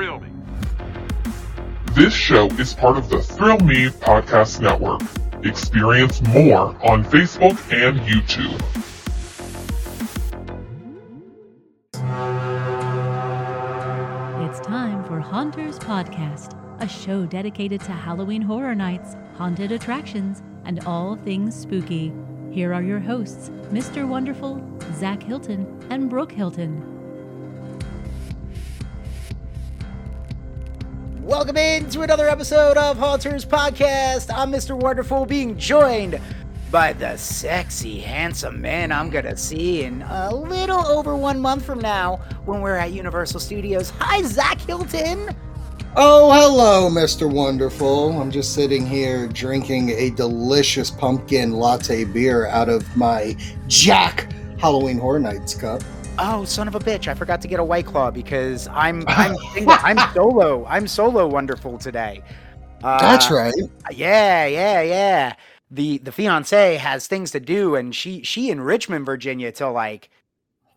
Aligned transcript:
Thrill 0.00 0.20
Me. 0.20 0.30
This 1.92 2.14
show 2.14 2.46
is 2.52 2.72
part 2.72 2.96
of 2.96 3.10
the 3.10 3.20
Thrill 3.20 3.58
Me 3.58 3.88
Podcast 3.88 4.58
Network. 4.58 5.02
Experience 5.44 6.22
more 6.22 6.74
on 6.82 7.04
Facebook 7.04 7.58
and 7.70 8.00
YouTube. 8.00 8.58
It's 14.48 14.60
time 14.60 15.04
for 15.04 15.20
Haunters 15.20 15.78
Podcast, 15.78 16.56
a 16.80 16.88
show 16.88 17.26
dedicated 17.26 17.82
to 17.82 17.92
Halloween 17.92 18.40
horror 18.40 18.74
nights, 18.74 19.16
haunted 19.36 19.70
attractions, 19.70 20.42
and 20.64 20.82
all 20.86 21.16
things 21.16 21.54
spooky. 21.54 22.10
Here 22.50 22.72
are 22.72 22.82
your 22.82 23.00
hosts, 23.00 23.50
Mr. 23.70 24.08
Wonderful, 24.08 24.66
Zach 24.94 25.22
Hilton, 25.22 25.66
and 25.90 26.08
Brooke 26.08 26.32
Hilton. 26.32 26.99
Welcome 31.50 31.84
into 31.84 32.02
another 32.02 32.28
episode 32.28 32.76
of 32.76 32.96
Haunters 32.96 33.44
Podcast. 33.44 34.32
I'm 34.32 34.52
Mr. 34.52 34.78
Wonderful, 34.78 35.26
being 35.26 35.58
joined 35.58 36.20
by 36.70 36.92
the 36.92 37.16
sexy, 37.16 37.98
handsome 37.98 38.60
man 38.60 38.92
I'm 38.92 39.10
gonna 39.10 39.36
see 39.36 39.82
in 39.82 40.02
a 40.02 40.32
little 40.32 40.86
over 40.86 41.16
one 41.16 41.40
month 41.40 41.64
from 41.64 41.80
now 41.80 42.18
when 42.44 42.60
we're 42.60 42.76
at 42.76 42.92
Universal 42.92 43.40
Studios. 43.40 43.90
Hi, 43.98 44.22
Zach 44.22 44.60
Hilton. 44.60 45.34
Oh, 45.96 46.30
hello, 46.30 46.88
Mr. 46.88 47.28
Wonderful. 47.28 48.12
I'm 48.20 48.30
just 48.30 48.54
sitting 48.54 48.86
here 48.86 49.26
drinking 49.26 49.90
a 49.90 50.10
delicious 50.10 50.88
pumpkin 50.88 51.54
latte 51.54 52.04
beer 52.04 52.46
out 52.46 52.68
of 52.68 52.96
my 52.96 53.34
Jack 53.66 54.32
Halloween 54.60 54.98
Horror 54.98 55.18
Nights 55.18 55.54
cup. 55.54 55.82
Oh, 56.18 56.44
son 56.44 56.68
of 56.68 56.74
a 56.74 56.78
bitch! 56.80 57.08
I 57.08 57.14
forgot 57.14 57.40
to 57.42 57.48
get 57.48 57.60
a 57.60 57.64
white 57.64 57.86
claw 57.86 58.10
because 58.10 58.68
I'm 58.68 59.04
I'm. 59.08 59.36
I'm 59.68 60.14
solo. 60.14 60.66
I'm 60.66 60.86
solo. 60.86 61.26
Wonderful 61.26 61.78
today. 61.78 62.22
Uh, 62.82 62.98
That's 63.00 63.30
right. 63.30 63.54
Yeah, 63.90 64.46
yeah, 64.46 64.82
yeah. 64.82 65.34
The 65.70 65.98
the 65.98 66.12
fiance 66.12 66.76
has 66.76 67.06
things 67.06 67.30
to 67.32 67.40
do, 67.40 67.74
and 67.74 67.94
she 67.94 68.22
she 68.22 68.50
in 68.50 68.60
Richmond, 68.60 69.06
Virginia, 69.06 69.52
till 69.52 69.72
like 69.72 70.10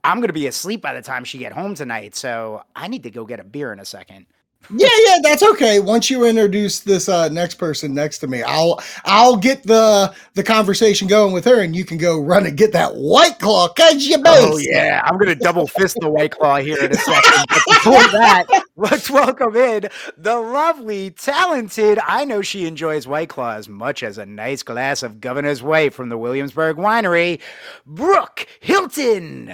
I'm 0.03 0.20
gonna 0.20 0.34
be 0.34 0.48
asleep 0.48 0.81
by 0.81 0.94
the 0.94 1.02
time 1.02 1.23
she 1.23 1.38
get 1.38 1.53
home 1.53 1.75
tonight. 1.75 2.16
So 2.16 2.64
I 2.75 2.88
need 2.88 3.03
to 3.03 3.12
go 3.12 3.25
get 3.25 3.40
a 3.40 3.44
beer 3.44 3.73
in 3.73 3.80
a 3.80 3.86
second. 3.86 4.25
Yeah, 4.69 4.88
yeah, 5.08 5.19
that's 5.22 5.44
okay. 5.44 5.80
Once 5.80 6.09
you 6.09 6.25
introduce 6.25 6.80
this 6.80 7.09
uh, 7.09 7.28
next 7.30 7.56
person 7.56 7.94
next 7.94 8.19
to 8.19 8.28
me, 8.28 8.44
I'll 8.44 8.81
I'll 9.03 9.36
get 9.36 9.64
the 9.64 10.16
the 10.36 10.44
conversation 10.44 11.08
going 11.08 11.33
with 11.33 11.45
her, 11.45 11.61
and 11.61 11.75
you 11.75 11.83
can 11.83 11.97
go 11.97 12.19
run 12.19 12.45
and 12.45 12.58
get 12.58 12.72
that 12.72 12.95
white 12.95 13.39
claw, 13.39 13.67
cause 13.67 14.06
you 14.06 14.17
base. 14.17 14.25
Oh 14.39 14.58
yeah, 14.58 15.02
I'm 15.03 15.17
gonna 15.17 15.36
double 15.36 15.67
fist 15.67 15.97
the 16.00 16.09
white 16.09 16.31
claw 16.31 16.58
here 16.58 16.81
in 16.84 16.91
a 16.91 16.95
second. 16.95 17.45
But 17.50 17.64
before 17.66 17.94
that, 18.11 18.64
let's 18.78 19.09
welcome 19.09 19.56
in 19.56 19.89
the 20.17 20.39
lovely, 20.39 21.11
talented. 21.11 22.00
I 22.08 22.23
know 22.23 22.41
she 22.41 22.66
enjoys 22.66 23.06
white 23.06 23.30
claw 23.30 23.56
as 23.56 23.67
much 23.67 24.02
as 24.02 24.17
a 24.17 24.25
nice 24.25 24.64
glass 24.64 25.03
of 25.03 25.19
Governor's 25.19 25.61
White 25.61 25.94
from 25.94 26.08
the 26.09 26.17
Williamsburg 26.17 26.78
Winery, 26.78 27.41
Brooke 27.86 28.47
Hilton. 28.61 29.53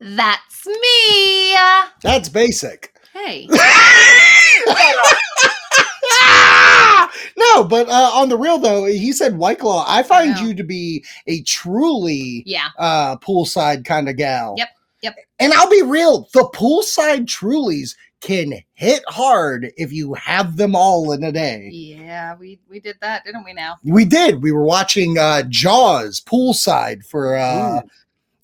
That's 0.00 0.66
me. 0.66 1.54
That's 2.02 2.28
basic. 2.28 2.94
Hey. 3.12 3.48
no, 7.36 7.64
but 7.64 7.88
uh, 7.88 8.10
on 8.14 8.28
the 8.28 8.38
real 8.38 8.58
though, 8.58 8.84
he 8.86 9.12
said 9.12 9.36
White 9.38 9.58
Claw. 9.58 9.84
I 9.88 10.02
find 10.02 10.34
know. 10.34 10.40
you 10.42 10.54
to 10.54 10.64
be 10.64 11.04
a 11.26 11.42
truly 11.42 12.42
Yeah. 12.46 12.68
uh, 12.78 13.16
poolside 13.16 13.84
kind 13.84 14.08
of 14.08 14.16
gal. 14.16 14.54
Yep, 14.58 14.68
yep. 15.02 15.16
And 15.38 15.52
I'll 15.52 15.70
be 15.70 15.82
real, 15.82 16.28
the 16.34 16.48
poolside 16.54 17.26
Trulies 17.26 17.96
can 18.20 18.52
hit 18.74 19.02
hard 19.08 19.72
if 19.78 19.92
you 19.92 20.12
have 20.14 20.56
them 20.58 20.76
all 20.76 21.12
in 21.12 21.24
a 21.24 21.32
day. 21.32 21.70
Yeah, 21.72 22.36
we 22.36 22.60
we 22.68 22.78
did 22.80 22.96
that, 23.00 23.24
didn't 23.24 23.44
we 23.44 23.54
now? 23.54 23.76
We 23.82 24.04
did. 24.04 24.42
We 24.42 24.52
were 24.52 24.64
watching 24.64 25.16
uh, 25.18 25.42
Jaws 25.48 26.20
poolside 26.20 27.04
for 27.06 27.36
uh, 27.36 27.80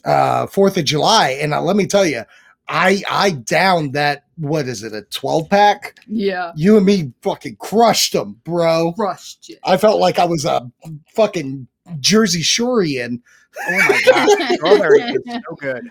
uh, 0.04 0.46
Fourth 0.46 0.78
of 0.78 0.84
July, 0.86 1.30
and 1.42 1.52
uh, 1.52 1.60
let 1.60 1.76
me 1.76 1.86
tell 1.86 2.06
you, 2.06 2.22
I 2.68 3.02
I 3.10 3.32
downed 3.32 3.92
that. 3.92 4.22
What 4.36 4.66
is 4.68 4.82
it? 4.82 4.92
A 4.94 5.02
twelve 5.02 5.48
pack? 5.48 5.98
Yeah. 6.06 6.52
You 6.56 6.76
and 6.76 6.84
me 6.86 7.12
fucking 7.22 7.56
crushed 7.56 8.12
them, 8.12 8.38
bro. 8.44 8.94
Rushed 8.98 9.50
it. 9.50 9.58
I 9.64 9.76
felt 9.76 9.98
like 10.00 10.18
I 10.18 10.24
was 10.26 10.44
a 10.44 10.70
fucking 11.14 11.66
Jersey 12.00 12.42
Shorean. 12.42 13.20
Oh 13.68 13.78
my 13.88 14.00
god, 14.04 14.54
strawberry 14.54 15.00
is 15.02 15.22
so 15.26 15.54
good. 15.56 15.90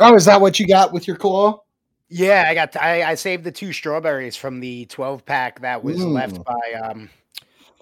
Oh, 0.00 0.14
is 0.14 0.24
that 0.24 0.40
what 0.40 0.58
you 0.58 0.66
got 0.66 0.92
with 0.92 1.06
your 1.06 1.16
claw? 1.16 1.60
Yeah, 2.08 2.44
I 2.48 2.54
got. 2.54 2.74
I, 2.76 3.02
I 3.10 3.14
saved 3.14 3.44
the 3.44 3.52
two 3.52 3.72
strawberries 3.72 4.36
from 4.36 4.60
the 4.60 4.86
12 4.86 5.24
pack 5.26 5.60
that 5.60 5.82
was 5.84 6.02
left 6.02 6.36
Mm. 6.36 6.44
by 6.44 6.72
um 6.80 7.10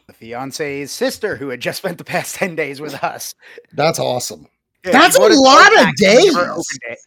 the 0.08 0.12
fiance's 0.12 0.90
sister, 0.90 1.36
who 1.36 1.48
had 1.50 1.60
just 1.60 1.78
spent 1.78 1.98
the 1.98 2.04
past 2.04 2.34
10 2.36 2.56
days 2.56 2.80
with 2.80 2.94
us. 3.04 3.34
That's 3.72 3.98
awesome. 4.00 4.48
Yeah, 4.84 4.90
That's 4.92 5.14
a 5.16 5.20
lot 5.20 5.72
of 5.72 5.78
pack 5.78 5.86
and 5.86 5.94
never 6.00 6.20
days. 6.20 6.36
opened 6.36 6.80
it. 6.90 6.98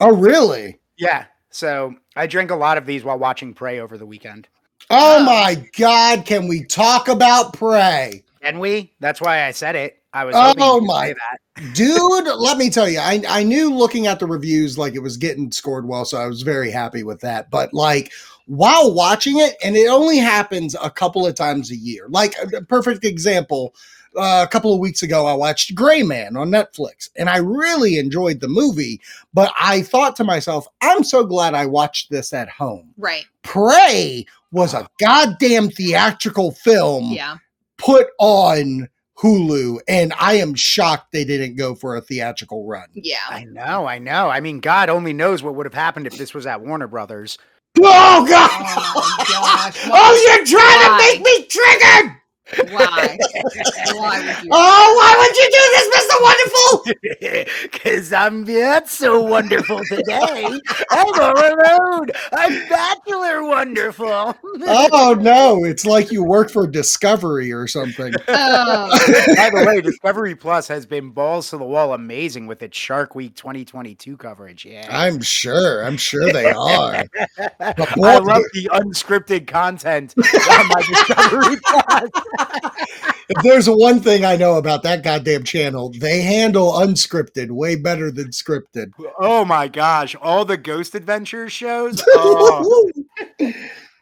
Oh, 0.00 0.14
really? 0.14 0.78
Yeah, 0.98 1.24
so 1.50 1.94
I 2.16 2.26
drank 2.26 2.50
a 2.50 2.56
lot 2.56 2.78
of 2.78 2.86
these 2.86 3.04
while 3.04 3.18
watching 3.18 3.54
Prey 3.54 3.80
over 3.80 3.96
the 3.96 4.06
weekend. 4.06 4.48
Oh 4.90 5.24
my 5.24 5.66
God! 5.78 6.26
Can 6.26 6.48
we 6.48 6.64
talk 6.64 7.08
about 7.08 7.54
Prey? 7.54 8.24
Can 8.42 8.58
we? 8.58 8.92
That's 9.00 9.20
why 9.20 9.44
I 9.44 9.52
said 9.52 9.76
it. 9.76 10.02
I 10.12 10.24
was. 10.24 10.34
Oh 10.36 10.40
hoping 10.58 10.64
you 10.64 10.86
my- 10.86 11.06
say 11.08 11.14
that. 11.14 11.38
Dude, 11.74 12.26
let 12.38 12.56
me 12.56 12.70
tell 12.70 12.88
you, 12.88 12.98
I, 12.98 13.22
I 13.28 13.42
knew 13.42 13.74
looking 13.74 14.06
at 14.06 14.18
the 14.18 14.26
reviews 14.26 14.78
like 14.78 14.94
it 14.94 15.02
was 15.02 15.18
getting 15.18 15.52
scored 15.52 15.86
well, 15.86 16.06
so 16.06 16.18
I 16.18 16.26
was 16.26 16.40
very 16.40 16.70
happy 16.70 17.02
with 17.02 17.20
that. 17.20 17.50
But 17.50 17.74
like 17.74 18.10
while 18.46 18.92
watching 18.92 19.38
it, 19.38 19.56
and 19.62 19.76
it 19.76 19.88
only 19.88 20.18
happens 20.18 20.74
a 20.82 20.90
couple 20.90 21.26
of 21.26 21.34
times 21.34 21.70
a 21.70 21.76
year. 21.76 22.06
Like 22.08 22.34
a 22.54 22.62
perfect 22.62 23.04
example, 23.04 23.74
uh, 24.16 24.44
a 24.46 24.50
couple 24.50 24.72
of 24.72 24.80
weeks 24.80 25.02
ago, 25.02 25.26
I 25.26 25.32
watched 25.34 25.74
Gray 25.74 26.02
Man 26.02 26.36
on 26.36 26.50
Netflix, 26.50 27.08
and 27.16 27.28
I 27.30 27.38
really 27.38 27.98
enjoyed 27.98 28.40
the 28.40 28.48
movie. 28.48 29.00
But 29.34 29.52
I 29.58 29.82
thought 29.82 30.16
to 30.16 30.24
myself, 30.24 30.66
I'm 30.80 31.02
so 31.04 31.24
glad 31.24 31.54
I 31.54 31.66
watched 31.66 32.10
this 32.10 32.32
at 32.32 32.48
home. 32.48 32.92
Right. 32.98 33.24
Prey 33.42 34.26
was 34.50 34.74
a 34.74 34.88
goddamn 35.00 35.70
theatrical 35.70 36.52
film 36.52 37.12
Yeah. 37.12 37.36
put 37.78 38.08
on 38.18 38.88
Hulu, 39.18 39.78
and 39.88 40.12
I 40.18 40.34
am 40.34 40.54
shocked 40.54 41.12
they 41.12 41.24
didn't 41.24 41.56
go 41.56 41.74
for 41.74 41.96
a 41.96 42.00
theatrical 42.00 42.66
run. 42.66 42.88
Yeah. 42.94 43.18
I 43.28 43.44
know, 43.44 43.86
I 43.86 43.98
know. 43.98 44.28
I 44.28 44.40
mean, 44.40 44.58
God 44.60 44.88
only 44.90 45.12
knows 45.12 45.42
what 45.42 45.54
would 45.54 45.66
have 45.66 45.74
happened 45.74 46.06
if 46.06 46.18
this 46.18 46.34
was 46.34 46.46
at 46.46 46.60
Warner 46.60 46.88
Brothers. 46.88 47.38
Oh 47.80 48.26
God! 48.28 48.50
Oh 48.52 49.24
gosh, 49.26 49.78
oh, 49.90 50.24
you're 50.26 50.44
trying 50.44 50.60
why? 50.60 51.12
to 51.14 51.18
make 51.18 51.24
me 51.24 51.46
triggered! 51.46 52.16
Why? 52.70 53.18
Why 53.94 54.18
would 54.18 54.44
you? 54.44 54.50
Oh, 54.52 54.94
why 54.98 55.16
would 55.18 55.36
you 55.36 55.48
do 55.50 55.64
this, 55.72 55.88
Mister 55.94 56.16
Wonderful? 56.22 57.52
Because 57.72 58.12
I'm 58.12 58.44
not 58.44 58.88
so 58.88 59.22
wonderful 59.22 59.80
today. 59.88 60.58
I'm 60.90 61.20
all 61.20 61.32
alone. 61.38 62.08
I'm 62.32 62.68
bachelor 62.68 63.44
wonderful. 63.44 64.36
Oh 64.94 65.16
no, 65.18 65.64
it's 65.64 65.84
like 65.86 66.12
you 66.12 66.22
work 66.22 66.50
for 66.50 66.66
Discovery 66.66 67.52
or 67.52 67.66
something. 67.66 68.12
Oh, 68.28 68.98
By 69.36 69.50
the 69.50 69.64
way, 69.66 69.80
Discovery 69.80 70.34
Plus 70.34 70.68
has 70.68 70.84
been 70.86 71.10
balls 71.10 71.50
to 71.50 71.58
the 71.58 71.64
wall 71.64 71.94
amazing 71.94 72.46
with 72.46 72.62
its 72.62 72.76
Shark 72.76 73.14
Week 73.14 73.34
2022 73.34 74.16
coverage. 74.16 74.64
Yeah. 74.64 74.86
I'm 74.90 75.20
sure. 75.20 75.84
I'm 75.84 75.96
sure 75.96 76.32
they 76.32 76.50
are. 76.50 77.04
But 77.38 77.54
I 77.60 78.18
love 78.18 78.42
the 78.52 78.68
unscripted 78.72 79.46
content 79.46 80.14
on 80.18 80.68
my 80.68 80.82
Discovery 80.82 81.56
Plus. 81.64 82.10
If 82.38 83.42
there's 83.42 83.68
one 83.68 84.00
thing 84.00 84.24
I 84.24 84.36
know 84.36 84.56
about 84.56 84.82
that 84.82 85.02
goddamn 85.02 85.44
channel, 85.44 85.92
they 85.98 86.22
handle 86.22 86.72
unscripted 86.72 87.50
way 87.50 87.76
better 87.76 88.10
than 88.10 88.28
scripted. 88.28 88.92
Oh 89.18 89.44
my 89.44 89.68
gosh, 89.68 90.14
all 90.20 90.44
the 90.44 90.56
Ghost 90.56 90.94
Adventures 90.94 91.52
shows. 91.52 92.02
Oh, 92.14 92.92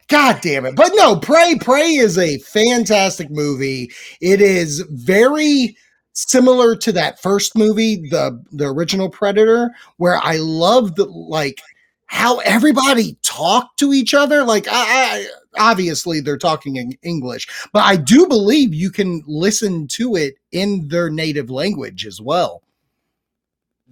God 0.08 0.40
damn 0.43 0.66
it. 0.66 0.75
But 0.75 0.90
no, 0.94 1.16
Prey, 1.16 1.56
Prey 1.60 1.94
is 1.94 2.19
a 2.19 2.38
fantastic 2.38 3.31
movie. 3.31 3.93
It 4.20 4.40
is 4.40 4.84
very 4.90 5.76
similar 6.12 6.75
to 6.76 6.93
that 6.93 7.22
first 7.22 7.56
movie, 7.56 8.08
the 8.10 8.43
the 8.52 8.66
original 8.66 9.08
Predator, 9.08 9.70
where 9.99 10.19
I 10.22 10.37
loved 10.37 10.99
like 10.99 11.60
how 12.06 12.38
everybody 12.40 13.16
talked 13.22 13.78
to 13.78 13.93
each 13.93 14.12
other. 14.12 14.43
Like 14.43 14.66
I, 14.69 14.72
I 14.72 15.26
obviously 15.58 16.20
they're 16.20 16.38
talking 16.38 16.76
in 16.76 16.97
English, 17.02 17.49
but 17.73 17.81
I 17.81 17.97
do 17.97 18.26
believe 18.26 18.73
you 18.75 18.91
can 18.91 19.23
listen 19.26 19.88
to 19.88 20.17
it 20.17 20.35
in 20.52 20.88
their 20.88 21.11
native 21.11 21.50
language 21.50 22.06
as 22.06 22.20
well. 22.20 22.62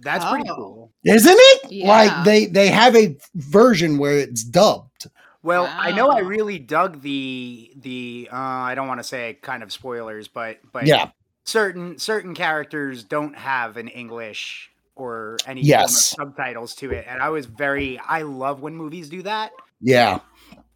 that's 0.01 0.23
pretty 0.23 0.49
Oh. 0.49 0.55
cool. 0.55 0.91
Isn't 1.03 1.35
it? 1.37 1.71
Yeah. 1.73 1.87
Like 1.89 2.23
they 2.23 2.45
they 2.45 2.69
have 2.69 2.95
a 2.95 3.17
version 3.35 3.97
where 3.97 4.17
it's 4.17 4.43
dubbed. 4.45 5.07
Well, 5.43 5.69
I 5.69 5.91
know 5.91 6.09
I 6.09 6.19
really 6.19 6.57
dug 6.57 7.01
the 7.01 7.71
the 7.75 8.29
uh, 8.31 8.35
I 8.37 8.75
don't 8.75 8.87
want 8.87 8.99
to 9.01 9.03
say 9.03 9.37
kind 9.41 9.61
of 9.61 9.73
spoilers, 9.73 10.29
but 10.29 10.59
but 10.71 10.85
Yeah. 10.87 11.09
certain 11.45 11.97
certain 11.97 12.33
characters 12.33 13.03
don't 13.03 13.35
have 13.35 13.75
an 13.75 13.89
English 13.89 14.71
or 14.95 15.37
any 15.45 15.61
Yes. 15.63 16.15
subtitles 16.17 16.75
to 16.75 16.91
it, 16.91 17.05
and 17.07 17.21
I 17.21 17.27
was 17.29 17.45
very 17.45 17.99
I 17.99 18.21
love 18.21 18.61
when 18.61 18.75
movies 18.75 19.09
do 19.09 19.21
that 19.23 19.51
Yeah. 19.81 20.19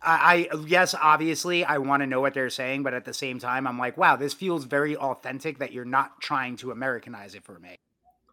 I, 0.05 0.47
I 0.51 0.57
yes, 0.67 0.93
obviously, 0.99 1.63
I 1.65 1.77
want 1.77 2.01
to 2.01 2.07
know 2.07 2.21
what 2.21 2.33
they're 2.33 2.49
saying, 2.49 2.83
but 2.83 2.93
at 2.93 3.05
the 3.05 3.13
same 3.13 3.39
time, 3.39 3.65
I'm 3.67 3.77
like, 3.79 3.97
wow, 3.97 4.15
this 4.15 4.33
feels 4.33 4.65
very 4.65 4.95
authentic. 4.97 5.59
That 5.59 5.71
you're 5.71 5.85
not 5.85 6.19
trying 6.21 6.57
to 6.57 6.71
Americanize 6.71 7.35
it 7.35 7.43
for 7.43 7.59
me. 7.59 7.75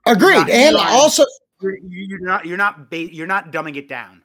Agreed. 0.07 0.35
Not- 0.39 0.51
And 0.51 0.77
Yeah. 0.77 0.89
also, 0.91 1.25
You're, 1.63 1.77
you're 1.79 2.21
not. 2.21 2.47
You're 2.47 2.57
not. 2.57 2.91
Ba- 2.91 3.13
you're 3.15 3.27
not 3.27 3.53
dumbing 3.53 3.77
it 3.77 3.89
down. 3.89 4.23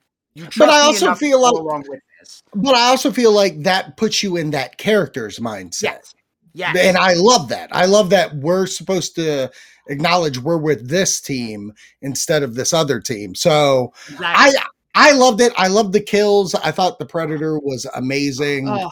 But 0.58 0.70
I 0.70 0.82
also 0.82 1.14
feel 1.16 1.42
like- 1.42 1.54
along 1.54 1.86
with 1.88 2.02
this. 2.20 2.44
but 2.54 2.76
I 2.76 2.88
also 2.90 3.12
feel 3.12 3.32
like 3.32 3.64
that 3.64 3.96
puts 3.98 4.22
you 4.24 4.36
in 4.38 4.52
that 4.52 4.78
character's 4.78 5.40
mindset. 5.40 5.82
Yes. 5.84 6.14
Yes. 6.54 6.78
And 6.78 6.98
I 6.98 7.14
love 7.14 7.50
that. 7.50 7.70
I 7.76 7.86
love 7.86 8.10
that 8.12 8.34
we're 8.36 8.66
supposed 8.66 9.16
to 9.16 9.52
acknowledge 9.88 10.40
we're 10.40 10.58
with 10.58 10.88
this 10.90 11.20
team 11.20 11.74
instead 12.02 12.44
of 12.44 12.56
this 12.56 12.74
other 12.74 13.00
team. 13.02 13.36
So 13.36 13.92
Exactly. 14.10 14.26
I 14.58 14.66
loved 15.14 15.42
it. 15.42 15.54
I 15.58 15.68
loved 15.68 15.94
the 15.94 16.00
kills. 16.02 16.56
I 16.56 16.72
thought 16.72 17.00
the 17.00 17.06
Predator 17.06 17.60
was 17.60 17.86
amazing. 17.96 18.68
Oh, 18.70 18.92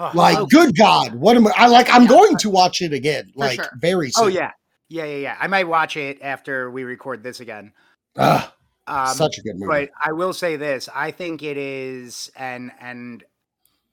Oh, 0.00 0.12
like, 0.14 0.38
oh, 0.38 0.46
good 0.46 0.76
God, 0.76 1.16
what 1.16 1.36
am 1.36 1.48
I? 1.48 1.52
I 1.56 1.66
like? 1.66 1.92
I'm 1.92 2.02
Yeah. 2.02 2.08
going 2.08 2.36
to 2.36 2.50
watch 2.50 2.82
it 2.82 2.92
again, 2.92 3.32
For 3.34 3.40
like 3.40 3.56
sure. 3.60 3.68
very 3.80 4.10
soon. 4.12 4.24
Oh 4.26 4.28
yeah. 4.28 4.52
Yeah, 4.88 5.04
yeah, 5.06 5.16
yeah. 5.16 5.36
I 5.40 5.48
might 5.48 5.66
watch 5.66 5.96
it 5.96 6.20
after 6.22 6.70
we 6.70 6.84
record 6.84 7.24
this 7.24 7.40
again. 7.40 7.72
Ugh, 8.16 8.48
Um, 8.86 9.08
such 9.16 9.38
a 9.38 9.42
good 9.42 9.56
movie. 9.56 9.66
but 9.66 9.90
I 10.00 10.12
will 10.12 10.32
say 10.32 10.54
this: 10.54 10.88
I 10.94 11.10
think 11.10 11.42
it 11.42 11.56
is, 11.56 12.30
and 12.36 12.70
and 12.80 13.24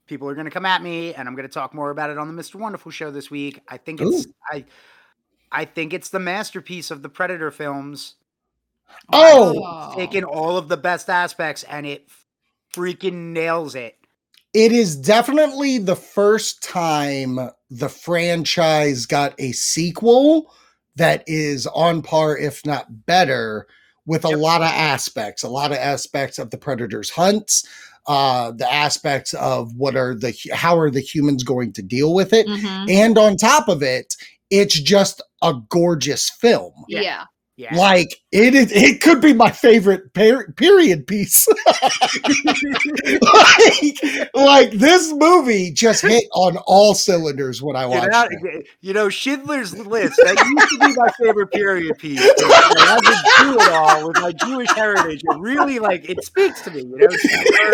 people 0.06 0.28
are 0.28 0.34
going 0.34 0.44
to 0.46 0.50
come 0.52 0.64
at 0.64 0.80
me, 0.80 1.12
and 1.12 1.26
I'm 1.28 1.34
going 1.34 1.48
to 1.48 1.52
talk 1.52 1.74
more 1.74 1.90
about 1.90 2.10
it 2.10 2.18
on 2.18 2.32
the 2.34 2.40
Mr. 2.40 2.54
Wonderful 2.54 2.92
show 2.92 3.10
this 3.10 3.28
week. 3.28 3.60
I 3.68 3.76
think 3.76 4.00
it's 4.00 4.28
I, 4.52 4.64
I 5.50 5.64
think 5.64 5.92
it's 5.92 6.10
the 6.10 6.20
masterpiece 6.20 6.92
of 6.92 7.02
the 7.02 7.08
Predator 7.08 7.50
films. 7.50 8.14
Oh, 9.12 9.62
Oh. 9.64 9.94
taking 9.96 10.24
all 10.24 10.56
of 10.58 10.68
the 10.68 10.76
best 10.76 11.08
aspects, 11.08 11.62
and 11.64 11.86
it 11.86 12.08
freaking 12.74 13.32
nails 13.32 13.74
it. 13.74 13.96
it 14.54 14.72
is 14.72 14.96
definitely 14.96 15.76
the 15.76 15.96
first 15.96 16.62
time 16.62 17.38
the 17.68 17.88
franchise 17.90 19.04
got 19.04 19.34
a 19.38 19.52
sequel 19.52 20.50
that 20.96 21.22
is 21.26 21.66
on 21.66 22.00
par, 22.00 22.38
if 22.38 22.64
not 22.64 23.04
better, 23.04 23.66
with 24.06 24.24
a 24.24 24.30
Yep. 24.30 24.38
lot 24.38 24.62
of 24.62 24.68
aspects. 24.68 25.42
A 25.42 25.48
lot 25.48 25.72
of 25.72 25.76
aspects 25.78 26.38
of 26.38 26.48
the 26.50 26.56
Predator's 26.56 27.10
hunts, 27.10 27.64
uh, 28.06 28.52
the 28.52 28.72
aspects 28.72 29.34
of 29.34 29.74
what 29.76 29.94
are 29.94 30.14
the 30.14 30.34
how 30.54 30.78
are 30.78 30.90
the 30.90 31.00
humans 31.00 31.42
going 31.42 31.72
to 31.74 31.82
deal 31.82 32.14
with 32.14 32.32
it, 32.32 32.46
Mhm. 32.46 32.90
and 32.90 33.18
on 33.18 33.36
top 33.36 33.68
of 33.68 33.82
it, 33.82 34.14
it's 34.48 34.80
just 34.80 35.20
a 35.42 35.52
gorgeous 35.68 36.30
film. 36.30 36.72
Yeah. 36.88 37.24
Yeah. 37.56 37.66
Yeah, 37.72 37.78
Like 37.78 38.20
it 38.32 38.54
is, 38.54 38.70
it 38.70 39.00
could 39.00 39.22
be 39.22 39.32
my 39.32 39.50
favorite 39.50 40.12
per- 40.12 40.52
period 40.52 41.06
piece. 41.06 41.48
like, 43.22 44.34
like 44.34 44.70
this 44.72 45.10
movie 45.14 45.72
just 45.72 46.02
hit 46.02 46.24
on 46.32 46.58
all 46.66 46.94
cylinders 46.94 47.62
when 47.62 47.74
I 47.74 47.86
watched 47.86 48.12
know, 48.12 48.28
it. 48.30 48.66
you 48.82 48.92
know, 48.92 49.08
Schindler's 49.08 49.74
List. 49.76 50.16
That 50.22 50.36
used 50.44 50.68
to 50.70 50.78
be 50.80 50.94
my 50.96 51.08
favorite 51.18 51.50
period 51.50 51.96
piece. 51.98 52.20
I 52.20 52.86
had 52.86 53.00
to 53.00 53.44
do 53.44 53.60
it 53.60 53.72
all 53.72 54.08
with 54.08 54.20
my 54.20 54.32
Jewish 54.32 54.70
heritage. 54.72 55.22
It 55.24 55.38
really, 55.38 55.78
like, 55.78 56.08
it 56.10 56.22
speaks 56.24 56.60
to 56.62 56.70
me. 56.70 56.80
You 56.82 56.98
know, 56.98 57.08
Schindler, 57.08 57.70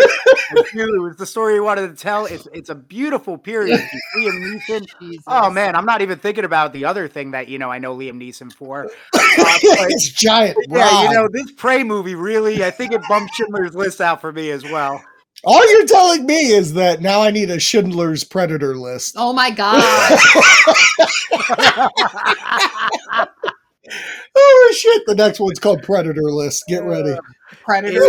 the 0.53 0.93
it 0.95 1.01
was 1.01 1.17
the 1.17 1.25
story 1.25 1.55
he 1.55 1.59
wanted 1.59 1.89
to 1.89 2.01
tell. 2.01 2.25
It's 2.25 2.47
it's 2.53 2.69
a 2.69 2.75
beautiful 2.75 3.37
period 3.37 3.79
piece. 3.79 4.01
Liam 4.17 4.39
Neeson. 4.39 4.87
Jesus. 5.01 5.23
Oh 5.27 5.49
man, 5.49 5.75
I'm 5.75 5.85
not 5.85 6.01
even 6.01 6.19
thinking 6.19 6.45
about 6.45 6.73
the 6.73 6.85
other 6.85 7.07
thing 7.07 7.31
that 7.31 7.47
you 7.47 7.59
know 7.59 7.71
I 7.71 7.79
know 7.79 7.95
Liam 7.95 8.15
Neeson 8.21 8.51
for. 8.53 8.89
Uh, 9.35 9.57
but, 9.77 9.91
it's 9.91 10.09
giant. 10.09 10.57
yeah, 10.69 11.03
you 11.03 11.13
know, 11.13 11.27
this 11.31 11.51
Prey 11.51 11.83
movie 11.83 12.15
really, 12.15 12.63
I 12.63 12.71
think 12.71 12.91
it 12.93 13.01
bumped 13.09 13.33
Schindler's 13.35 13.75
List 13.75 14.01
out 14.01 14.21
for 14.21 14.31
me 14.31 14.51
as 14.51 14.63
well. 14.63 15.03
all 15.43 15.71
you're 15.71 15.85
telling 15.85 16.25
me 16.25 16.51
is 16.51 16.73
that 16.73 17.01
now 17.01 17.21
I 17.21 17.31
need 17.31 17.49
a 17.49 17.59
Schindler's 17.59 18.23
Predator 18.23 18.75
list. 18.75 19.15
Oh 19.17 19.33
my 19.33 19.49
god. 19.51 19.83
Oh 24.35 24.73
shit! 24.77 25.03
The 25.05 25.15
next 25.15 25.39
one's 25.39 25.59
called 25.59 25.83
Predator 25.83 26.31
list. 26.31 26.63
Get 26.67 26.83
uh, 26.83 26.87
ready. 26.87 27.15
Predator. 27.63 27.99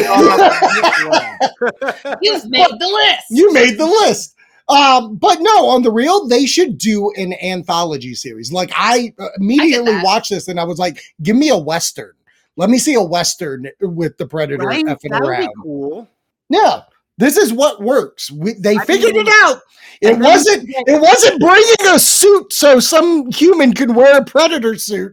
You've 2.22 2.48
made 2.48 2.70
the 2.78 2.86
list. 2.86 3.24
You 3.30 3.52
made 3.52 3.76
the 3.76 3.86
list. 3.86 4.34
Um, 4.68 5.16
but 5.16 5.38
no, 5.40 5.66
on 5.68 5.82
the 5.82 5.92
real, 5.92 6.26
they 6.26 6.46
should 6.46 6.78
do 6.78 7.12
an 7.16 7.34
anthology 7.42 8.14
series. 8.14 8.50
Like 8.52 8.70
I 8.74 9.12
uh, 9.18 9.28
immediately 9.38 9.92
that. 9.92 10.04
watched 10.04 10.30
this 10.30 10.48
and 10.48 10.58
I 10.58 10.64
was 10.64 10.78
like, 10.78 11.00
"Give 11.22 11.36
me 11.36 11.50
a 11.50 11.58
western. 11.58 12.12
Let 12.56 12.70
me 12.70 12.78
see 12.78 12.94
a 12.94 13.02
western 13.02 13.68
with 13.80 14.16
the 14.16 14.26
predator 14.26 14.64
Right? 14.64 14.84
effing 14.86 15.10
That 15.10 15.20
around." 15.20 15.52
cool. 15.62 16.08
Yeah, 16.48 16.82
this 17.18 17.36
is 17.36 17.52
what 17.52 17.82
works. 17.82 18.30
We, 18.30 18.54
they 18.54 18.76
I 18.76 18.84
figured 18.86 19.14
mean, 19.14 19.26
it 19.26 19.34
out. 19.42 19.60
It 20.00 20.18
wasn't. 20.18 20.64
It 20.68 21.00
wasn't 21.00 21.40
bringing 21.40 21.94
a 21.94 21.98
suit 21.98 22.52
so 22.52 22.80
some 22.80 23.30
human 23.30 23.74
could 23.74 23.94
wear 23.94 24.18
a 24.18 24.24
predator 24.24 24.76
suit. 24.76 25.12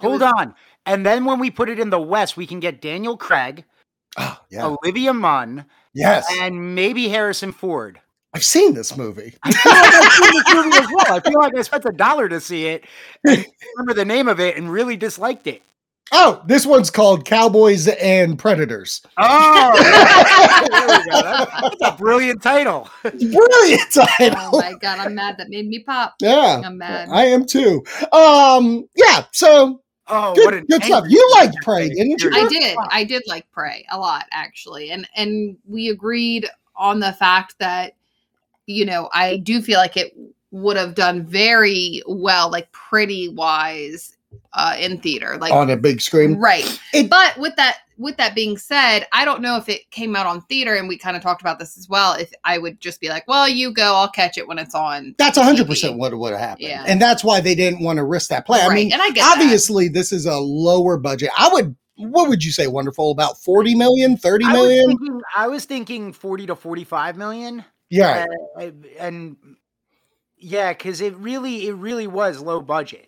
Hold 0.00 0.22
on. 0.22 0.54
And 0.86 1.04
then 1.06 1.24
when 1.24 1.38
we 1.38 1.50
put 1.50 1.68
it 1.68 1.78
in 1.78 1.90
the 1.90 2.00
West, 2.00 2.36
we 2.36 2.46
can 2.46 2.58
get 2.58 2.80
Daniel 2.80 3.16
Craig, 3.16 3.64
Oh, 4.16 4.38
yeah. 4.50 4.66
Olivia 4.66 5.12
Munn, 5.12 5.66
yes, 5.92 6.26
and 6.40 6.74
maybe 6.74 7.08
Harrison 7.08 7.52
Ford. 7.52 8.00
I've 8.32 8.44
seen 8.44 8.74
this 8.74 8.96
movie. 8.96 9.34
I 9.42 9.52
feel 9.52 9.72
like 9.72 9.94
I've 9.94 10.12
seen 10.12 10.32
this 10.32 10.54
movie 10.54 10.78
as 10.78 10.88
well. 10.92 11.16
I 11.16 11.20
feel 11.20 11.40
like 11.40 11.56
I 11.56 11.62
spent 11.62 11.84
a 11.84 11.92
dollar 11.92 12.28
to 12.28 12.40
see 12.40 12.66
it 12.66 12.84
and 13.26 13.44
remember 13.76 13.94
the 13.94 14.04
name 14.04 14.28
of 14.28 14.38
it 14.38 14.56
and 14.56 14.70
really 14.70 14.96
disliked 14.96 15.46
it. 15.46 15.62
Oh, 16.12 16.42
this 16.44 16.66
one's 16.66 16.90
called 16.90 17.24
Cowboys 17.24 17.86
and 17.86 18.36
Predators. 18.36 19.00
Oh, 19.16 19.72
there 20.70 20.98
we 20.98 21.10
go. 21.10 21.22
That's, 21.22 21.76
that's 21.78 21.94
a 21.94 21.96
brilliant 21.96 22.42
title. 22.42 22.88
Brilliant 23.02 23.92
title. 23.92 24.38
Oh 24.52 24.58
my 24.60 24.74
god, 24.80 24.98
I'm 24.98 25.14
mad 25.14 25.36
that 25.38 25.48
made 25.50 25.68
me 25.68 25.78
pop. 25.80 26.14
Yeah, 26.20 26.62
I'm 26.64 26.78
mad. 26.78 27.08
I 27.12 27.26
am 27.26 27.46
too. 27.46 27.84
Um, 28.12 28.88
yeah. 28.96 29.24
So 29.32 29.82
Oh, 30.10 30.34
good, 30.34 30.54
what 30.54 30.68
good 30.68 30.84
stuff. 30.84 31.04
You 31.08 31.30
liked 31.36 31.54
movie. 31.54 31.64
Prey, 31.64 31.88
didn't 31.88 32.22
you? 32.22 32.30
I 32.32 32.48
did. 32.48 32.76
I 32.90 33.04
did 33.04 33.22
like 33.26 33.50
Prey 33.52 33.86
a 33.90 33.98
lot 33.98 34.26
actually. 34.32 34.90
And 34.90 35.08
and 35.14 35.56
we 35.68 35.90
agreed 35.90 36.48
on 36.76 36.98
the 36.98 37.12
fact 37.12 37.54
that 37.60 37.94
you 38.70 38.84
know, 38.84 39.08
I 39.12 39.38
do 39.38 39.60
feel 39.62 39.78
like 39.78 39.96
it 39.96 40.14
would 40.52 40.76
have 40.76 40.94
done 40.94 41.24
very 41.26 42.02
well 42.06 42.50
like 42.50 42.70
pretty 42.72 43.28
wise 43.28 44.16
uh 44.52 44.76
in 44.78 45.00
theater. 45.00 45.36
Like 45.40 45.52
On 45.52 45.70
a 45.70 45.76
big 45.76 46.00
screen. 46.00 46.36
right. 46.38 46.80
It- 46.92 47.08
but 47.10 47.36
with 47.38 47.54
that 47.56 47.78
with 47.98 48.16
that 48.16 48.34
being 48.34 48.56
said, 48.56 49.06
I 49.12 49.24
don't 49.26 49.42
know 49.42 49.56
if 49.58 49.68
it 49.68 49.90
came 49.90 50.16
out 50.16 50.24
on 50.26 50.40
theater 50.42 50.74
and 50.74 50.88
we 50.88 50.96
kind 50.96 51.16
of 51.18 51.22
talked 51.22 51.42
about 51.42 51.58
this 51.58 51.76
as 51.76 51.86
well. 51.88 52.14
If 52.14 52.32
I 52.44 52.56
would 52.56 52.80
just 52.80 52.98
be 52.98 53.10
like, 53.10 53.28
well, 53.28 53.46
you 53.46 53.72
go, 53.72 53.94
I'll 53.94 54.08
catch 54.10 54.38
it 54.38 54.48
when 54.48 54.58
it's 54.58 54.74
on. 54.74 55.14
That's 55.18 55.36
hundred 55.36 55.66
percent 55.66 55.98
what 55.98 56.16
would 56.16 56.32
have 56.32 56.40
happened, 56.40 56.68
Yeah. 56.68 56.84
and 56.86 57.00
that's 57.00 57.22
why 57.22 57.40
they 57.40 57.54
didn't 57.54 57.80
want 57.84 57.98
to 57.98 58.04
risk 58.04 58.30
that 58.30 58.46
play. 58.46 58.60
I 58.62 58.72
mean, 58.74 58.90
and 58.92 59.02
I 59.02 59.08
get 59.08 59.16
that. 59.16 59.36
obviously, 59.38 59.88
this 59.88 60.12
is 60.12 60.24
a 60.26 60.36
lower 60.38 60.96
budget. 60.96 61.30
I 61.38 61.48
would. 61.52 61.76
What 61.96 62.30
would 62.30 62.42
you 62.42 62.50
say? 62.52 62.66
Wonderful. 62.66 63.10
About 63.10 63.36
40 63.42 63.74
million, 63.74 64.16
30 64.16 64.46
I 64.46 64.52
was, 64.54 64.68
thinking, 64.86 65.20
I 65.36 65.46
was 65.48 65.64
thinking 65.66 66.12
40 66.14 66.46
to 66.46 66.56
45 66.56 67.18
million. 67.18 67.62
Yeah. 67.90 68.26
Uh, 68.56 68.70
and 68.98 69.36
yeah, 70.38 70.72
because 70.72 71.00
it 71.00 71.14
really, 71.16 71.66
it 71.66 71.74
really 71.74 72.06
was 72.06 72.40
low 72.40 72.60
budget. 72.60 73.06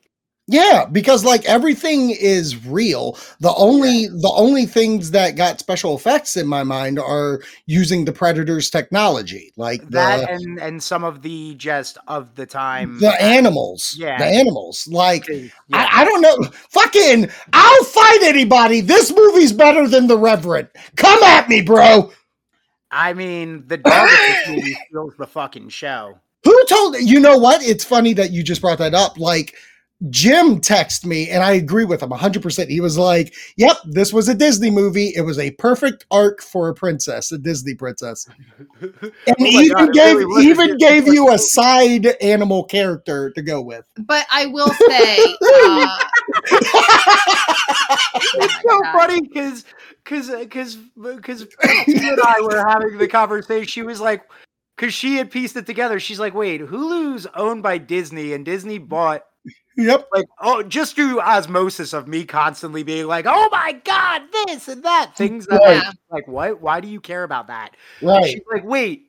Yeah, 0.49 0.87
because 0.91 1.25
like 1.25 1.45
everything 1.45 2.11
is 2.11 2.67
real. 2.67 3.17
The 3.39 3.55
only 3.55 4.09
the 4.09 4.33
only 4.37 4.67
things 4.67 5.13
that 5.13 5.37
got 5.37 5.61
special 5.61 5.95
effects 5.97 6.37
in 6.37 6.49
my 6.49 6.65
mind 6.65 6.99
are 6.99 7.41
using 7.67 8.05
the 8.05 8.13
Predator's 8.13 8.69
technology, 8.69 9.53
like 9.57 9.89
That 9.91 10.27
the 10.27 10.31
and 10.31 10.59
and 10.59 10.83
some 10.83 11.05
of 11.05 11.23
the 11.23 11.55
just 11.55 11.97
of 12.09 12.35
the 12.35 12.45
time. 12.45 12.99
the 12.99 13.23
animals. 13.23 13.95
Yeah. 13.97 14.19
The 14.19 14.27
animals. 14.27 14.89
Like 14.89 15.29
Yeah. 15.29 15.49
I, 15.73 16.03
I 16.03 16.05
don't 16.05 16.21
know. 16.21 16.37
Fucking 16.71 17.31
I'll 17.53 17.85
fight 17.85 18.23
anybody. 18.25 18.81
This 18.81 19.15
movie's 19.15 19.53
better 19.53 19.87
than 19.87 20.09
the 20.09 20.19
Revenant. 20.19 20.71
Come 20.97 21.23
at 21.23 21.49
me, 21.49 21.63
bro. 21.63 22.11
I 22.93 23.15
mean, 23.15 23.67
the 23.67 23.79
dog 23.79 24.09
movie 24.49 24.75
steals 24.89 25.15
the 25.19 25.27
fucking 25.27 25.71
show. 25.71 26.19
Who 26.45 26.65
told 26.67 26.97
you 27.01 27.19
know 27.21 27.39
what? 27.39 27.63
It's 27.63 27.85
funny 27.85 28.13
that 28.15 28.33
you 28.33 28.43
just 28.43 28.61
brought 28.61 28.79
that 28.79 28.95
up. 28.95 29.19
Like 29.19 29.55
Jim 30.11 30.61
texted 30.61 31.07
me, 31.07 31.31
and 31.31 31.43
I 31.45 31.53
agree 31.53 31.85
with 31.85 32.03
him 32.03 32.11
100%. 32.11 32.67
He 32.69 32.81
was 32.81 32.99
like, 32.99 33.33
Yep, 33.57 33.77
this 33.87 34.13
was 34.13 34.29
a 34.29 34.35
Disney 34.35 34.71
movie. 34.71 35.13
It 35.15 35.21
was 35.23 35.39
a 35.39 35.53
perfect 35.53 36.05
arc 36.11 36.43
for 36.43 36.69
a 36.69 36.75
princess, 36.75 37.31
a 37.33 37.39
Disney 37.39 37.75
princess. 37.75 38.29
And 39.27 39.37
Oh 39.39 39.63
even 39.63 39.77
God, 39.77 39.93
gave 39.93 40.17
really 40.17 40.47
even 40.47 40.77
gave 40.79 41.07
you 41.07 41.31
a 41.33 41.39
side 41.39 42.07
animal 42.21 42.65
character 42.65 43.31
to 43.31 43.43
go 43.43 43.61
with. 43.63 43.85
but 43.97 44.27
I 44.33 44.47
will 44.47 44.75
say 44.75 45.39
uh, 45.55 45.99
It's 48.35 48.55
Oh 48.55 48.61
so 48.69 48.83
God. 48.83 49.01
funny 49.01 49.21
because 49.21 49.65
because 50.05 50.29
because 50.31 50.77
uh, 50.77 51.15
because 51.17 51.43
uh, 51.43 51.47
and 51.87 52.19
I 52.25 52.41
were 52.43 52.65
having 52.67 52.99
the 52.99 53.09
conversation. 53.09 53.67
She 53.67 53.83
was 53.83 54.01
like, 54.01 54.23
because 54.77 54.95
she 54.95 55.17
had 55.17 55.31
pieced 55.31 55.57
it 55.57 55.67
together. 55.67 56.01
She's 56.01 56.21
like, 56.21 56.35
wait, 56.35 56.61
Hulu's 56.61 57.27
owned 57.35 57.63
by 57.63 57.79
Disney, 57.79 58.33
and 58.33 58.45
Disney 58.45 58.79
bought 58.79 59.25
Yep. 59.77 60.09
like 60.13 60.27
oh 60.41 60.63
just 60.63 60.95
through 60.95 61.21
osmosis 61.21 61.95
of 61.95 62.07
me 62.07 62.25
constantly 62.25 62.83
being 62.83 63.07
like 63.07 63.25
oh 63.27 63.49
my 63.51 63.73
god 63.85 64.23
this 64.31 64.69
and 64.69 64.83
that 64.85 65.17
things 65.17 65.47
that 65.47 65.61
Right. 65.65 65.83
Like 66.11 66.29
what 66.29 66.61
why 66.61 66.81
do 66.81 66.89
you 66.89 67.01
care 67.01 67.25
about 67.25 67.47
that 67.47 67.75
Right. 68.03 68.27
she's 68.27 68.43
like 68.53 68.65
wait 68.65 69.07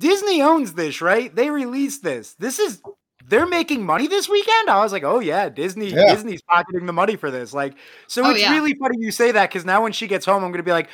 disney 0.00 0.42
owns 0.42 0.72
this 0.74 1.00
right 1.00 1.34
they 1.34 1.48
released 1.48 2.02
this 2.02 2.34
this 2.34 2.58
is 2.58 2.82
they're 3.28 3.46
making 3.46 3.84
money 3.84 4.06
this 4.06 4.28
weekend 4.28 4.68
i 4.70 4.80
was 4.82 4.92
like 4.92 5.02
oh 5.04 5.18
yeah 5.20 5.48
disney 5.48 5.88
Yeah. 5.90 6.14
disney's 6.14 6.42
pocketing 6.42 6.86
the 6.86 6.92
money 6.92 7.16
for 7.16 7.30
this 7.30 7.52
like 7.54 7.74
so 8.06 8.24
Oh, 8.24 8.30
it's 8.30 8.40
yeah. 8.40 8.52
really 8.52 8.74
funny 8.74 8.96
you 9.00 9.10
say 9.10 9.32
that 9.32 9.48
because 9.50 9.64
now 9.64 9.82
when 9.82 9.92
she 9.92 10.06
gets 10.06 10.26
home 10.26 10.44
i'm 10.44 10.50
gonna 10.52 10.62
be 10.62 10.72
like 10.72 10.88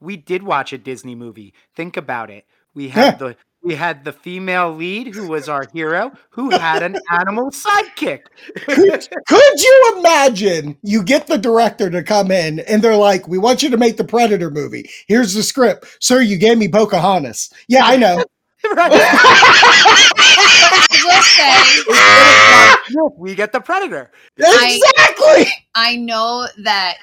we 0.00 0.16
did 0.16 0.42
watch 0.42 0.72
a 0.72 0.78
disney 0.78 1.14
movie 1.14 1.54
think 1.74 1.96
about 1.96 2.30
it 2.30 2.44
we 2.74 2.88
had 2.88 3.18
the 3.18 3.36
we 3.64 3.74
had 3.76 4.04
the 4.04 4.12
female 4.12 4.72
lead 4.74 5.14
who 5.14 5.28
was 5.28 5.48
our 5.48 5.66
hero 5.72 6.10
who 6.30 6.50
had 6.50 6.82
an 6.82 6.96
animal 7.10 7.48
sidekick 7.50 8.22
Could, 8.66 9.08
could 9.28 9.60
you 9.62 9.94
imagine 9.98 10.76
you 10.82 11.02
get 11.04 11.28
the 11.28 11.38
director 11.38 11.88
to 11.88 12.02
come 12.02 12.32
in 12.32 12.58
and 12.60 12.82
they're 12.82 12.96
like, 12.96 13.28
We 13.28 13.38
want 13.38 13.62
you 13.62 13.70
to 13.70 13.76
make 13.76 13.96
the 13.98 14.04
Predator 14.04 14.50
movie. 14.50 14.90
Here's 15.06 15.32
the 15.34 15.44
script. 15.44 15.86
Sir, 16.00 16.22
you 16.22 16.38
gave 16.38 16.58
me 16.58 16.66
Pocahontas. 16.68 17.50
Yeah, 17.68 17.84
I 17.84 17.96
know. 17.96 18.24
right 21.38 21.38
I 21.38 21.58
will 21.58 21.86
say, 21.86 21.92
Instead 21.92 22.72
of 22.72 22.76
John 22.76 22.84
Smith, 22.86 23.12
we 23.18 23.34
get 23.34 23.52
the 23.52 23.60
predator 23.60 24.10
exactly. 24.36 25.46
I 25.74 25.96
know 25.96 26.46
that 26.64 26.98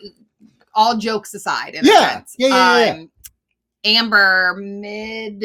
all 0.76 0.98
jokes 0.98 1.34
aside, 1.34 1.76
in 1.76 1.86
Yeah. 1.86 2.10
sense, 2.14 2.36
Yeah, 2.38 2.48
yeah, 2.48 2.86
yeah, 2.86 2.92
um, 2.94 3.12
Amber 3.84 4.56
Mid 4.60 5.44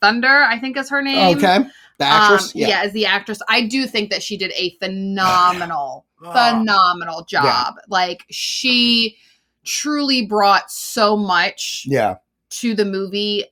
Thunder, 0.00 0.42
I 0.42 0.58
think 0.58 0.76
is 0.76 0.90
her 0.90 1.02
name. 1.02 1.36
Okay. 1.38 1.58
The 1.98 2.04
actress. 2.04 2.46
Um, 2.54 2.60
yeah. 2.60 2.80
as 2.82 2.92
the 2.92 3.06
actress, 3.06 3.40
I 3.48 3.62
do 3.66 3.86
think 3.86 4.10
that 4.10 4.22
she 4.22 4.36
did 4.36 4.52
a 4.56 4.76
phenomenal, 4.82 6.06
Oh. 6.24 6.32
phenomenal 6.32 7.24
job. 7.24 7.74
Like 7.88 8.24
she 8.30 9.16
truly 9.64 10.26
brought 10.26 10.70
so 10.70 11.16
much 11.16 11.84
Yeah. 11.86 12.16
to 12.50 12.74
the 12.74 12.84
movie. 12.84 13.44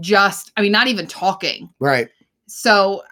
Just, 0.00 0.50
I 0.56 0.62
mean, 0.62 0.72
not 0.72 0.86
even 0.88 1.06
talking. 1.06 1.68
Right. 1.78 2.08
So 2.48 3.02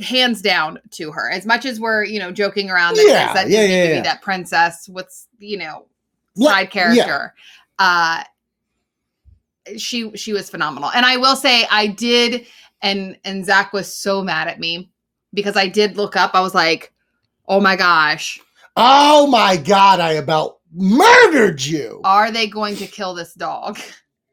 hands 0.00 0.42
down 0.42 0.78
to 0.92 1.10
her. 1.12 1.30
As 1.30 1.46
much 1.46 1.64
as 1.64 1.80
we're 1.80 2.04
you 2.04 2.18
know 2.18 2.30
joking 2.32 2.70
around 2.70 2.96
that 2.96 3.04
Yeah, 3.06 3.24
it's 3.24 3.34
that 3.34 3.48
yeah, 3.50 3.62
yeah, 3.64 3.84
yeah. 3.94 4.02
that 4.02 4.22
princess 4.22 4.88
with 4.88 5.26
you 5.38 5.58
know 5.58 5.86
What- 6.34 6.50
side 6.50 6.60
yeah. 6.62 6.66
character. 6.94 7.34
Uh, 7.78 8.24
she 9.76 10.14
she 10.16 10.32
was 10.32 10.50
phenomenal, 10.50 10.90
and 10.94 11.06
I 11.06 11.16
will 11.16 11.36
say 11.36 11.66
I 11.70 11.86
did, 11.86 12.46
and 12.82 13.16
and 13.24 13.44
Zach 13.46 13.72
was 13.72 13.92
so 13.92 14.22
mad 14.22 14.48
at 14.48 14.58
me 14.58 14.90
because 15.32 15.56
I 15.56 15.68
did 15.68 15.96
look 15.96 16.16
up. 16.16 16.32
I 16.34 16.40
was 16.40 16.54
like, 16.54 16.92
oh 17.48 17.60
my 17.60 17.76
gosh, 17.76 18.40
Oh 18.76 19.26
my 19.26 19.56
God, 19.56 20.00
I 20.00 20.12
about 20.12 20.58
murdered 20.74 21.62
you. 21.62 22.00
are 22.04 22.30
they 22.30 22.46
going 22.46 22.76
to 22.76 22.86
kill 22.86 23.14
this 23.14 23.34
dog? 23.34 23.78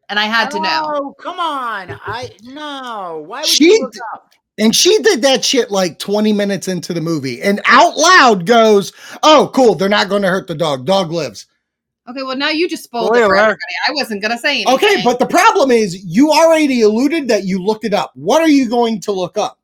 And 0.10 0.18
I 0.18 0.26
had 0.26 0.50
to 0.52 0.60
know. 0.60 0.84
Oh, 0.96 1.16
come 1.20 1.40
on. 1.40 1.92
I 2.04 2.32
no. 2.44 3.24
Why 3.28 3.42
would 3.42 3.48
She 3.48 3.66
you 3.66 3.82
look 3.84 3.94
d- 3.94 4.00
up? 4.14 4.29
And 4.60 4.76
she 4.76 4.98
did 5.00 5.22
that 5.22 5.44
shit 5.44 5.72
like 5.72 6.00
20 6.00 6.34
minutes 6.34 6.68
into 6.68 6.94
the 6.94 7.02
movie 7.02 7.42
and 7.42 7.62
out 7.66 7.98
loud 7.98 8.46
goes, 8.46 8.92
Oh, 9.24 9.50
cool. 9.54 9.76
They're 9.76 9.90
not 9.90 10.10
going 10.10 10.22
to 10.22 10.30
hurt 10.30 10.48
the 10.48 10.56
dog. 10.56 10.86
Dog 10.86 11.12
lives. 11.12 11.48
Okay, 12.10 12.24
well 12.24 12.36
now 12.36 12.50
you 12.50 12.68
just 12.68 12.84
spoiled 12.84 13.16
it 13.16 13.20
for 13.20 13.36
everybody. 13.36 13.60
I 13.88 13.92
wasn't 13.92 14.24
gonna 14.24 14.38
say 14.40 14.64
anything. 14.64 14.74
Okay, 14.74 15.04
but 15.04 15.20
the 15.20 15.28
problem 15.28 15.70
is 15.70 16.04
you 16.04 16.32
already 16.32 16.82
alluded 16.82 17.28
that 17.28 17.44
you 17.44 17.64
looked 17.64 17.86
it 17.86 17.94
up. 17.94 18.12
What 18.16 18.42
are 18.42 18.48
you 18.48 18.68
going 18.68 19.00
to 19.02 19.12
look 19.12 19.38
up? 19.38 19.60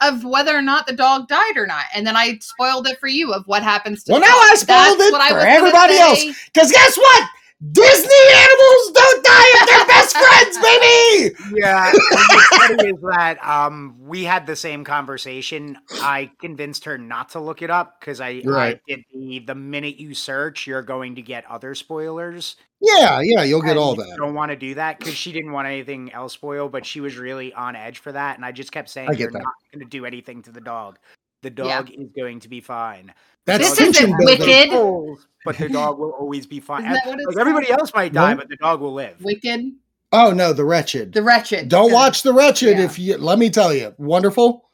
of 0.00 0.24
whether 0.24 0.56
or 0.56 0.62
not 0.62 0.86
the 0.86 0.92
dog 0.92 1.28
died 1.28 1.56
or 1.56 1.66
not, 1.66 1.84
and 1.94 2.06
then 2.06 2.16
I 2.16 2.38
spoiled 2.38 2.86
it 2.86 2.98
for 3.00 3.08
you 3.08 3.32
of 3.32 3.44
what 3.46 3.62
happens 3.62 4.04
to. 4.04 4.12
Well, 4.12 4.20
the 4.20 4.26
now 4.26 4.32
dog. 4.32 4.44
I 4.50 4.54
spoiled 4.54 4.98
That's 5.00 5.08
it 5.08 5.12
what 5.12 5.20
I 5.20 5.28
for 5.30 5.34
was 5.36 5.44
everybody 5.44 5.96
else. 5.96 6.24
Because 6.52 6.70
guess 6.72 6.96
what? 6.96 7.28
Disney 7.72 8.08
animals 8.32 8.90
don't 8.94 9.24
die 9.24 9.50
if 9.54 9.68
they're 9.68 9.86
best 9.86 10.16
friends, 10.16 10.58
baby. 10.58 11.34
Yeah. 11.60 11.90
and 11.92 12.76
funny 12.76 12.90
is 12.90 13.00
that 13.10 13.38
um 13.44 13.96
we 13.98 14.22
had 14.24 14.46
the 14.46 14.54
same 14.54 14.84
conversation. 14.84 15.76
I 16.00 16.30
convinced 16.40 16.84
her 16.84 16.98
not 16.98 17.30
to 17.30 17.40
look 17.40 17.60
it 17.62 17.70
up 17.70 17.98
because 18.00 18.20
I, 18.20 18.42
Right. 18.44 18.76
I 18.76 18.80
did 18.94 19.04
the 19.12 19.40
the 19.40 19.54
minute 19.56 19.96
you 19.98 20.14
search, 20.14 20.66
you're 20.68 20.82
going 20.82 21.16
to 21.16 21.22
get 21.22 21.44
other 21.46 21.74
spoilers. 21.74 22.54
Yeah, 22.80 23.20
yeah, 23.22 23.42
you'll 23.42 23.60
get 23.60 23.70
and 23.70 23.78
all 23.80 23.96
you 23.96 24.04
that. 24.04 24.16
Don't 24.18 24.34
want 24.34 24.52
to 24.52 24.56
do 24.56 24.76
that 24.76 25.00
because 25.00 25.14
she 25.14 25.32
didn't 25.32 25.50
want 25.50 25.66
anything 25.66 26.12
else 26.12 26.34
spoiled, 26.34 26.70
but 26.70 26.86
she 26.86 27.00
was 27.00 27.16
really 27.16 27.52
on 27.52 27.74
edge 27.74 27.98
for 27.98 28.12
that, 28.12 28.36
and 28.36 28.44
I 28.44 28.52
just 28.52 28.70
kept 28.70 28.88
saying, 28.88 29.08
I 29.08 29.14
get 29.14 29.18
"You're 29.18 29.30
that. 29.32 29.38
not 29.42 29.52
going 29.72 29.84
to 29.84 29.90
do 29.90 30.06
anything 30.06 30.42
to 30.42 30.52
the 30.52 30.60
dog. 30.60 30.96
The 31.42 31.50
Yeah. 31.56 31.76
dog 31.76 31.90
is 31.90 32.08
going 32.16 32.40
to 32.40 32.48
be 32.48 32.60
fine." 32.60 33.12
That's 33.46 33.76
This 33.78 33.96
isn't 33.96 34.14
wicked. 34.18 34.70
Holes, 34.70 35.26
but 35.44 35.56
the 35.56 35.68
dog 35.70 35.98
will 35.98 36.10
always 36.10 36.46
be 36.46 36.60
fine. 36.60 36.82
Isn't 36.82 36.92
that 36.92 37.06
what 37.06 37.18
it's 37.18 37.26
Like, 37.28 37.38
everybody 37.38 37.70
else 37.70 37.92
might 37.94 38.12
die, 38.12 38.30
What? 38.30 38.38
but 38.40 38.48
the 38.50 38.56
dog 38.56 38.80
will 38.80 38.92
live. 38.92 39.16
Wicked, 39.22 39.72
Oh 40.12 40.32
no, 40.32 40.52
the 40.52 40.64
wretched. 40.64 41.12
the 41.12 41.22
wretched. 41.22 41.68
Don't 41.68 41.92
watch 41.92 42.22
the 42.22 42.32
wretched 42.32 42.78
Yeah. 42.78 42.84
if 42.84 42.98
you 42.98 43.16
let 43.16 43.38
me 43.38 43.48
tell 43.50 43.72
you, 43.72 43.94
wonderful. 43.98 44.64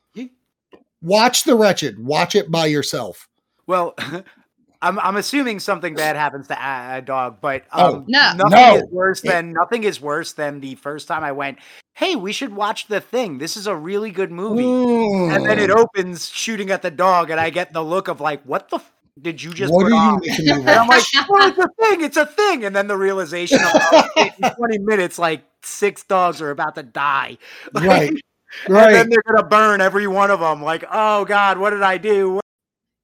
Watch 1.03 1.45
the 1.45 1.55
wretched. 1.55 2.03
Watch 2.03 2.35
it 2.35 2.51
by 2.51 2.67
yourself. 2.67 3.29
Well, 3.67 3.95
I'm 4.83 4.99
I'm 4.99 5.17
assuming 5.17 5.61
something 5.61 5.95
bad 5.95 6.17
happens 6.17 6.47
to 6.49 6.55
a, 6.55 6.99
a 6.99 7.03
dog, 7.03 7.39
but 7.41 7.65
Oh, 7.73 7.97
um, 7.97 8.05
no. 8.09 8.33
nothing 8.37 8.51
No. 8.51 8.77
is 8.77 8.85
worse 8.91 9.21
than 9.21 9.53
nothing 9.53 9.85
is 9.85 10.01
worse 10.01 10.33
than 10.33 10.61
the 10.61 10.75
first 10.77 11.07
time 11.09 11.23
I 11.25 11.33
went. 11.33 11.59
Hey, 11.95 12.17
we 12.17 12.33
should 12.33 12.55
watch 12.55 12.89
the 12.89 13.01
thing. 13.01 13.39
This 13.39 13.57
is 13.57 13.67
a 13.69 13.77
really 13.77 14.11
good 14.11 14.33
movie. 14.33 14.65
And 15.33 15.47
then 15.47 15.59
it 15.61 15.71
opens 15.71 16.29
shooting 16.29 16.71
at 16.71 16.83
the 16.83 16.91
dog, 16.91 17.31
and 17.31 17.39
I 17.41 17.51
get 17.51 17.73
the 17.73 17.83
look 17.83 18.09
of 18.09 18.21
like, 18.21 18.43
"What 18.43 18.69
the 18.69 18.77
f- 18.77 18.93
did 19.21 19.41
you 19.43 19.55
just 19.55 19.73
what 19.73 19.85
put 19.85 19.93
are 19.93 19.97
on?" 19.97 20.23
you 20.25 20.31
making 20.31 20.45
me 20.47 20.53
And 20.67 20.71
I'm 20.71 20.89
like, 20.89 21.05
"Well, 21.29 21.49
it's 21.49 21.59
a 21.59 21.69
thing. 21.81 22.01
It's 22.03 22.17
a 22.17 22.27
thing." 22.27 22.65
And 22.65 22.75
then 22.75 22.89
the 22.89 22.97
realization 22.97 23.59
of 23.63 23.71
oh, 23.75 24.09
shit, 24.19 24.33
in 24.43 24.51
20 24.57 24.79
minutes, 24.79 25.19
like 25.19 25.43
six 25.63 26.03
dogs 26.03 26.43
are 26.43 26.51
about 26.51 26.75
to 26.75 26.83
die. 26.83 27.39
Like, 27.73 27.85
Right, 27.89 28.11
And 28.67 28.75
right. 28.75 28.93
then 28.93 29.09
they're 29.11 29.23
gonna 29.27 29.47
burn 29.49 29.81
every 29.81 30.07
one 30.07 30.31
of 30.31 30.41
them. 30.41 30.63
Like, 30.63 30.85
oh 30.91 31.25
god, 31.25 31.59
what 31.59 31.71
did 31.71 31.83
I 31.83 31.99
do? 31.99 32.41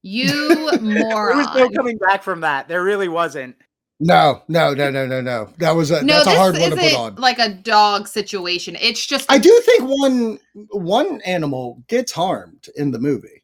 You 0.03 0.69
moron. 0.81 1.27
There 1.27 1.37
was 1.37 1.47
no 1.55 1.69
coming 1.69 1.97
back 1.97 2.23
from 2.23 2.41
that. 2.41 2.67
There 2.67 2.83
really 2.83 3.07
wasn't. 3.07 3.55
No, 4.03 4.41
no, 4.47 4.73
no, 4.73 4.89
no, 4.89 5.05
no, 5.05 5.21
no. 5.21 5.49
That 5.59 5.75
was 5.75 5.91
a 5.91 6.01
No, 6.03 6.15
that's 6.15 6.27
a 6.27 6.31
hard 6.31 6.57
one 6.57 6.71
to 6.71 6.75
put 6.75 6.93
on. 6.95 7.15
like 7.15 7.37
a 7.37 7.49
dog 7.53 8.07
situation. 8.07 8.75
It's 8.81 9.05
just 9.05 9.31
I 9.31 9.37
do 9.37 9.61
think 9.63 9.83
one 9.83 10.39
one 10.71 11.21
animal 11.21 11.83
gets 11.87 12.11
harmed 12.11 12.67
in 12.75 12.89
the 12.89 12.97
movie. 12.97 13.43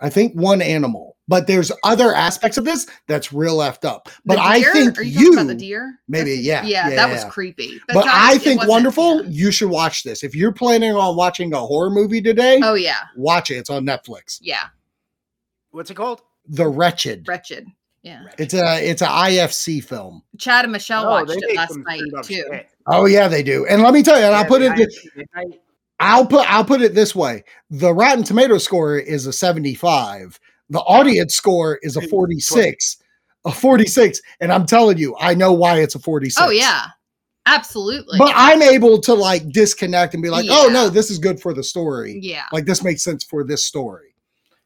I 0.00 0.10
think 0.10 0.32
one 0.34 0.62
animal, 0.62 1.16
but 1.26 1.46
there's 1.48 1.72
other 1.82 2.14
aspects 2.14 2.56
of 2.56 2.64
this 2.64 2.86
that's 3.08 3.32
real 3.32 3.56
left 3.56 3.84
up. 3.84 4.08
But 4.24 4.38
I 4.38 4.62
think 4.62 4.98
Are 4.98 5.02
you, 5.02 5.12
talking 5.14 5.22
you 5.26 5.32
about 5.32 5.46
the 5.48 5.54
deer? 5.56 5.98
maybe, 6.06 6.32
yeah, 6.34 6.64
yeah, 6.64 6.90
yeah, 6.90 6.94
that 6.96 7.10
was 7.10 7.24
creepy. 7.24 7.80
but 7.88 7.94
not- 7.94 8.06
I 8.08 8.34
it 8.34 8.42
think 8.42 8.64
wonderful. 8.66 9.24
yeah. 9.24 9.30
You 9.30 9.50
should 9.50 9.70
watch 9.70 10.04
this 10.04 10.22
if 10.22 10.36
you're 10.36 10.52
planning 10.52 10.92
on 10.94 11.16
watching 11.16 11.52
a 11.52 11.58
horror 11.58 11.90
movie 11.90 12.20
today. 12.22 12.60
Oh 12.62 12.74
yeah, 12.74 13.00
Watch 13.16 13.50
it. 13.50 13.54
It's 13.56 13.70
on 13.70 13.84
Netflix. 13.84 14.38
yeah, 14.40 14.66
What's 15.70 15.90
it 15.90 15.94
called? 15.94 16.20
The 16.46 16.68
Wretched. 16.68 17.26
wretched. 17.26 17.66
Yeah, 18.04 18.24
It's 18.38 18.52
a 18.52 18.86
it's 18.88 19.00
a 19.00 19.06
IFC 19.06 19.82
film. 19.82 20.22
Chad 20.38 20.66
and 20.66 20.72
Michelle 20.72 21.06
Oh, 21.06 21.10
watched 21.10 21.32
it 21.32 21.56
last 21.56 21.76
night 21.78 22.02
too. 22.22 22.34
shit. 22.34 22.68
Oh 22.86 23.06
yeah, 23.06 23.28
they 23.28 23.42
do. 23.42 23.64
And 23.66 23.82
let 23.82 23.94
me 23.94 24.02
tell 24.02 24.18
you, 24.18 24.26
and 24.26 24.34
I'll 24.34 24.44
put 24.44 24.60
it. 24.60 24.72
IMDb. 24.72 25.58
I'll 26.00 26.26
put 26.26 26.46
I'll 26.52 26.64
put 26.66 26.82
it 26.82 26.94
this 26.94 27.14
way: 27.14 27.44
the 27.70 27.94
Rotten 27.94 28.22
Tomato 28.22 28.58
score 28.58 28.98
is 28.98 29.26
a 29.26 29.32
75. 29.32 30.38
The 30.68 30.80
audience 30.80 31.34
score 31.34 31.78
is 31.82 31.96
a 31.96 32.02
46. 32.02 32.98
A 33.46 33.52
46, 33.52 34.20
and 34.40 34.50
I'm 34.52 34.64
telling 34.66 34.96
you, 34.98 35.14
I 35.20 35.34
know 35.34 35.52
why 35.52 35.80
it's 35.80 35.94
a 35.94 35.98
46. 35.98 36.46
Oh 36.46 36.50
yeah, 36.50 36.86
absolutely. 37.46 38.18
But 38.18 38.32
I'm 38.34 38.62
able 38.62 39.00
to 39.02 39.14
like 39.14 39.48
disconnect 39.50 40.14
and 40.14 40.22
be 40.22 40.28
like, 40.30 40.46
oh 40.50 40.68
no, 40.72 40.88
this 40.90 41.10
is 41.10 41.18
good 41.18 41.40
for 41.40 41.52
the 41.54 41.62
story. 41.62 42.18
yeah, 42.22 42.44
Like 42.52 42.64
this 42.66 42.82
makes 42.82 43.02
sense 43.02 43.22
for 43.24 43.44
this 43.44 43.64
story. 43.64 44.14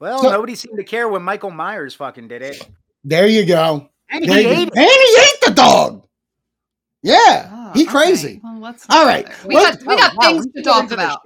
Well, 0.01 0.23
So- 0.23 0.31
nobody 0.31 0.55
seemed 0.55 0.79
to 0.79 0.85
care 0.85 1.09
when 1.09 1.23
Michael 1.23 1.51
Myers 1.51 1.95
fucking 1.95 2.29
did 2.29 2.43
it. 2.43 2.69
There 3.05 3.27
you 3.27 3.47
go. 3.47 3.89
And 4.11 4.25
There 4.25 4.37
he 4.39 4.43
you- 4.45 4.51
ate 4.51 4.71
and 4.75 4.87
he 4.87 5.17
ate 5.21 5.41
the 5.47 5.53
dog. 5.55 6.03
Yeah, 7.03 7.49
Oh, 7.53 7.71
he 7.75 7.83
okay. 7.83 7.91
crazy. 7.91 8.41
Well, 8.43 8.59
let's 8.59 8.85
All 8.91 9.05
not 9.05 9.07
right, 9.07 9.25
go 9.27 9.31
there. 9.33 9.47
We 9.49 9.55
let's- 9.55 9.77
got 9.85 9.87
we 9.87 9.97
got 9.97 10.13
Oh, 10.19 10.21
things 10.27 10.47
we 10.55 10.63
to 10.63 10.69
talk 10.69 10.91
about. 10.91 11.21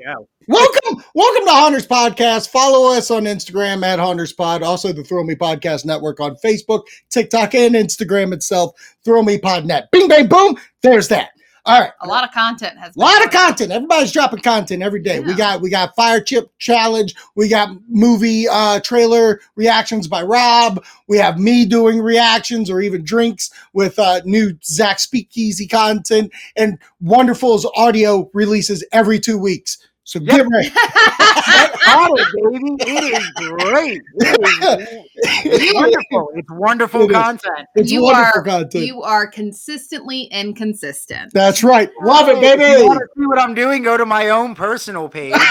Welcome, 0.48 1.02
welcome 1.14 1.44
to 1.46 1.50
Haunters 1.52 1.86
Podcast. 1.86 2.50
Follow 2.50 2.92
us 2.92 3.10
on 3.10 3.24
Instagram 3.24 3.84
at 3.84 3.98
Haunters 4.00 4.32
Pod. 4.32 4.62
Also, 4.62 4.92
the 4.92 5.04
Thrill 5.04 5.24
Me 5.24 5.34
Podcast 5.36 5.84
Network 5.84 6.18
on 6.20 6.36
Facebook, 6.44 6.82
TikTok, 7.10 7.54
and 7.54 7.74
Instagram 7.74 8.32
itself. 8.34 8.72
Thrill 9.04 9.22
Me 9.22 9.38
Pod 9.38 9.64
Net. 9.66 9.88
Bing, 9.92 10.08
bang, 10.08 10.26
boom. 10.26 10.56
There's 10.82 11.08
that. 11.08 11.30
All 11.64 11.80
right. 11.80 11.92
A 12.00 12.08
lot 12.08 12.24
of 12.24 12.32
content 12.32 12.76
has 12.78 12.96
A 12.96 12.98
lot 12.98 13.24
of 13.24 13.30
content. 13.30 13.70
Everybody's 13.70 14.10
dropping 14.10 14.40
content 14.40 14.82
every 14.82 15.00
day. 15.00 15.20
We 15.20 15.34
got 15.34 15.60
we 15.60 15.70
got 15.70 15.94
Fire 15.94 16.20
Chip 16.20 16.50
Challenge. 16.58 17.14
We 17.36 17.48
got 17.48 17.76
movie 17.88 18.48
uh 18.48 18.80
trailer 18.80 19.40
reactions 19.54 20.08
by 20.08 20.22
Rob. 20.22 20.84
We 21.06 21.18
have 21.18 21.38
me 21.38 21.64
doing 21.64 22.00
reactions 22.00 22.68
or 22.68 22.80
even 22.80 23.04
drinks 23.04 23.50
with 23.72 23.96
uh 24.00 24.22
new 24.24 24.58
Zach 24.64 24.98
Speakeasy 24.98 25.68
content 25.68 26.32
and 26.56 26.78
Wonderful's 27.00 27.64
audio 27.76 28.28
releases 28.34 28.84
every 28.90 29.20
two 29.20 29.38
weeks. 29.38 29.78
So 30.04 30.18
Yep. 30.20 30.36
get 30.36 30.46
ready. 30.50 30.70
Got 30.70 32.10
it, 32.18 32.26
baby. 32.52 32.76
It 32.80 33.22
is 33.22 33.30
great. 33.36 34.00
It 34.16 34.40
is, 34.40 35.04
it's 35.44 35.74
wonderful. 35.74 36.30
It's 36.34 36.50
wonderful 36.50 37.02
It 37.02 37.10
is. 37.10 37.16
content. 37.16 37.68
It's 37.76 37.92
You 37.92 38.02
wonderful 38.02 38.40
are- 38.40 38.44
content. 38.44 38.84
You 38.86 39.02
are 39.02 39.26
consistently 39.28 40.22
inconsistent. 40.24 41.32
That's 41.32 41.62
right. 41.62 41.90
Love 42.02 42.28
it, 42.28 42.38
Hey, 42.38 42.52
If 42.52 42.58
baby. 42.58 42.80
you 42.80 42.86
want 42.88 42.98
to 43.00 43.06
see 43.16 43.26
what 43.26 43.38
I'm 43.38 43.54
doing, 43.54 43.82
go 43.82 43.96
to 43.96 44.04
my 44.06 44.30
own 44.30 44.54
personal 44.54 45.08
page. 45.08 45.34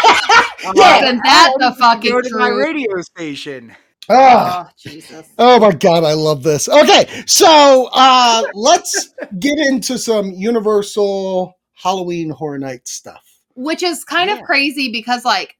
Yeah. 0.75 1.03
Isn't 1.05 1.21
that 1.23 1.53
the 1.57 1.73
fucking 1.79 2.11
go 2.11 2.21
to 2.21 2.37
my 2.37 2.49
radio 2.49 3.01
station. 3.01 3.75
Ah. 4.09 4.67
Oh, 4.69 4.71
Jesus. 4.77 5.27
Oh 5.39 5.59
my 5.59 5.71
god, 5.71 6.03
I 6.03 6.13
love 6.13 6.43
this. 6.43 6.69
Okay, 6.69 7.07
so 7.25 7.89
uh 7.93 8.43
let's 8.53 9.09
get 9.39 9.57
into 9.57 9.97
some 9.97 10.27
Universal 10.33 11.55
Halloween 11.73 12.29
Horror 12.29 12.59
Night 12.59 12.87
stuff. 12.87 13.23
Which 13.63 13.83
is 13.83 14.03
kind 14.03 14.29
Yeah. 14.29 14.37
of 14.37 14.43
crazy 14.43 14.91
because, 14.91 15.23
like, 15.25 15.57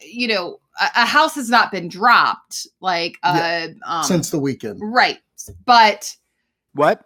you 0.00 0.28
know, 0.28 0.60
a, 0.80 1.02
a 1.02 1.06
house 1.06 1.34
has 1.34 1.48
not 1.50 1.70
been 1.72 1.88
dropped. 1.88 2.66
Like, 2.80 3.16
uh, 3.22 3.68
um, 3.84 4.04
since 4.04 4.30
the 4.30 4.38
weekend. 4.38 4.80
right. 4.82 5.18
But 5.64 6.14
What? 6.74 7.04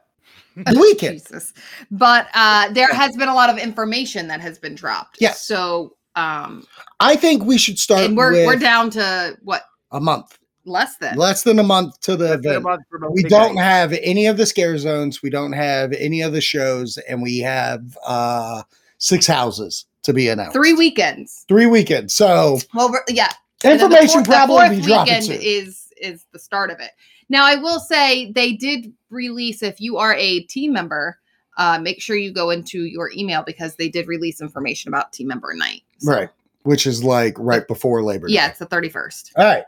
The 0.56 0.78
weekend. 0.78 1.14
Jesus. 1.20 1.54
But 1.90 2.28
uh 2.34 2.70
there 2.72 2.92
has 2.92 3.16
been 3.16 3.28
a 3.28 3.34
lot 3.34 3.48
of 3.48 3.56
information 3.56 4.28
that 4.28 4.40
has 4.42 4.58
been 4.58 4.74
dropped. 4.74 5.16
Yes. 5.18 5.40
So 5.42 5.96
um 6.14 6.64
I 7.00 7.16
think 7.16 7.44
we 7.44 7.56
should 7.56 7.78
start 7.78 8.02
and 8.04 8.16
we're 8.18 8.32
with 8.32 8.46
we're 8.46 8.56
down 8.56 8.90
to 8.90 9.38
what 9.42 9.62
a 9.92 10.00
month. 10.00 10.38
less 10.66 10.98
than 10.98 11.16
Less 11.16 11.42
than 11.42 11.58
a 11.58 11.62
month 11.62 11.98
to 12.02 12.16
the 12.16 12.24
That's 12.28 12.42
been 12.42 12.50
a 12.50 12.54
event. 12.56 12.64
month 12.64 12.82
for 12.90 13.10
We 13.10 13.22
don't 13.22 13.54
nights. 13.54 13.64
have 13.66 13.92
any 14.02 14.26
of 14.26 14.36
the 14.36 14.44
scare 14.44 14.76
zones. 14.76 15.22
We 15.22 15.30
don't 15.30 15.52
have 15.54 15.92
any 15.94 16.20
of 16.20 16.32
the 16.34 16.42
shows, 16.42 16.98
and 17.08 17.22
we 17.22 17.38
have 17.38 17.96
uh 18.04 18.62
six 18.98 19.26
houses 19.26 19.86
to 20.02 20.12
be 20.12 20.28
announced. 20.28 20.52
three 20.52 20.72
weekends. 20.72 21.44
Three 21.48 21.66
weekends. 21.66 22.14
So 22.14 22.58
Well, 22.74 22.94
yeah. 23.08 23.30
And 23.64 23.78
the 23.78 23.84
information 23.84 24.24
fourth- 24.24 24.26
the 24.26 24.30
probably 24.32 24.56
fourth 24.56 24.70
be 24.70 24.82
dropping 24.82 25.04
weekend 25.14 25.24
soon. 25.26 25.38
is 25.40 25.78
is 26.00 26.26
the 26.32 26.38
start 26.38 26.70
of 26.70 26.80
it. 26.80 26.90
Now, 27.28 27.44
I 27.46 27.54
will 27.54 27.78
say 27.78 28.32
they 28.32 28.52
did 28.54 28.92
release. 29.10 29.62
If 29.62 29.80
you 29.80 29.96
are 29.98 30.14
a 30.16 30.40
team 30.40 30.72
member, 30.72 31.18
uh, 31.56 31.78
make 31.78 32.02
sure 32.02 32.16
you 32.16 32.32
go 32.32 32.50
into 32.50 32.82
your 32.84 33.10
email 33.16 33.42
because 33.44 33.76
they 33.76 33.88
did 33.88 34.08
release 34.08 34.40
information 34.40 34.88
about 34.88 35.12
team 35.12 35.28
member 35.28 35.54
night. 35.54 35.82
So, 35.98 36.10
right, 36.12 36.28
which 36.64 36.86
is 36.86 37.04
like 37.04 37.34
right 37.38 37.66
before 37.68 38.02
Labor 38.02 38.26
Day. 38.26 38.34
Yeah, 38.34 38.48
it's 38.48 38.58
the 38.58 38.66
thirty 38.66 38.88
first. 38.88 39.32
All 39.36 39.44
right. 39.44 39.64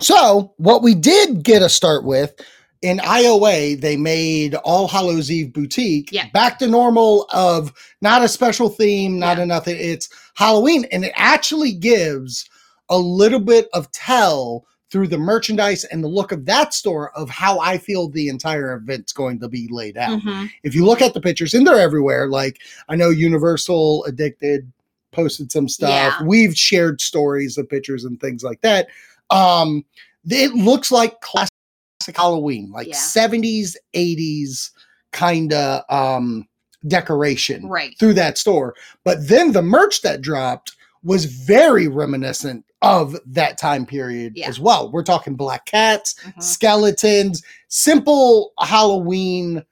So, 0.00 0.54
what 0.56 0.82
we 0.82 0.94
did 0.94 1.42
get 1.42 1.60
a 1.62 1.68
start 1.68 2.04
with 2.04 2.34
in 2.82 2.98
IOA, 2.98 3.78
they 3.80 3.96
made 3.96 4.54
All 4.56 4.88
Hallows 4.88 5.30
Eve 5.30 5.52
Boutique 5.52 6.10
Yeah. 6.12 6.28
back 6.32 6.58
to 6.60 6.66
normal 6.66 7.26
of 7.32 7.72
not 8.00 8.24
a 8.24 8.28
special 8.28 8.68
theme, 8.70 9.18
not 9.18 9.36
Yeah. 9.36 9.42
a 9.42 9.46
nothing. 9.46 9.76
It's 9.78 10.08
Halloween, 10.34 10.86
and 10.90 11.04
it 11.04 11.12
actually 11.14 11.72
gives 11.72 12.48
a 12.88 12.98
little 12.98 13.40
bit 13.40 13.68
of 13.74 13.90
tell 13.92 14.64
through 14.90 15.06
the 15.06 15.18
merchandise 15.18 15.84
and 15.84 16.02
the 16.02 16.08
look 16.08 16.32
of 16.32 16.46
that 16.46 16.74
store 16.74 17.16
of 17.16 17.30
how 17.30 17.60
I 17.60 17.78
feel 17.78 18.08
the 18.08 18.28
entire 18.28 18.72
event's 18.74 19.12
going 19.12 19.38
to 19.40 19.48
be 19.48 19.68
laid 19.70 19.96
out 19.96 20.20
Mhm. 20.20 20.50
if 20.64 20.74
you 20.74 20.84
look 20.84 21.00
at 21.00 21.14
the 21.14 21.20
pictures, 21.20 21.54
and 21.54 21.64
they're 21.66 21.78
everywhere. 21.78 22.26
Like 22.28 22.58
I 22.88 22.96
know 22.96 23.10
Universal 23.10 24.04
Addicted 24.06 24.72
posted 25.12 25.52
some 25.52 25.68
stuff. 25.68 25.90
Yeah. 25.90 26.22
We've 26.26 26.56
shared 26.56 27.00
stories 27.00 27.56
of 27.58 27.68
pictures 27.68 28.04
and 28.04 28.18
things 28.20 28.42
like 28.42 28.62
that. 28.62 28.88
Um, 29.30 29.84
it 30.28 30.54
looks 30.54 30.90
like 30.90 31.20
classic 31.20 31.50
Halloween, 32.14 32.70
like 32.70 32.88
Yeah. 32.88 32.94
70s, 32.96 33.76
80s 33.94 34.70
kind 35.12 35.52
of 35.52 35.82
um 35.90 36.46
decoration 36.88 37.66
Right. 37.66 37.94
through 37.98 38.14
that 38.14 38.38
store. 38.38 38.74
But 39.04 39.28
then 39.28 39.52
the 39.52 39.60
merch 39.62 40.00
that 40.02 40.22
dropped 40.22 40.76
was 41.02 41.26
very 41.26 41.88
reminiscent 41.88 42.64
of 42.82 43.16
that 43.26 43.58
time 43.58 43.84
period 43.84 44.32
Yeah. 44.36 44.48
as 44.48 44.58
well. 44.58 44.90
We're 44.90 45.02
talking 45.02 45.34
black 45.34 45.66
cats, 45.66 46.14
Mhm. 46.24 46.42
skeletons, 46.42 47.42
simple 47.68 48.52
Halloween 48.60 49.62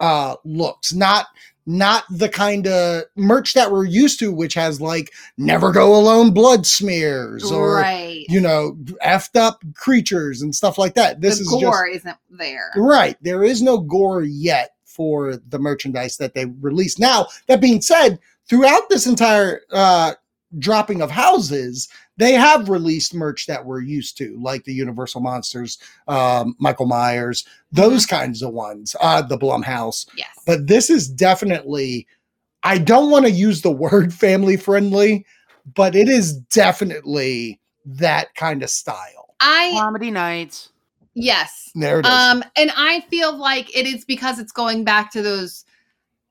uh 0.00 0.36
looks, 0.44 0.92
not 0.92 1.26
not 1.68 2.04
the 2.08 2.30
kind 2.30 2.66
of 2.66 3.02
merch 3.14 3.52
that 3.52 3.70
we're 3.70 3.84
used 3.84 4.18
to, 4.18 4.32
which 4.32 4.54
has 4.54 4.80
like 4.80 5.12
never 5.36 5.70
go 5.70 5.94
alone 5.94 6.32
blood 6.32 6.66
smears 6.66 7.52
or 7.52 7.74
right. 7.74 8.24
you 8.30 8.40
know 8.40 8.74
effed 9.04 9.38
up 9.38 9.62
creatures 9.74 10.40
and 10.40 10.54
stuff 10.54 10.78
like 10.78 10.94
that. 10.94 11.20
This 11.20 11.36
the 11.36 11.42
is 11.42 11.50
gore 11.50 11.86
just 11.92 12.06
isn't 12.06 12.16
there. 12.30 12.72
right. 12.74 13.18
There 13.20 13.44
is 13.44 13.60
no 13.60 13.76
gore 13.76 14.22
yet 14.22 14.76
for 14.86 15.36
the 15.36 15.58
merchandise 15.58 16.16
that 16.16 16.32
they 16.32 16.46
released. 16.46 16.98
Now 16.98 17.26
that 17.48 17.60
being 17.60 17.82
said, 17.82 18.18
throughout 18.48 18.88
this 18.88 19.06
entire 19.06 19.60
uh 19.70 20.14
dropping 20.58 21.02
of 21.02 21.10
houses, 21.10 21.86
they 22.18 22.32
have 22.32 22.68
released 22.68 23.14
merch 23.14 23.46
that 23.46 23.64
we're 23.64 23.80
used 23.80 24.18
to, 24.18 24.36
like 24.40 24.64
the 24.64 24.74
Universal 24.74 25.20
Monsters, 25.20 25.78
um, 26.08 26.54
Michael 26.58 26.86
Myers, 26.86 27.46
those 27.72 28.04
kinds 28.04 28.42
of 28.42 28.52
ones, 28.52 28.94
uh, 29.00 29.22
the 29.22 29.38
Blumhouse. 29.38 30.06
Yes. 30.16 30.28
But 30.44 30.66
this 30.66 30.90
is 30.90 31.08
definitely, 31.08 32.06
I 32.64 32.78
don't 32.78 33.10
want 33.10 33.24
to 33.26 33.30
use 33.30 33.62
the 33.62 33.70
word 33.70 34.12
family 34.12 34.56
friendly, 34.56 35.24
but 35.74 35.94
it 35.94 36.08
is 36.08 36.34
definitely 36.34 37.60
that 37.86 38.34
kind 38.34 38.62
of 38.62 38.70
style. 38.70 39.34
I 39.40 39.70
Comedy 39.74 40.10
nights. 40.10 40.70
yes. 41.14 41.70
There 41.76 42.00
it 42.00 42.06
is. 42.06 42.12
Um, 42.12 42.42
and 42.56 42.72
I 42.76 43.00
feel 43.08 43.36
like 43.36 43.74
it 43.76 43.86
is 43.86 44.04
because 44.04 44.40
it's 44.40 44.50
going 44.50 44.82
back 44.82 45.12
to 45.12 45.22
those, 45.22 45.64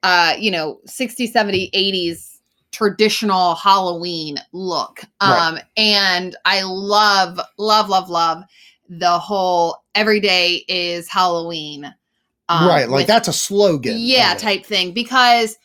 uh, 0.04 0.36
you 0.38 0.52
know, 0.52 0.82
60, 0.86 1.28
70, 1.28 1.71
80s 1.71 2.37
traditional 2.71 3.56
Halloween 3.56 4.38
look. 4.51 5.01
Right. 5.21 5.47
Um, 5.47 5.60
and 5.77 6.36
I 6.45 6.62
love, 6.63 7.39
love, 7.58 7.89
love, 7.89 8.10
love 8.10 8.43
the 8.89 9.17
whole 9.19 9.84
every 9.95 10.19
day 10.19 10.63
is 10.67 11.10
Halloween. 11.10 11.93
um, 12.49 12.67
right. 12.69 12.88
Like 12.89 12.99
with- 12.99 13.08
that's 13.08 13.27
a 13.27 13.34
slogan. 13.34 13.95
Yeah, 13.97 14.34
type 14.36 14.65
thing. 14.65 14.93
Because 14.93 15.58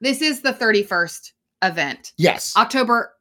this 0.00 0.22
is 0.22 0.42
the 0.42 0.52
31st 0.52 1.32
event. 1.62 2.12
Yes. 2.16 2.56
October 2.56 3.12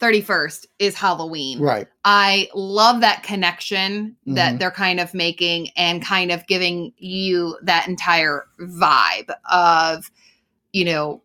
31st 0.00 0.66
is 0.78 0.94
Halloween. 0.94 1.58
Right. 1.60 1.88
I 2.04 2.48
love 2.54 3.00
that 3.00 3.22
connection 3.22 4.14
that 4.26 4.54
Mhm. 4.54 4.58
they're 4.60 4.70
kind 4.70 5.00
of 5.00 5.12
making 5.14 5.70
and 5.76 6.04
kind 6.04 6.30
of 6.30 6.46
giving 6.46 6.92
you 6.98 7.56
that 7.62 7.88
entire 7.88 8.44
vibe 8.60 9.30
of, 9.50 10.10
you 10.72 10.84
know, 10.84 11.22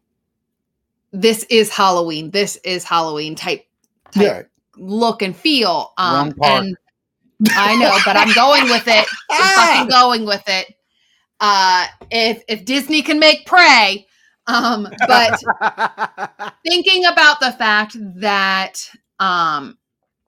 this 1.14 1.44
is 1.50 1.70
Halloween. 1.70 2.32
This 2.32 2.58
is 2.66 2.84
Halloween 2.84 3.36
type 3.36 3.66
type 4.12 4.22
Yeah. 4.24 4.42
look 4.76 5.22
and 5.22 5.36
feel. 5.36 5.94
Um, 5.98 6.34
and 6.44 6.76
I 7.56 7.76
know, 7.78 7.98
but 8.06 8.18
I'm 8.18 8.34
going 8.34 8.64
with 8.66 8.88
it. 8.88 9.08
I'm 9.32 9.56
fucking 9.56 9.90
going 9.90 10.26
with 10.26 10.44
it. 10.48 10.76
Uh, 11.40 11.86
if 12.12 12.44
if 12.48 12.66
Disney 12.66 13.02
can 13.02 13.20
make 13.20 13.46
prey, 13.46 14.06
um, 14.48 14.88
but 15.08 15.40
thinking 16.66 17.06
about 17.06 17.40
the 17.40 17.52
fact 17.54 17.96
that 18.20 18.90
um 19.20 19.78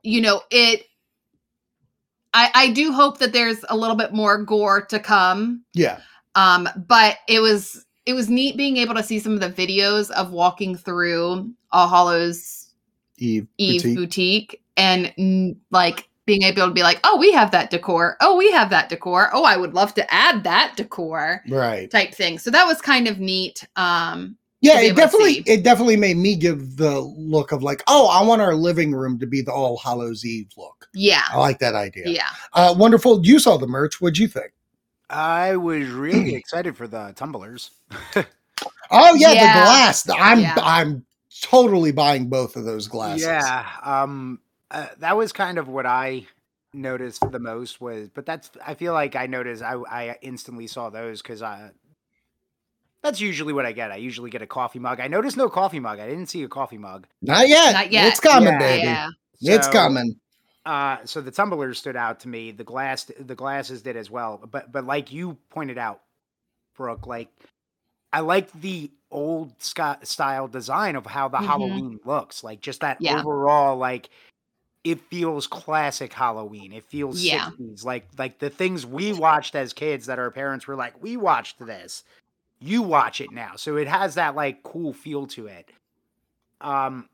you 0.04 0.22
know 0.22 0.42
it 0.52 0.84
i 2.34 2.52
i 2.54 2.70
do 2.70 2.94
hope 2.94 3.18
that 3.18 3.34
there's 3.34 3.66
a 3.70 3.76
little 3.76 3.96
bit 3.96 4.14
more 4.14 4.44
gore 4.44 4.86
to 4.86 5.00
come 5.00 5.64
Yeah. 5.74 6.00
um 6.36 6.70
but 6.88 7.18
it 7.28 7.40
was 7.40 7.85
it 8.06 8.14
was 8.14 8.30
neat 8.30 8.56
being 8.58 8.78
able 8.78 8.94
to 8.96 9.04
see 9.04 9.20
some 9.20 9.34
of 9.34 9.40
the 9.40 9.50
videos 9.50 10.12
of 10.12 10.32
walking 10.32 10.76
through 10.76 11.52
All 11.72 11.88
Hallows 11.88 12.68
Eve. 13.18 13.48
eve 13.58 13.82
Boutique. 13.82 13.96
boutique, 13.96 14.62
and 14.78 15.56
like 15.72 16.08
being 16.26 16.42
able 16.44 16.66
to 16.68 16.72
be 16.74 16.82
like 16.84 17.00
oh 17.04 17.18
we 17.18 17.32
have 17.32 17.52
that 17.52 17.70
decor 17.70 18.18
oh 18.20 18.36
we 18.36 18.52
have 18.52 18.72
that 18.72 18.90
decor 18.90 19.30
oh 19.32 19.44
i 19.46 19.56
would 19.56 19.76
love 19.76 19.94
to 19.94 20.12
add 20.14 20.44
that 20.44 20.74
decor 20.76 21.44
Right. 21.48 21.90
type 21.92 22.16
thing 22.16 22.40
so 22.40 22.50
that 22.50 22.66
was 22.66 22.82
kind 22.82 23.08
of 23.08 23.20
neat 23.20 23.64
um 23.76 24.36
Yeah, 24.60 24.80
it 24.82 24.96
definitely 24.96 25.44
it 25.46 25.62
definitely 25.64 25.98
made 25.98 26.18
me 26.18 26.36
give 26.36 26.78
the 26.78 27.00
look 27.00 27.52
of 27.52 27.62
like, 27.62 27.84
oh, 27.88 28.08
I 28.08 28.26
want 28.26 28.42
our 28.42 28.56
living 28.56 28.92
room 28.94 29.20
to 29.20 29.28
be 29.28 29.42
the 29.44 29.52
All 29.54 29.78
Hallows 29.78 30.26
Eve 30.26 30.50
look. 30.58 30.88
yeah 30.96 31.22
I 31.30 31.38
like 31.38 31.60
that 31.60 31.76
idea. 31.76 32.06
yeah 32.08 32.30
Uh, 32.54 32.74
wonderful. 32.76 33.24
You 33.24 33.38
saw 33.38 33.58
the 33.58 33.68
merch. 33.68 34.02
What'd 34.02 34.18
you 34.18 34.28
think? 34.28 34.52
I 35.10 35.56
was 35.56 35.88
really 35.90 36.36
excited 36.42 36.76
for 36.76 36.88
the 36.88 37.14
tumblers. 37.16 37.72
Oh 38.92 39.16
yeah, 39.16 39.32
Yeah. 39.34 39.60
the 39.60 39.66
glass. 39.66 40.10
I'm 40.16 40.40
Yeah. 40.40 40.56
I'm 40.62 41.06
totally 41.42 41.92
buying 41.92 42.30
both 42.30 42.56
of 42.56 42.66
those 42.66 42.88
glasses. 42.88 43.26
Yeah. 43.26 43.68
Um 43.84 44.40
uh, 44.72 44.88
that 45.00 45.18
was 45.18 45.32
kind 45.34 45.58
of 45.58 45.68
what 45.68 45.86
I 45.86 46.26
noticed 46.74 47.30
the 47.32 47.40
most 47.40 47.82
was 47.82 48.10
but 48.10 48.26
that's 48.26 48.52
I 48.66 48.76
feel 48.76 48.94
like 48.94 49.16
I 49.16 49.26
noticed 49.26 49.64
I 49.64 49.74
I 49.90 50.18
instantly 50.22 50.68
saw 50.68 50.90
those 50.90 51.22
cuz 51.22 51.42
I 51.42 51.72
that's 53.02 53.20
usually 53.20 53.54
what 53.54 53.66
I 53.66 53.72
get. 53.72 53.92
I 53.92 53.98
usually 53.98 54.30
get 54.30 54.42
a 54.42 54.48
coffee 54.48 54.80
mug. 54.80 55.00
I 55.00 55.08
noticed 55.08 55.36
no 55.36 55.50
coffee 55.50 55.80
mug. 55.80 56.00
I 56.00 56.08
didn't 56.08 56.28
see 56.28 56.44
a 56.44 56.48
coffee 56.48 56.78
mug. 56.78 57.08
Not 57.22 57.48
yet. 57.48 57.74
Not 57.74 57.92
yet. 57.92 58.08
It's 58.08 58.20
coming, 58.20 58.54
Yeah. 58.54 58.60
baby. 58.60 58.84
yeah 58.88 59.10
It's 59.56 59.66
So, 59.68 59.72
coming. 59.74 60.16
Uh, 60.66 61.06
so 61.06 61.22
the 61.22 61.32
tumblers 61.32 61.78
stood 61.80 61.96
out 61.96 62.20
to 62.22 62.28
me. 62.28 62.52
The 62.52 62.64
glass, 62.64 63.06
the 63.20 63.36
glasses 63.36 63.82
did 63.84 63.96
as 63.96 64.10
well. 64.10 64.40
But 64.52 64.72
but 64.72 64.86
like 64.86 65.12
you 65.12 65.38
pointed 65.50 65.78
out, 65.78 66.02
Brooke, 66.76 67.08
like 67.08 67.30
I 68.14 68.22
like 68.22 68.52
the 68.54 68.92
old 69.12 69.62
sky, 69.62 69.98
style 70.04 70.48
design 70.48 70.96
of 70.96 71.06
how 71.06 71.28
the 71.30 71.38
Mhm. 71.38 71.46
Halloween 71.46 72.00
looks. 72.06 72.44
Like 72.44 72.62
just 72.62 72.82
that 72.82 72.98
Yeah. 73.00 73.20
overall 73.20 73.78
like 73.78 74.10
it 74.84 75.02
feels 75.02 75.48
classic 75.48 76.14
Halloween. 76.14 76.74
It 76.74 76.86
feels 76.86 77.20
Yeah. 77.22 77.52
60s. 77.52 77.86
Like 77.86 78.08
like 78.18 78.40
the 78.40 78.50
things 78.50 78.86
we 78.86 79.14
watched 79.14 79.56
as 79.56 79.74
kids 79.74 80.08
that 80.08 80.20
our 80.20 80.32
parents 80.32 80.68
were 80.68 80.76
like, 80.76 81.02
"We 81.02 81.18
watched 81.18 81.60
this. 81.60 82.04
You 82.60 82.82
watch 82.84 83.22
it 83.22 83.32
now." 83.32 83.56
So 83.58 83.78
it 83.78 83.88
has 83.88 84.16
that 84.16 84.36
like 84.36 84.64
cool 84.64 84.94
feel 84.94 85.28
to 85.28 85.48
it. 85.48 85.70
Um 86.62 87.10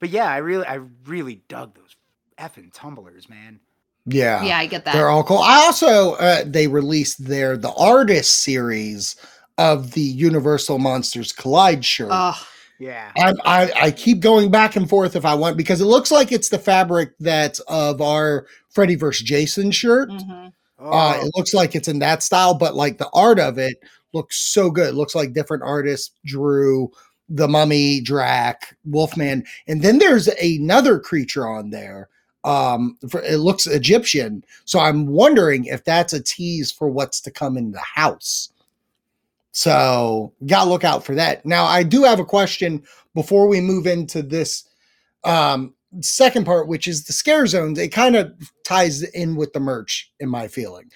but 0.00 0.10
yeah, 0.10 0.26
I 0.30 0.38
really 0.38 0.66
I 0.66 0.76
really 1.06 1.36
dug 1.48 1.74
those 1.74 1.96
effing 2.38 2.70
tumblers, 2.72 3.28
man. 3.28 3.60
Yeah. 4.06 4.42
Yeah, 4.44 4.58
I 4.58 4.66
get 4.66 4.84
that. 4.84 4.92
They're 4.92 5.08
all 5.08 5.24
cool. 5.24 5.38
I 5.38 5.56
also 5.64 6.14
uh, 6.14 6.44
they 6.46 6.66
released 6.66 7.24
their 7.24 7.56
the 7.56 7.72
artist 7.72 8.42
series 8.42 9.16
of 9.56 9.92
the 9.92 10.02
Universal 10.02 10.78
Monsters 10.78 11.32
Collide 11.32 11.84
shirt. 11.84 12.08
Ugh. 12.10 12.36
Yeah. 12.80 13.12
I, 13.16 13.32
I 13.44 13.72
I 13.84 13.90
keep 13.92 14.20
going 14.20 14.50
back 14.50 14.76
and 14.76 14.88
forth 14.90 15.14
if 15.16 15.24
I 15.24 15.34
want 15.34 15.56
because 15.56 15.80
it 15.80 15.86
looks 15.86 16.10
like 16.10 16.32
it's 16.32 16.48
the 16.48 16.58
fabric 16.58 17.12
that's 17.20 17.60
of 17.60 18.00
our 18.02 18.46
Freddy 18.70 18.96
vs. 18.96 19.22
Jason 19.26 19.70
shirt. 19.70 20.10
Mhm. 20.10 20.48
Uh, 20.48 20.50
Oh, 20.86 21.20
it 21.26 21.30
looks 21.36 21.54
like 21.54 21.74
it's 21.74 21.88
in 21.88 22.00
that 22.00 22.22
style, 22.22 22.52
but 22.52 22.74
like 22.74 22.98
the 22.98 23.08
art 23.14 23.38
of 23.38 23.58
it 23.58 23.76
looks 24.12 24.36
so 24.52 24.70
good. 24.70 24.88
It 24.88 24.96
looks 24.96 25.14
like 25.14 25.32
different 25.32 25.62
artists 25.62 26.10
drew 26.26 26.90
the 27.30 27.48
mummy, 27.48 28.00
Drac, 28.02 28.76
Wolfman, 28.84 29.44
and 29.66 29.80
then 29.80 29.98
there's 29.98 30.28
another 30.28 30.98
creature 30.98 31.46
on 31.46 31.70
there. 31.70 32.08
Um, 32.44 32.98
for, 33.08 33.22
it 33.22 33.38
looks 33.38 33.66
Egyptian, 33.66 34.44
so 34.66 34.78
I'm 34.78 35.06
wondering 35.06 35.64
if 35.64 35.82
that's 35.84 36.12
a 36.12 36.22
tease 36.22 36.70
for 36.70 36.88
what's 36.88 37.20
to 37.22 37.30
come 37.30 37.56
in 37.56 37.72
the 37.72 37.80
house. 37.80 38.50
So 39.52 40.32
gotta 40.46 40.68
look 40.68 40.84
out 40.84 41.04
for 41.04 41.14
that. 41.14 41.46
Now, 41.46 41.64
I 41.64 41.82
do 41.82 42.02
have 42.02 42.20
a 42.20 42.24
question 42.24 42.82
before 43.14 43.46
we 43.46 43.60
move 43.60 43.86
into 43.86 44.20
this 44.22 44.64
um, 45.22 45.72
second 46.00 46.44
part, 46.44 46.68
which 46.68 46.88
is 46.88 47.04
the 47.04 47.12
scare 47.12 47.46
zones. 47.46 47.78
It 47.78 47.88
kind 47.88 48.16
of 48.16 48.34
ties 48.64 49.02
in 49.02 49.36
with 49.36 49.52
the 49.52 49.60
merch, 49.60 50.10
in 50.20 50.28
my 50.28 50.48
feeling. 50.48 50.90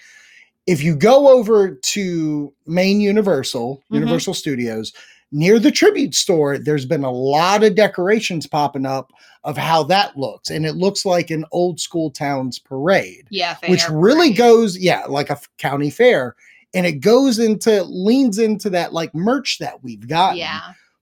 If 0.67 0.83
you 0.83 0.95
go 0.95 1.29
over 1.29 1.71
to 1.73 2.53
main 2.67 3.01
Universal, 3.01 3.81
Mhm. 3.89 3.95
Universal 3.95 4.33
Studios, 4.35 4.93
near 5.31 5.57
the 5.57 5.71
tribute 5.71 6.13
store, 6.13 6.57
there's 6.57 6.85
been 6.85 7.03
a 7.03 7.11
lot 7.11 7.63
of 7.63 7.75
decorations 7.75 8.45
popping 8.45 8.85
up 8.85 9.11
of 9.43 9.57
how 9.57 9.83
that 9.83 10.17
looks. 10.17 10.49
And 10.49 10.65
it 10.65 10.75
looks 10.75 11.05
like 11.05 11.29
an 11.31 11.45
old 11.51 11.79
school 11.79 12.11
town's 12.11 12.59
parade 12.59 13.25
Yeah, 13.29 13.55
which 13.67 13.87
really 13.89 14.31
goes 14.33 14.77
yeah 14.77 15.05
like 15.07 15.29
a 15.29 15.39
county 15.57 15.89
fair 15.89 16.35
and 16.73 16.85
it 16.85 16.99
goes 16.99 17.39
into 17.39 17.83
leans 17.83 18.37
into 18.37 18.69
that 18.71 18.93
like 18.93 19.13
merch 19.15 19.57
that 19.59 19.81
we've 19.83 20.07
got 20.07 20.35
Yeah. 20.35 20.59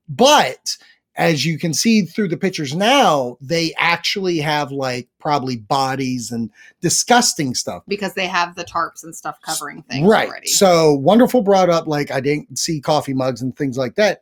but 0.07 0.77
as 1.15 1.43
you 1.47 1.57
can 1.57 1.73
see 1.73 2.03
through 2.03 2.27
the 2.27 2.37
pictures 2.37 2.75
now 2.75 3.37
they 3.41 3.73
actually 3.77 4.37
have 4.37 4.71
like 4.71 5.07
probably 5.19 5.57
bodies 5.57 6.31
and 6.31 6.51
disgusting 6.79 7.55
stuff 7.55 7.81
Because 7.87 8.13
they 8.13 8.27
have 8.27 8.53
the 8.55 8.63
tarps 8.65 9.03
and 9.03 9.15
stuff 9.15 9.39
covering 9.41 9.81
things 9.83 10.07
right 10.07 10.29
already. 10.29 10.47
so 10.47 10.93
wonderful 10.93 11.41
brought 11.41 11.69
up 11.71 11.87
like 11.87 12.11
i 12.11 12.19
didn't 12.21 12.57
see 12.59 12.79
coffee 12.79 13.15
mugs 13.15 13.41
and 13.41 13.55
things 13.57 13.77
like 13.79 13.95
that 13.95 14.21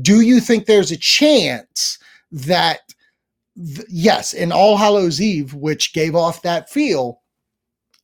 do 0.00 0.20
you 0.20 0.40
think 0.40 0.66
there's 0.66 0.90
a 0.90 0.96
chance 0.96 1.98
that 2.32 2.80
yes 3.56 4.32
in 4.32 4.50
all 4.50 4.76
hallows 4.76 5.20
eve 5.20 5.54
which 5.54 5.92
gave 5.92 6.14
off 6.14 6.42
that 6.42 6.70
feel 6.70 7.20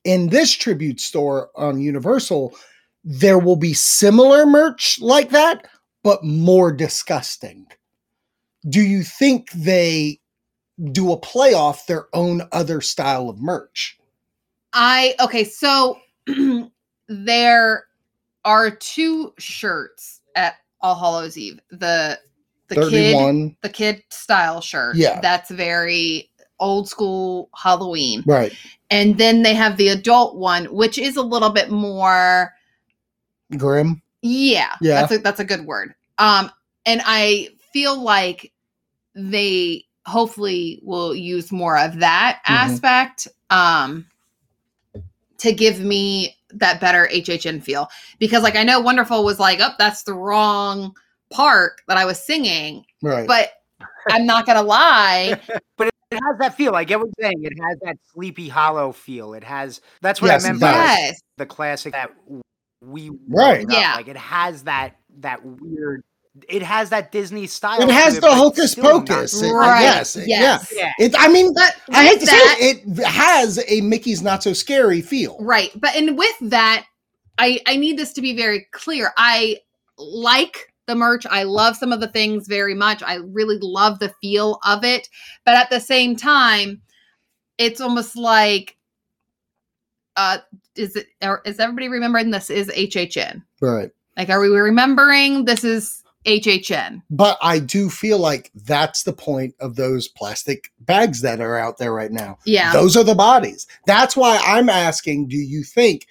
in 0.03 0.29
this 0.29 0.53
tribute 0.53 0.99
store 0.99 1.49
on 1.55 1.79
universal 1.79 2.55
there 3.03 3.39
will 3.39 3.55
be 3.55 3.73
similar 3.73 4.45
merch 4.45 4.99
like 5.01 5.29
that 5.31 5.67
but 6.03 6.23
more 6.23 6.71
disgusting 6.71 7.65
do 8.69 8.81
you 8.81 9.03
think 9.03 9.49
they 9.51 10.19
do 10.91 11.11
a 11.11 11.17
play 11.17 11.53
off 11.53 11.87
their 11.87 12.05
own 12.13 12.41
other 12.51 12.79
style 12.79 13.29
of 13.29 13.39
merch 13.39 13.99
I 14.73 15.15
okay, 15.19 15.43
so 15.43 15.99
there 17.07 17.85
are 18.45 18.71
two 18.71 19.33
shirts 19.37 20.21
at 20.35 20.55
All 20.81 20.95
Hallows 20.95 21.37
Eve. 21.37 21.59
The 21.71 22.19
the 22.69 22.75
kid 22.75 23.13
31 23.13 23.57
the 23.61 23.69
kid 23.69 24.03
style 24.09 24.61
shirt. 24.61 24.95
Yeah. 24.95 25.19
That's 25.21 25.49
very 25.51 26.29
old 26.59 26.87
school 26.89 27.49
Halloween. 27.55 28.23
right 28.25 28.53
And 28.91 29.17
then 29.17 29.43
they 29.43 29.53
have 29.53 29.77
the 29.77 29.89
adult 29.89 30.35
one, 30.37 30.65
which 30.65 30.97
is 30.97 31.15
a 31.15 31.21
little 31.21 31.49
bit 31.49 31.69
more 31.69 32.53
grim 33.57 34.01
yeah. 34.21 34.75
Yeah. 34.81 35.01
That's 35.01 35.11
a 35.13 35.17
that's 35.19 35.39
a 35.39 35.45
good 35.45 35.65
word. 35.65 35.93
Um 36.17 36.51
and 36.85 37.01
I 37.05 37.49
feel 37.73 38.01
like 38.01 38.51
they 39.15 39.85
hopefully 40.05 40.79
will 40.83 41.13
use 41.15 41.51
more 41.51 41.77
of 41.77 41.99
that 41.99 42.41
Mhm. 42.45 42.53
aspect 42.53 43.27
um 43.49 44.05
to 45.37 45.53
give 45.53 45.79
me 45.79 46.35
that 46.55 46.81
better 46.81 47.07
HHN 47.13 47.61
feel 47.63 47.87
because 48.17 48.43
like 48.43 48.55
I 48.55 48.63
know 48.63 48.79
Wonderful 48.81 49.23
was 49.23 49.39
like, 49.39 49.59
"Oh, 49.61 49.73
that's 49.77 50.03
the 50.03 50.13
wrong 50.13 50.95
part 51.31 51.81
that 51.87 51.97
I 51.97 52.05
was 52.05 52.19
singing." 52.19 52.85
right 53.01 53.27
But 53.27 53.51
I'm 54.09 54.25
not 54.25 54.45
going 54.45 54.57
to 54.57 54.61
lie. 54.63 55.39
but 55.77 55.87
it, 55.87 55.93
it 56.11 56.15
has 56.15 56.37
that 56.39 56.55
feel. 56.55 56.75
I 56.75 56.83
get 56.83 56.99
what 56.99 57.09
you're 57.17 57.29
saying. 57.29 57.43
It 57.43 57.53
has 57.63 57.77
that 57.83 57.97
sleepy 58.13 58.49
hollow 58.49 58.91
feel. 58.91 59.33
It 59.33 59.43
has 59.43 59.81
that's 60.01 60.21
what 60.21 60.29
Yes, 60.29 60.43
I 60.45 60.47
it 60.47 60.51
meant 60.51 60.61
by 60.61 60.71
yes. 60.71 61.19
the 61.37 61.45
classic 61.45 61.93
that 61.93 62.11
we 62.83 63.11
Right. 63.27 63.65
grew 63.65 63.75
up. 63.75 63.81
Yeah. 63.81 63.95
Like 63.95 64.07
it 64.07 64.17
has 64.17 64.63
that 64.63 64.95
that 65.19 65.45
weird. 65.45 66.03
It 66.47 66.61
has 66.61 66.91
that 66.91 67.11
Disney 67.11 67.47
style. 67.47 67.81
It 67.81 67.87
to 67.87 67.93
has 67.93 68.19
the 68.19 68.33
hocus 68.33 68.71
still 68.73 68.99
not- 68.99 69.07
pocus. 69.07 69.41
It- 69.41 69.51
Right. 69.51 69.81
yes. 69.81 70.15
it- 70.15 70.27
Yes. 70.27 70.71
Yeah. 70.73 70.91
Yeah. 70.99 71.05
It, 71.07 71.15
I 71.17 71.27
mean, 71.27 71.53
But 71.53 71.75
I 71.91 72.05
hate 72.05 72.19
to 72.21 72.25
that, 72.27 72.55
say 72.59 72.69
it, 72.69 72.83
it 72.99 73.05
has 73.05 73.59
a 73.67 73.81
Mickey's 73.81 74.21
not 74.21 74.41
so 74.43 74.53
scary 74.53 75.01
feel. 75.01 75.37
Right. 75.41 75.71
But 75.75 75.95
and 75.95 76.17
with 76.17 76.35
that, 76.41 76.85
I 77.37 77.59
I 77.67 77.75
need 77.75 77.97
this 77.97 78.13
to 78.13 78.21
be 78.21 78.35
very 78.35 78.67
clear. 78.71 79.11
I 79.17 79.57
like 79.97 80.68
the 80.89 80.95
merch. 80.95 81.25
I 81.29 81.43
love 81.43 81.77
some 81.77 81.93
of 81.93 82.01
the 82.01 82.07
things 82.07 82.47
very 82.47 82.73
much. 82.73 83.01
I 83.01 83.15
really 83.15 83.59
love 83.61 83.99
the 83.99 84.13
feel 84.21 84.59
of 84.65 84.83
it. 84.83 85.07
But 85.45 85.55
at 85.55 85.69
the 85.69 85.79
same 85.79 86.15
time, 86.17 86.81
it's 87.57 87.79
almost 87.79 88.17
like 88.17 88.75
uh 90.17 90.39
is 90.75 90.95
it 90.95 91.07
is 91.45 91.59
everybody 91.59 91.87
remembering 91.87 92.31
this 92.31 92.49
is 92.49 92.67
HHN? 92.69 93.43
Right. 93.61 93.91
Like 94.17 94.29
are 94.29 94.41
we 94.41 94.49
remembering 94.49 95.45
this 95.45 95.63
is 95.63 96.03
HHN? 96.25 97.03
But 97.09 97.37
I 97.41 97.59
do 97.59 97.89
feel 97.89 98.17
like 98.17 98.51
that's 98.55 99.03
the 99.03 99.13
point 99.13 99.55
of 99.59 99.75
those 99.75 100.07
plastic 100.07 100.71
bags 100.79 101.21
that 101.21 101.39
are 101.39 101.57
out 101.57 101.77
there 101.77 101.93
right 101.93 102.11
now. 102.11 102.39
Yeah. 102.45 102.73
Those 102.73 102.97
are 102.97 103.03
the 103.03 103.15
bodies. 103.15 103.67
That's 103.85 104.17
why 104.17 104.41
I'm 104.43 104.69
asking 104.69 105.27
do 105.27 105.37
you 105.37 105.63
think 105.63 106.07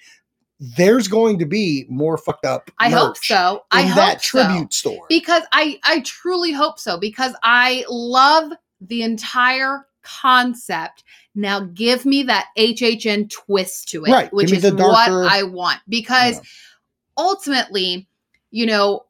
there's 0.59 1.07
going 1.07 1.39
to 1.39 1.45
be 1.45 1.85
more 1.89 2.17
fucked 2.17 2.45
up 2.45 2.69
I 2.79 2.89
hope 2.89 3.17
so. 3.17 3.63
I 3.71 3.81
in 3.83 3.87
hope 3.87 3.95
that 3.95 4.21
so. 4.21 4.43
tribute 4.43 4.73
store? 4.73 5.05
because 5.09 5.43
I 5.51 5.79
I 5.83 6.01
truly 6.01 6.51
hope 6.51 6.79
so 6.79 6.99
because 6.99 7.33
I 7.43 7.85
love 7.89 8.51
the 8.81 9.03
entire 9.03 9.87
concept. 10.01 11.03
Now 11.35 11.61
give 11.61 12.05
me 12.05 12.23
that 12.23 12.47
HHN 12.57 13.29
twist 13.29 13.87
to 13.89 14.03
it, 14.05 14.11
Right, 14.11 14.33
which 14.33 14.51
is 14.51 14.63
darker- 14.63 14.81
what 15.21 15.31
I 15.31 15.43
want 15.43 15.79
because 15.87 16.35
Yeah. 16.35 16.41
ultimately, 17.17 18.07
you 18.51 18.65
know, 18.65 19.05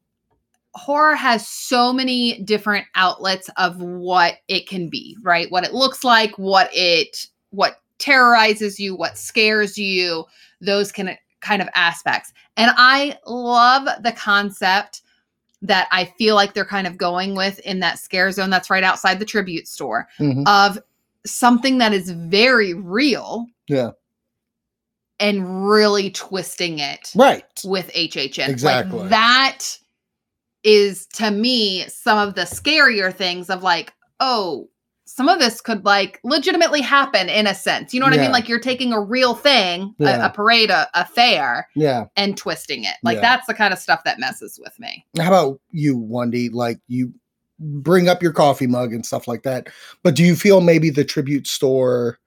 horror 0.75 1.15
has 1.15 1.47
so 1.47 1.91
many 1.91 2.41
different 2.43 2.85
outlets 2.95 3.49
of 3.57 3.81
what 3.81 4.37
it 4.47 4.67
can 4.67 4.89
be, 4.89 5.17
right? 5.23 5.49
What 5.51 5.63
it 5.63 5.73
looks 5.73 6.03
like, 6.03 6.37
what 6.37 6.69
it 6.73 7.25
what 7.49 7.81
terrorizes 7.97 8.79
you, 8.79 8.95
what 8.95 9.17
scares 9.17 9.77
you, 9.77 10.25
those 10.61 10.91
can 10.91 11.17
kind 11.41 11.61
of 11.61 11.69
aspects. 11.75 12.33
And 12.57 12.71
I 12.77 13.17
love 13.25 13.87
the 14.03 14.11
concept 14.11 15.01
that 15.61 15.87
I 15.91 16.05
feel 16.17 16.35
like 16.35 16.53
they're 16.53 16.65
kind 16.65 16.87
of 16.87 16.97
going 16.97 17.35
with 17.35 17.59
in 17.59 17.79
that 17.81 17.99
scare 17.99 18.31
zone 18.31 18.49
that's 18.49 18.69
right 18.69 18.83
outside 18.83 19.19
the 19.19 19.25
tribute 19.25 19.67
store 19.67 20.07
Mhm. 20.19 20.47
of 20.47 20.79
something 21.25 21.79
that 21.79 21.93
is 21.93 22.09
very 22.11 22.73
real. 22.73 23.45
Yeah. 23.67 23.91
And 25.19 25.67
really 25.69 26.11
twisting 26.11 26.79
it 26.79 27.11
Right. 27.13 27.43
with 27.65 27.91
HHN. 27.93 28.49
Exactly. 28.49 28.99
Like 29.01 29.09
that 29.09 29.65
is 30.63 31.07
to 31.07 31.29
me 31.31 31.85
some 31.89 32.17
of 32.17 32.35
the 32.35 32.43
scarier 32.43 33.13
things 33.13 33.49
of 33.49 33.61
like, 33.61 33.93
oh, 34.21 34.69
some 35.11 35.27
of 35.27 35.39
this 35.39 35.59
could 35.59 35.83
like 35.85 36.19
legitimately 36.23 36.81
happen 36.81 37.29
in 37.29 37.47
a 37.47 37.55
sense. 37.55 37.95
You 37.95 37.99
know 37.99 38.05
what 38.05 38.13
I 38.13 38.17
mean? 38.21 38.31
Like 38.31 38.47
you're 38.47 38.59
taking 38.59 38.93
a 38.93 39.01
real 39.01 39.33
thing, 39.33 39.95
a- 39.99 40.25
a, 40.25 40.29
parade, 40.29 40.69
a, 40.69 40.87
a 40.93 41.03
fair, 41.03 41.67
Yeah. 41.75 42.05
and 42.15 42.37
twisting 42.37 42.83
it. 42.83 42.93
Like 43.01 43.15
Yeah. 43.15 43.21
that's 43.21 43.47
the 43.47 43.55
kind 43.55 43.73
of 43.73 43.79
stuff 43.79 44.03
that 44.03 44.19
messes 44.19 44.59
with 44.61 44.79
me. 44.79 45.03
How 45.17 45.29
about 45.29 45.59
you, 45.71 45.97
Wendy? 45.97 46.49
Like 46.49 46.79
you 46.87 47.11
bring 47.59 48.07
up 48.07 48.21
your 48.21 48.31
coffee 48.33 48.67
mug 48.67 48.93
and 48.93 49.03
stuff 49.03 49.27
like 49.27 49.41
that. 49.43 49.67
But 50.03 50.15
do 50.15 50.23
you 50.23 50.35
feel 50.35 50.61
maybe 50.61 50.91
the 50.91 51.03
tribute 51.03 51.47
store 51.47 52.19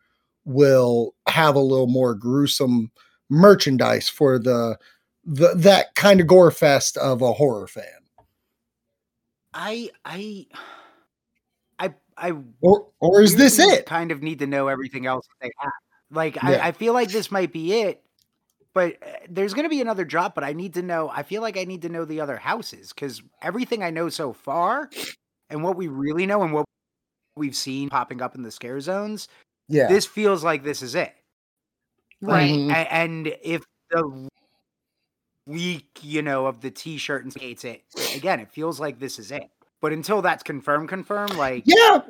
will 0.45 1.15
have 1.29 1.55
a 1.55 1.61
little 1.61 1.87
more 1.87 2.17
gruesome 2.17 2.91
merchandise 3.31 4.09
for 4.09 4.41
the 4.41 4.77
the 5.25 5.55
that 5.55 5.95
kind 5.95 6.21
of 6.21 6.27
gore 6.27 6.51
fest 6.51 6.97
of 6.97 7.23
a 7.23 7.33
horror 7.33 7.69
fan? 7.69 7.85
I 9.55 9.91
I 10.05 10.47
I 12.17 12.29
I 12.29 12.33
Or 12.61 12.89
or 13.01 13.23
is 13.23 13.37
this 13.37 13.59
it? 13.59 13.87
Kind 13.87 14.11
of 14.13 14.23
need 14.23 14.39
to 14.41 14.47
know 14.47 14.69
everything 14.69 15.07
else 15.07 15.27
that 15.27 15.47
they 15.47 15.53
have. 15.59 15.73
Like 16.11 16.37
Yeah. 16.37 16.51
I, 16.63 16.69
I 16.69 16.73
feel 16.73 16.93
like 16.95 17.11
this 17.11 17.31
might 17.31 17.53
be 17.53 17.73
it, 17.83 18.03
but 18.75 18.97
uh, 19.03 19.11
there's 19.29 19.55
gonna 19.55 19.69
be 19.69 19.81
another 19.81 20.05
drop. 20.05 20.35
But 20.35 20.45
I 20.45 20.53
need 20.53 20.75
to 20.75 20.83
know. 20.83 21.09
I 21.11 21.23
feel 21.23 21.43
like 21.43 21.57
I 21.57 21.65
need 21.65 21.83
to 21.83 21.89
know 21.89 22.05
the 22.05 22.21
other 22.21 22.37
houses 22.37 22.93
because 22.93 23.23
everything 23.43 23.83
I 23.83 23.91
know 23.91 24.09
so 24.09 24.33
far, 24.33 24.91
and 25.51 25.63
what 25.63 25.77
we 25.77 25.89
really 25.89 26.27
know, 26.27 26.43
and 26.43 26.53
what 26.53 26.67
we've 27.37 27.57
seen 27.57 27.89
popping 27.91 28.21
up 28.23 28.35
in 28.35 28.43
the 28.43 28.51
scare 28.51 28.81
zones, 28.81 29.29
Yeah. 29.69 29.89
this 29.89 30.07
feels 30.07 30.45
like 30.45 30.65
this 30.65 30.83
is 30.83 30.95
it. 30.95 31.15
Right. 32.21 32.51
Mhm. 32.51 32.87
And 32.91 33.27
if 33.43 33.65
the 33.91 34.29
week, 35.47 35.99
you 36.03 36.23
know, 36.23 36.47
of 36.47 36.61
the 36.61 36.71
T-shirt 36.71 37.25
indicates 37.25 37.65
it 37.65 37.83
again, 38.15 38.39
it 38.41 38.51
feels 38.51 38.79
like 38.81 38.99
this 39.01 39.19
is 39.19 39.33
it. 39.33 39.51
But 39.83 39.93
until 39.93 40.23
that's 40.23 40.43
confirmed, 40.43 40.89
confirmed, 40.89 41.35
like 41.35 41.65
yeah. 41.67 42.01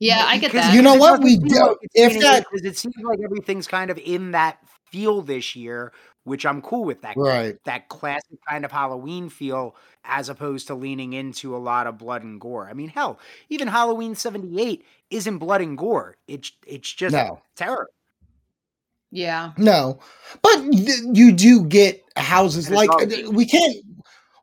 Yeah, 0.00 0.24
I 0.26 0.38
get 0.38 0.52
that. 0.52 0.72
You 0.74 0.82
know 0.82 0.94
what? 0.94 1.22
We 1.22 1.36
doesn't 1.36 1.48
do- 1.48 1.66
like 1.66 1.76
if 1.94 2.20
that- 2.22 2.44
'cause 2.48 2.62
it 2.62 2.76
seems 2.78 2.94
like 3.02 3.18
everything's 3.22 3.66
kind 3.66 3.90
of 3.90 3.98
in 3.98 4.30
that 4.32 4.58
feel 4.90 5.22
this 5.22 5.54
year, 5.56 5.92
which 6.24 6.44
I'm 6.46 6.62
cool 6.62 6.84
with 6.84 7.02
that. 7.02 7.16
Right. 7.16 7.56
That 7.64 7.88
classic 7.88 8.38
kind 8.48 8.64
of 8.64 8.72
Halloween 8.72 9.28
feel, 9.28 9.76
as 10.04 10.28
opposed 10.28 10.66
to 10.68 10.74
leaning 10.74 11.12
into 11.12 11.54
a 11.56 11.58
lot 11.58 11.86
of 11.86 11.98
blood 11.98 12.22
and 12.22 12.40
gore. 12.40 12.68
I 12.68 12.72
mean, 12.74 12.88
hell, 12.88 13.18
even 13.48 13.68
Halloween 13.68 14.14
'78 14.14 14.84
isn't 15.10 15.38
blood 15.38 15.60
and 15.60 15.76
gore. 15.78 16.16
It's 16.28 16.52
it's 16.66 16.92
just 16.92 17.14
No. 17.14 17.40
terror. 17.56 17.88
yeah. 19.10 19.52
No, 19.56 20.00
but 20.42 20.56
th- 20.70 21.00
you 21.12 21.32
do 21.32 21.64
get 21.64 22.02
houses 22.16 22.68
like 22.70 22.90
all 22.90 23.02
uh, 23.02 23.30
we 23.30 23.46
can't. 23.46 23.76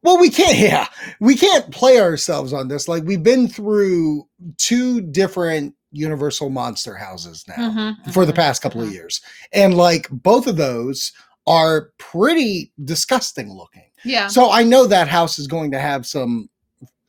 Well, 0.03 0.19
we 0.19 0.29
can't. 0.29 0.57
Yeah, 0.57 0.87
we 1.19 1.35
can't 1.35 1.71
play 1.71 1.99
ourselves 1.99 2.53
on 2.53 2.67
this. 2.67 2.87
Like 2.87 3.03
we've 3.03 3.23
been 3.23 3.47
through 3.47 4.27
two 4.57 5.01
different 5.01 5.75
Universal 5.93 6.49
monster 6.51 6.95
houses 6.95 7.43
now 7.49 7.69
Mhm, 7.69 8.13
for 8.13 8.25
the 8.25 8.31
mhm, 8.31 8.37
past 8.37 8.61
couple 8.61 8.81
of 8.81 8.87
mhm. 8.89 8.93
years, 8.93 9.21
and 9.51 9.75
like 9.75 10.07
both 10.09 10.47
of 10.47 10.55
those 10.55 11.11
are 11.47 11.89
pretty 11.97 12.71
disgusting 12.85 13.51
looking. 13.51 13.89
Yeah. 14.05 14.27
So 14.27 14.51
I 14.51 14.63
know 14.63 14.85
that 14.87 15.07
house 15.09 15.37
is 15.37 15.47
going 15.47 15.71
to 15.71 15.79
have 15.79 16.05
some 16.05 16.49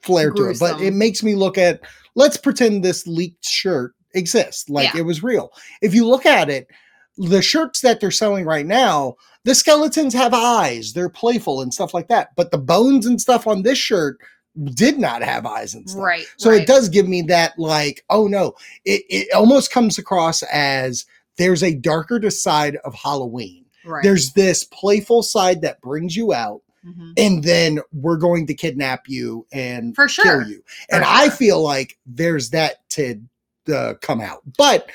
flair 0.01 0.31
to 0.33 0.51
it, 0.51 0.59
but 0.59 0.81
it 0.81 0.95
makes 0.95 1.23
me 1.23 1.35
look 1.37 1.57
at 1.59 1.81
let's 2.17 2.37
pretend 2.37 2.83
this 2.83 3.07
leaked 3.07 3.45
shirt 3.45 3.95
exists, 4.15 4.69
like 4.69 4.93
Yeah. 4.95 5.01
it 5.01 5.05
was 5.05 5.23
real. 5.23 5.53
If 5.81 5.95
you 5.95 6.07
look 6.07 6.27
at 6.27 6.51
it, 6.51 6.67
the 7.19 7.41
shirts 7.43 7.81
that 7.83 8.01
they're 8.01 8.11
selling 8.11 8.45
right 8.47 8.67
now, 8.67 9.15
the 9.45 9.55
skeletons 9.55 10.15
have 10.15 10.33
eyes, 10.35 10.93
they're 10.93 11.09
playful 11.09 11.61
and 11.63 11.73
stuff 11.75 11.95
like 11.95 12.09
that. 12.09 12.31
But 12.37 12.51
the 12.51 12.59
bones 12.59 13.07
and 13.07 13.21
stuff 13.21 13.47
on 13.47 13.63
this 13.63 13.79
shirt 13.79 14.19
did 14.65 14.99
not 14.99 15.23
have 15.23 15.47
eyes 15.47 15.75
and 15.75 15.89
stuff. 15.89 16.03
Right. 16.03 16.27
So 16.37 16.51
right. 16.51 16.61
it 16.63 16.67
does 16.69 16.89
give 16.89 17.09
me 17.09 17.23
that 17.23 17.59
like, 17.59 18.05
oh 18.11 18.27
no, 18.27 18.55
it, 18.85 19.03
it 19.09 19.33
almost 19.35 19.73
comes 19.73 19.99
across 19.99 20.43
as 20.45 21.07
there's 21.39 21.63
a 21.63 21.75
darker 21.75 22.29
side 22.31 22.77
of 22.85 22.95
Halloween. 22.95 23.65
Right. 23.85 24.03
There's 24.03 24.33
this 24.35 24.65
playful 24.65 25.23
side 25.23 25.63
that 25.63 25.81
brings 25.81 26.17
you 26.17 26.33
out 26.33 26.63
Mhm. 26.85 27.13
and 27.17 27.45
then 27.45 27.79
we're 27.93 28.17
going 28.17 28.45
to 28.49 28.55
kidnap 28.55 29.09
you 29.09 29.47
and 29.53 29.95
For 29.95 30.09
sure. 30.09 30.25
kill 30.43 30.51
you. 30.51 30.65
And 30.91 31.05
I 31.05 31.29
feel 31.29 31.63
like 31.63 31.97
there's 32.07 32.51
that 32.51 32.89
to 32.91 33.21
uh, 33.73 33.95
come 34.01 34.21
out. 34.21 34.43
But 34.59 34.91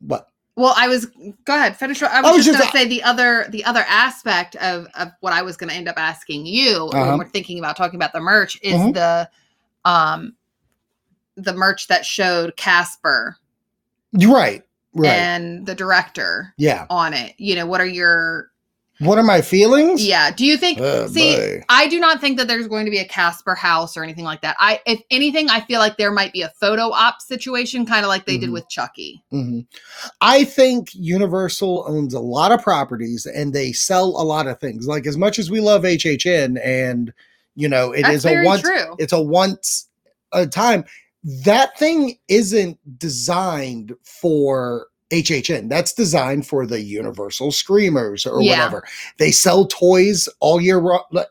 but 0.00 0.29
Well, 0.60 0.74
I 0.76 0.88
was 0.88 1.06
go 1.44 1.54
ahead, 1.56 1.76
finish. 1.76 2.02
I 2.02 2.20
was, 2.20 2.30
I 2.30 2.36
was 2.36 2.44
just, 2.44 2.58
just- 2.58 2.72
gonna 2.72 2.84
say 2.84 2.88
the 2.88 3.02
other 3.02 3.46
the 3.48 3.64
other 3.64 3.84
aspect 3.88 4.56
of 4.56 4.86
of 4.94 5.08
what 5.20 5.32
I 5.32 5.40
was 5.42 5.56
gonna 5.56 5.72
end 5.72 5.88
up 5.88 5.96
asking 5.98 6.44
you 6.46 6.90
Uh-huh. 6.92 7.08
when 7.08 7.18
we're 7.18 7.28
thinking 7.28 7.58
about 7.58 7.76
talking 7.76 7.96
about 7.96 8.12
the 8.12 8.20
merch 8.20 8.58
is 8.62 8.74
Mhm. 8.74 8.94
the 8.94 9.30
um 9.88 10.34
the 11.36 11.54
merch 11.54 11.88
that 11.88 12.04
showed 12.04 12.54
Casper 12.56 13.36
you're 14.12 14.34
right. 14.34 14.62
Right. 14.92 15.08
and 15.12 15.64
the 15.64 15.74
director 15.74 16.52
yeah. 16.58 16.84
on 16.90 17.14
it. 17.14 17.34
You 17.38 17.54
know, 17.54 17.64
what 17.64 17.80
are 17.80 17.86
your 17.86 18.50
What 19.00 19.18
are 19.18 19.22
my 19.24 19.40
feelings? 19.40 20.06
yeah? 20.06 20.30
Do 20.30 20.44
you 20.44 20.56
think? 20.56 20.78
Oh, 20.80 21.06
see, 21.06 21.34
boy. 21.36 21.62
I 21.68 21.88
do 21.88 21.98
not 21.98 22.20
think 22.20 22.36
that 22.38 22.48
there's 22.48 22.68
going 22.68 22.84
to 22.84 22.90
be 22.90 22.98
a 22.98 23.04
Casper 23.08 23.54
house 23.54 23.96
or 23.96 24.02
anything 24.04 24.24
like 24.24 24.42
that. 24.42 24.56
I, 24.58 24.80
if 24.86 25.00
anything, 25.10 25.48
I 25.48 25.60
feel 25.62 25.80
like 25.80 25.96
there 25.96 26.10
might 26.12 26.32
be 26.32 26.42
a 26.42 26.50
photo 26.60 26.90
op 26.92 27.20
situation, 27.22 27.86
kind 27.86 28.04
of 28.04 28.08
like 28.08 28.26
they 28.26 28.36
did 28.38 28.50
Mhm. 28.50 28.52
with 28.54 28.68
Chucky. 28.68 29.22
Mhm. 29.32 29.66
I 30.20 30.44
think 30.44 30.90
Universal 30.94 31.84
owns 31.88 32.12
a 32.14 32.20
lot 32.20 32.52
of 32.52 32.62
properties 32.62 33.24
and 33.26 33.52
they 33.54 33.72
sell 33.72 34.08
a 34.08 34.24
lot 34.24 34.46
of 34.46 34.60
things. 34.60 34.86
Like 34.86 35.06
as 35.06 35.16
much 35.16 35.38
as 35.38 35.50
we 35.50 35.60
love 35.60 35.84
HHN 35.84 36.58
and 36.58 37.12
you 37.56 37.68
know 37.68 37.92
it 37.92 38.02
That's 38.02 38.16
is 38.16 38.26
a 38.26 38.44
once 38.44 38.62
true. 38.62 38.96
it's 38.98 39.12
a 39.12 39.20
once 39.20 39.88
a 40.32 40.46
time. 40.46 40.84
That 41.44 41.78
thing 41.78 42.18
isn't 42.28 42.78
designed 42.98 43.94
for 44.04 44.86
HHN. 45.10 45.68
That's 45.68 45.92
designed 45.92 46.46
for 46.46 46.66
the 46.66 46.80
Universal 46.80 47.52
Screamers 47.52 48.26
or 48.26 48.40
Yeah. 48.42 48.52
whatever. 48.58 48.84
They 49.18 49.30
sell 49.30 49.66
toys 49.66 50.28
all 50.40 50.60
year 50.60 50.82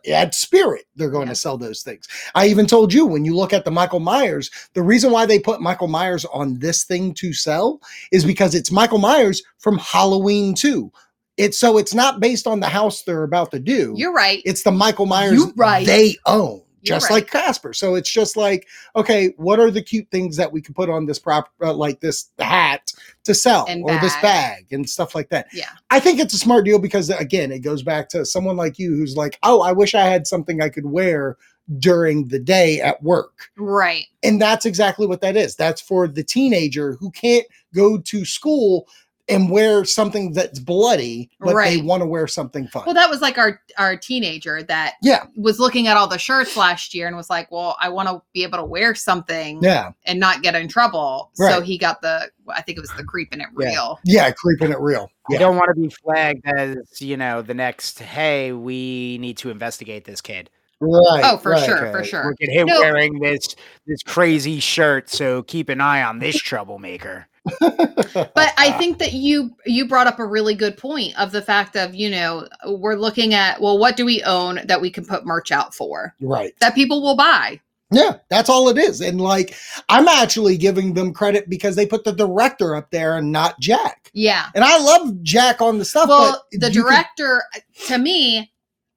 at 0.09 0.35
Spirit. 0.35 0.85
They're 0.95 1.09
going 1.09 1.27
Yeah. 1.27 1.33
to 1.33 1.39
sell 1.39 1.57
those 1.57 1.81
things. 1.81 2.07
I 2.35 2.47
even 2.47 2.65
told 2.67 2.93
you 2.93 3.05
when 3.05 3.25
you 3.25 3.35
look 3.35 3.53
at 3.53 3.65
the 3.65 3.71
Michael 3.71 3.99
Myers, 4.01 4.49
the 4.73 4.81
reason 4.81 5.11
why 5.11 5.25
they 5.25 5.39
put 5.39 5.61
Michael 5.61 5.87
Myers 5.87 6.25
on 6.25 6.59
this 6.59 6.83
thing 6.83 7.13
to 7.15 7.33
sell 7.33 7.79
is 8.11 8.25
because 8.25 8.55
it's 8.55 8.71
Michael 8.71 8.97
Myers 8.99 9.41
from 9.59 9.77
Halloween 9.77 10.53
2. 10.55 10.91
It's 11.37 11.57
so 11.57 11.77
it's 11.77 11.93
not 11.93 12.19
based 12.19 12.47
on 12.47 12.59
the 12.59 12.67
house 12.67 13.03
they're 13.03 13.23
about 13.23 13.51
to 13.51 13.59
do. 13.59 13.93
You're 13.95 14.11
right. 14.13 14.41
It's 14.45 14.63
the 14.63 14.71
Michael 14.71 15.05
Myers 15.05 15.35
You're 15.35 15.53
right. 15.55 15.85
they 15.85 16.17
own, 16.25 16.61
just 16.83 17.09
right. 17.09 17.17
like 17.17 17.31
Casper. 17.31 17.73
So 17.73 17.95
it's 17.95 18.11
just 18.11 18.37
like, 18.37 18.67
okay, 18.95 19.33
what 19.37 19.59
are 19.59 19.71
the 19.71 19.81
cute 19.81 20.09
things 20.11 20.37
that 20.37 20.51
we 20.51 20.61
can 20.61 20.73
put 20.73 20.89
on 20.89 21.05
this 21.05 21.19
prop, 21.19 21.49
uh, 21.61 21.73
like 21.73 21.99
this 21.99 22.29
hat 22.39 22.91
to 23.23 23.33
sell, 23.33 23.65
And 23.67 23.83
or 23.83 23.99
this 23.99 24.13
bag. 24.15 24.21
bag 24.21 24.65
and 24.71 24.89
stuff 24.89 25.15
like 25.15 25.29
that? 25.29 25.47
Yeah. 25.53 25.69
I 25.89 25.99
think 25.99 26.19
it's 26.19 26.33
a 26.33 26.39
smart 26.39 26.65
deal 26.65 26.79
because 26.79 27.09
again, 27.09 27.51
it 27.51 27.59
goes 27.59 27.83
back 27.83 28.09
to 28.09 28.25
someone 28.25 28.57
like 28.57 28.79
you 28.79 28.95
who's 28.95 29.15
like, 29.15 29.37
oh, 29.43 29.61
I 29.61 29.71
wish 29.71 29.95
I 29.95 30.05
had 30.05 30.27
something 30.27 30.61
I 30.61 30.69
could 30.69 30.85
wear 30.85 31.37
during 31.77 32.27
the 32.27 32.39
day 32.39 32.81
at 32.81 33.01
work. 33.03 33.49
Right. 33.57 34.05
And 34.23 34.41
that's 34.41 34.65
exactly 34.65 35.05
what 35.05 35.21
that 35.21 35.37
is. 35.37 35.55
That's 35.55 35.81
for 35.81 36.07
the 36.07 36.23
teenager 36.23 36.93
who 36.93 37.11
can't 37.11 37.45
go 37.73 37.99
to 37.99 38.25
school 38.25 38.87
and 39.29 39.49
wear 39.49 39.85
something 39.85 40.33
that's 40.33 40.59
bloody, 40.59 41.29
but 41.39 41.55
they 41.63 41.81
want 41.81 42.01
to 42.01 42.05
wear 42.07 42.27
something 42.27 42.67
fun. 42.67 42.83
Well, 42.85 42.95
that 42.95 43.09
was 43.09 43.21
like 43.21 43.37
our 43.37 43.61
our 43.77 43.95
teenager 43.95 44.63
that 44.63 44.95
Yeah. 45.01 45.25
was 45.35 45.59
looking 45.59 45.87
at 45.87 45.97
all 45.97 46.07
the 46.07 46.17
shirts 46.17 46.57
last 46.57 46.93
year 46.93 47.07
and 47.07 47.15
was 47.15 47.29
like, 47.29 47.51
"Well, 47.51 47.77
I 47.79 47.89
want 47.89 48.09
to 48.09 48.21
be 48.33 48.43
able 48.43 48.57
to 48.57 48.65
wear 48.65 48.95
something 48.95 49.59
yeah. 49.61 49.91
and 50.05 50.19
not 50.19 50.41
get 50.41 50.55
in 50.55 50.67
trouble." 50.67 51.31
So 51.35 51.61
he 51.61 51.77
got 51.77 52.01
the 52.01 52.29
I 52.49 52.61
think 52.61 52.77
it 52.77 52.81
was 52.81 52.91
the 52.97 53.03
creeping 53.03 53.41
it 53.41 53.47
real. 53.53 53.99
Yeah, 54.03 54.31
creeping 54.31 54.71
it 54.71 54.79
real. 54.79 55.09
I 55.29 55.33
Yeah. 55.33 55.39
don't 55.39 55.55
want 55.55 55.69
to 55.75 55.79
be 55.79 55.89
flagged 55.89 56.41
as, 56.47 56.77
you 56.99 57.15
know, 57.15 57.43
the 57.43 57.53
next, 57.53 57.99
hey, 57.99 58.51
we 58.53 59.19
need 59.19 59.37
to 59.37 59.51
investigate 59.51 60.05
this 60.05 60.19
kid. 60.19 60.49
Right. 60.81 61.21
Oh, 61.23 61.37
for 61.37 61.51
right. 61.51 61.63
sure. 61.65 61.91
for 61.91 62.03
sure. 62.03 62.25
Look 62.25 62.41
at 62.41 62.49
him 62.49 62.67
No. 62.67 62.79
wearing 62.79 63.19
this 63.19 63.55
this 63.85 64.01
crazy 64.01 64.59
shirt, 64.59 65.09
so 65.09 65.43
keep 65.43 65.69
an 65.69 65.81
eye 65.81 66.01
on 66.01 66.19
this 66.19 66.37
troublemaker. 66.37 67.27
But 67.59 68.53
I 68.57 68.71
think 68.77 68.97
that 68.99 69.13
you 69.13 69.55
you 69.65 69.87
brought 69.87 70.07
up 70.07 70.19
a 70.19 70.25
really 70.25 70.55
good 70.55 70.77
point 70.77 71.17
of 71.19 71.31
the 71.31 71.41
fact 71.41 71.75
of, 71.75 71.95
you 71.95 72.09
know, 72.09 72.47
we're 72.65 72.95
looking 72.95 73.33
at, 73.33 73.61
well, 73.61 73.77
what 73.77 73.97
do 73.97 74.05
we 74.05 74.23
own 74.23 74.59
that 74.65 74.81
we 74.81 74.89
can 74.89 75.05
put 75.05 75.25
merch 75.25 75.51
out 75.51 75.73
for 75.73 76.15
right. 76.21 76.53
that 76.59 76.75
people 76.75 77.01
will 77.01 77.15
buy? 77.15 77.59
Yeah, 77.91 78.17
that's 78.29 78.49
all 78.49 78.69
it 78.69 78.77
is. 78.77 79.01
And 79.01 79.19
like, 79.19 79.55
I'm 79.89 80.07
actually 80.07 80.57
giving 80.57 80.93
them 80.93 81.11
credit 81.11 81.49
because 81.49 81.75
they 81.75 81.87
put 81.87 82.03
the 82.03 82.11
director 82.11 82.75
up 82.75 82.91
there 82.91 83.17
and 83.17 83.31
not 83.31 83.59
Jack. 83.59 84.11
Yeah. 84.13 84.47
And 84.53 84.63
I 84.63 84.77
love 84.77 85.23
Jack 85.23 85.59
on 85.59 85.79
the 85.79 85.85
stuff. 85.85 86.07
well 86.07 86.45
but 86.51 86.59
the 86.59 86.71
you 86.71 86.83
can- 86.83 86.91
director 86.91 87.43
to 87.87 87.97
me 87.97 88.51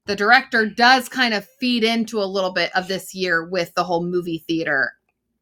the 0.07 0.17
director 0.17 0.67
does 0.67 1.09
kind 1.09 1.33
of 1.33 1.47
feed 1.61 1.85
into 1.85 2.19
a 2.21 2.25
little 2.27 2.53
bit 2.53 2.75
of 2.77 2.89
this 2.89 3.15
year 3.15 3.45
with 3.45 3.73
the 3.75 3.85
whole 3.85 4.03
movie 4.05 4.45
theater 4.49 4.93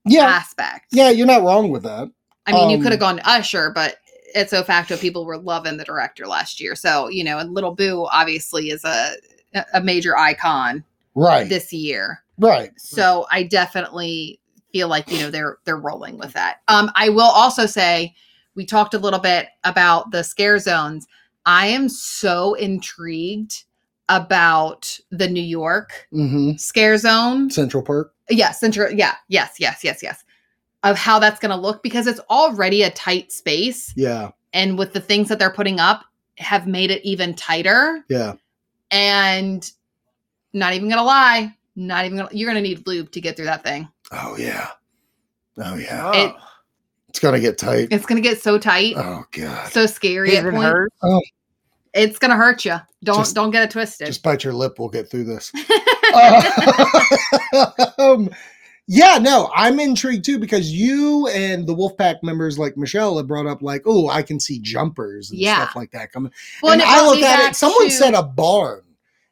yeah, 0.04 0.24
aspect 0.24 0.86
yeah, 0.92 1.10
you're 1.10 1.26
not 1.26 1.42
wrong 1.42 1.70
with 1.70 1.82
that. 1.82 2.10
I 2.50 2.56
mean 2.56 2.70
you 2.70 2.76
um, 2.76 2.82
could 2.82 2.92
have 2.92 3.00
gone 3.00 3.16
to 3.16 3.28
usher 3.28 3.70
but 3.74 3.96
it's 4.34 4.52
a 4.52 4.62
facto 4.64 4.96
people 4.96 5.24
were 5.26 5.38
loving 5.38 5.76
the 5.76 5.84
director 5.84 6.24
last 6.26 6.60
year. 6.60 6.76
So 6.76 7.08
you 7.08 7.24
know 7.24 7.38
and 7.38 7.52
little 7.52 7.74
boo 7.74 8.06
obviously 8.12 8.70
is 8.70 8.84
a 8.84 9.12
a 9.74 9.80
major 9.80 10.16
icon 10.16 10.84
Right. 11.16 11.48
this 11.48 11.72
year. 11.72 12.22
Right. 12.38 12.70
so 12.78 13.26
i 13.30 13.42
definitely 13.42 14.38
feel 14.72 14.86
like 14.86 15.10
you 15.10 15.18
know 15.18 15.30
they're 15.30 15.58
they're 15.64 15.76
rolling 15.76 16.16
with 16.18 16.32
that. 16.34 16.58
Um 16.68 16.90
i 16.94 17.08
will 17.08 17.22
also 17.22 17.66
say 17.66 18.14
we 18.54 18.64
talked 18.64 18.94
a 18.94 18.98
little 18.98 19.18
bit 19.18 19.48
about 19.64 20.10
the 20.12 20.22
scare 20.22 20.58
zones. 20.60 21.06
I 21.46 21.66
am 21.68 21.88
so 21.88 22.54
intrigued 22.54 23.64
about 24.08 24.98
the 25.10 25.28
new 25.28 25.42
york 25.42 26.06
hmm 26.12 26.52
scare 26.56 26.96
zone. 26.98 27.50
Central 27.50 27.82
Perk. 27.82 28.12
yeah 28.28 28.52
central 28.52 28.92
yeah 28.92 29.14
yes 29.28 29.56
yes 29.58 29.82
yes 29.82 30.02
yes 30.02 30.22
of 30.82 30.96
how 30.96 31.18
that's 31.18 31.40
going 31.40 31.50
to 31.50 31.56
look 31.56 31.82
because 31.82 32.06
it's 32.06 32.20
already 32.30 32.82
a 32.82 32.90
tight 32.90 33.32
space 33.32 33.92
Yeah. 33.96 34.30
and 34.52 34.78
with 34.78 34.92
the 34.92 35.00
things 35.00 35.28
that 35.28 35.38
they're 35.38 35.52
putting 35.52 35.80
up 35.80 36.04
have 36.38 36.66
made 36.66 36.90
it 36.90 37.02
even 37.04 37.34
tighter 37.34 38.04
Yeah. 38.08 38.34
and 38.90 39.70
not 40.52 40.72
even 40.74 40.88
gonna 40.88 41.04
lie 41.04 41.54
Not 41.76 42.04
even 42.06 42.16
gonna, 42.18 42.30
you're 42.32 42.48
gonna 42.50 42.60
need 42.62 42.86
lube 42.86 43.10
to 43.12 43.20
get 43.20 43.36
through 43.36 43.44
that 43.46 43.62
thing. 43.62 43.88
Oh 44.10 44.36
yeah. 44.38 44.68
Oh 45.58 45.76
yeah. 45.76 46.10
Oh, 46.12 46.26
It- 46.28 46.34
It's 47.10 47.18
gonna 47.20 47.40
get 47.40 47.58
tight. 47.58 47.88
It's 47.90 48.06
gonna 48.06 48.20
get 48.20 48.40
so 48.42 48.56
tight, 48.58 48.94
Oh 48.96 49.24
god. 49.32 49.68
so 49.70 49.84
scary 49.86 50.36
at 50.36 50.40
Even 50.46 50.54
point. 50.54 50.72
hers? 50.72 50.90
It's 51.92 52.18
gonna 52.18 52.36
hurt 52.36 52.64
you. 52.64 52.76
Don't 53.04 53.18
Just- 53.18 53.34
don't 53.34 53.50
get 53.50 53.64
it 53.64 53.70
twisted. 53.70 54.06
Just 54.06 54.22
bite 54.22 54.44
your 54.44 54.54
lip. 54.54 54.78
We'll 54.78 54.88
get 54.88 55.10
through 55.10 55.24
this. 55.24 55.52
um, 57.98 58.30
yeah, 58.92 59.18
no, 59.18 59.48
I'm 59.54 59.78
intrigued 59.78 60.24
too 60.24 60.38
because 60.40 60.72
you 60.72 61.28
and 61.28 61.64
the 61.64 61.74
Wolfpack 61.76 62.24
members 62.24 62.58
like 62.58 62.76
Michelle 62.76 63.16
have 63.18 63.28
brought 63.28 63.46
up 63.46 63.62
like, 63.62 63.82
oh, 63.86 64.08
I 64.08 64.22
can 64.22 64.40
see 64.40 64.58
jumpers 64.58 65.30
and 65.30 65.38
Yeah. 65.38 65.62
stuff 65.62 65.76
like 65.76 65.92
that 65.92 66.10
coming. 66.10 66.32
well, 66.60 66.72
and 66.72 66.82
it 66.82 66.88
I 66.88 67.06
looked 67.06 67.22
at 67.22 67.50
it. 67.50 67.54
Someone 67.56 67.84
to- 67.84 67.90
said 67.90 68.14
a 68.14 68.22
barn, 68.24 68.82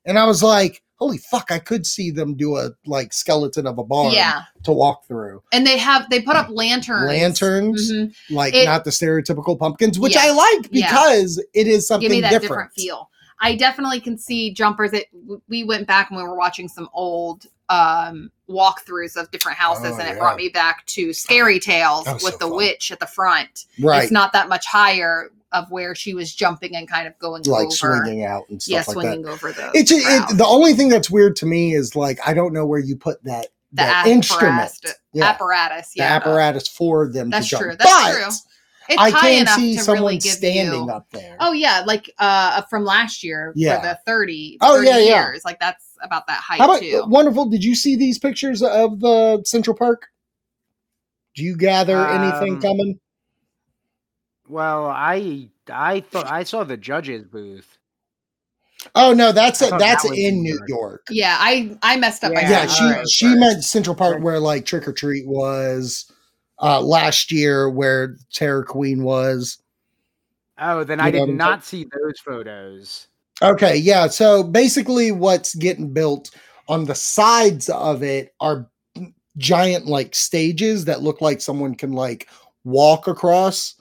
and 0.05 0.17
I 0.17 0.27
was 0.27 0.45
like, 0.45 0.81
holy 0.95 1.19
fuck, 1.19 1.51
I 1.51 1.59
could 1.59 1.87
see 1.87 2.13
them 2.13 2.35
do 2.37 2.57
a 2.57 2.71
like 2.87 3.13
skeleton 3.13 3.67
of 3.67 3.79
a 3.79 3.85
barn 3.85 4.13
yeah, 4.13 4.43
to 4.63 4.71
walk 4.73 5.07
through. 5.09 5.43
and 5.53 5.67
they 5.67 5.77
have 5.79 6.09
they 6.09 6.23
put 6.23 6.37
up 6.37 6.49
lanterns. 6.51 7.09
Lanterns, 7.09 7.93
Mhm. 7.93 8.15
like 8.31 8.55
It- 8.55 8.65
not 8.67 8.85
the 8.85 8.91
stereotypical 8.91 9.59
pumpkins, 9.59 9.99
which 9.99 10.15
Yeah. 10.15 10.23
I 10.27 10.31
like 10.31 10.69
Yeah. 10.71 10.87
because 10.89 11.43
it 11.53 11.67
is 11.67 11.87
something 11.89 12.09
Give 12.09 12.17
me 12.17 12.21
that 12.21 12.31
different. 12.31 12.71
different. 12.71 12.73
feel. 12.75 13.11
I 13.41 13.55
definitely 13.57 14.01
can 14.01 14.19
see 14.19 14.53
jumpers. 14.53 14.91
That 14.93 15.07
we 15.49 15.65
went 15.65 15.87
back 15.87 16.11
and 16.11 16.17
we 16.17 16.23
were 16.23 16.37
watching 16.37 16.69
some 16.69 16.89
old 16.93 17.47
um 17.71 18.31
walkthroughs 18.49 19.17
of 19.17 19.31
different 19.31 19.59
houses, 19.59 19.93
Oh, 19.97 19.99
and 20.01 20.09
it 20.09 20.15
yeah. 20.15 20.19
brought 20.19 20.37
me 20.37 20.49
back 20.49 20.85
to 20.87 21.13
Scary 21.13 21.61
Tales 21.61 22.07
with 22.07 22.23
so 22.23 22.31
the 22.33 22.39
fun. 22.49 22.57
witch 22.57 22.91
at 22.91 22.99
the 23.01 23.07
front. 23.07 23.67
Right. 23.79 24.03
It's 24.05 24.13
not 24.13 24.33
that 24.33 24.49
much 24.49 24.67
higher 24.67 25.31
of 25.53 25.71
where 25.71 25.95
she 25.95 26.13
was 26.15 26.35
jumping 26.35 26.77
and 26.77 26.87
kind 26.89 27.07
of 27.07 27.19
going 27.19 27.43
like 27.45 27.67
over. 27.67 27.71
swinging 27.71 28.25
out 28.25 28.45
and 28.51 28.61
stuff 28.63 28.73
yeah, 28.73 28.79
like 28.79 28.87
that. 28.87 28.93
swinging 28.93 29.27
over 29.29 29.53
the. 29.53 29.71
It's 29.75 29.91
it, 29.93 30.37
the 30.39 30.47
only 30.47 30.75
thing 30.75 30.89
that's 30.89 31.11
weird 31.11 31.37
to 31.37 31.47
me 31.47 31.75
is 31.75 31.95
like 31.97 32.19
I 32.27 32.35
don't 32.35 32.53
know 32.53 32.67
where 32.67 32.81
you 32.81 32.97
put 32.97 33.23
that 33.25 33.47
the 33.73 33.77
that 33.83 34.07
apparatus, 34.07 34.15
instrument, 34.81 34.97
yeah, 35.13 35.25
apparatus. 35.27 35.93
the 35.93 35.99
Yeah, 36.01 36.17
apparatus 36.17 36.69
for 36.69 37.07
them 37.09 37.29
That's 37.31 37.47
to 37.47 37.51
jump. 37.51 37.63
true, 37.65 37.77
that's 37.79 37.93
but 37.93 38.13
true. 38.13 38.31
It's 38.89 38.99
I 38.99 39.11
high 39.11 39.31
can 39.33 39.43
enough 39.43 39.55
see 39.57 39.77
to 39.77 39.83
someone 39.83 40.03
really 40.05 40.19
give 40.19 40.33
standing 40.33 40.85
you. 40.85 40.91
up 40.91 41.09
there. 41.11 41.37
Oh 41.41 41.53
yeah, 41.53 41.83
like 41.87 42.11
uh 42.19 42.63
from 42.71 42.85
last 42.85 43.23
year 43.23 43.53
Yeah. 43.55 43.81
for 43.81 43.87
the 43.87 43.99
30, 44.07 44.59
Oh, 44.63 44.77
30 44.77 44.87
yeah, 44.89 44.99
yeah. 44.99 45.05
years. 45.27 45.43
Like 45.45 45.61
that's 45.61 45.85
about 46.03 46.27
that 46.29 46.41
height 46.41 46.59
How 46.59 46.65
about 46.67 46.81
too. 46.81 47.05
wonderful? 47.07 47.47
Did 47.51 47.63
you 47.65 47.75
see 47.75 47.97
these 47.97 48.19
pictures 48.19 48.63
of 48.63 49.01
the 49.01 49.43
Central 49.45 49.77
Park? 49.77 50.07
Do 51.35 51.45
you 51.45 51.57
gather 51.57 52.07
anything 52.09 52.55
Um, 52.55 52.61
coming? 52.63 53.01
Well, 54.49 54.87
I 54.87 55.51
I 55.71 56.01
thought 56.01 56.27
I 56.31 56.45
saw 56.45 56.65
the 56.65 56.77
judge's 56.79 57.25
booth. 57.25 57.77
Oh 58.95 59.13
no, 59.13 59.33
that's 59.33 59.61
I 59.61 59.67
a, 59.67 59.71
thought 59.71 59.81
that's 59.81 60.05
that 60.05 60.13
in 60.17 60.37
in 60.37 60.43
New 60.43 60.55
York. 60.55 60.69
York. 60.69 61.07
Yeah, 61.11 61.37
I 61.39 61.77
I 61.83 61.97
messed 61.97 62.25
up. 62.25 62.33
by 62.33 62.41
Yeah, 62.43 62.51
Yeah, 62.51 62.67
she 62.69 62.85
alright, 62.85 63.11
she 63.11 63.27
first. 63.27 63.39
meant 63.41 63.65
Central 63.65 63.95
Park 63.97 64.23
where 64.23 64.41
like 64.41 64.65
Trick 64.65 64.89
or 64.89 64.93
Treat 64.93 65.27
was 65.27 66.11
uh 66.61 66.81
last 66.81 67.31
year, 67.33 67.69
where 67.71 68.17
Terror 68.33 68.65
Queen 68.65 69.03
was. 69.03 69.59
Oh, 70.59 70.83
then 70.85 70.99
You 70.99 71.05
I 71.05 71.11
did 71.11 71.29
not 71.29 71.65
see 71.65 71.85
those 71.85 72.19
photos. 72.19 73.07
Okay, 73.43 73.77
yeah. 73.77 74.09
So 74.09 74.43
basically, 74.43 75.13
what's 75.13 75.55
getting 75.55 75.93
built 75.93 76.31
on 76.69 76.85
the 76.85 76.95
sides 76.95 77.69
of 77.69 78.03
it 78.03 78.35
are 78.41 78.69
giant 79.37 79.87
like 79.87 80.15
stages 80.17 80.85
that 80.87 81.03
look 81.03 81.21
like 81.21 81.41
someone 81.41 81.75
can 81.77 81.93
like 81.93 82.29
walk 82.65 83.07
across. 83.07 83.77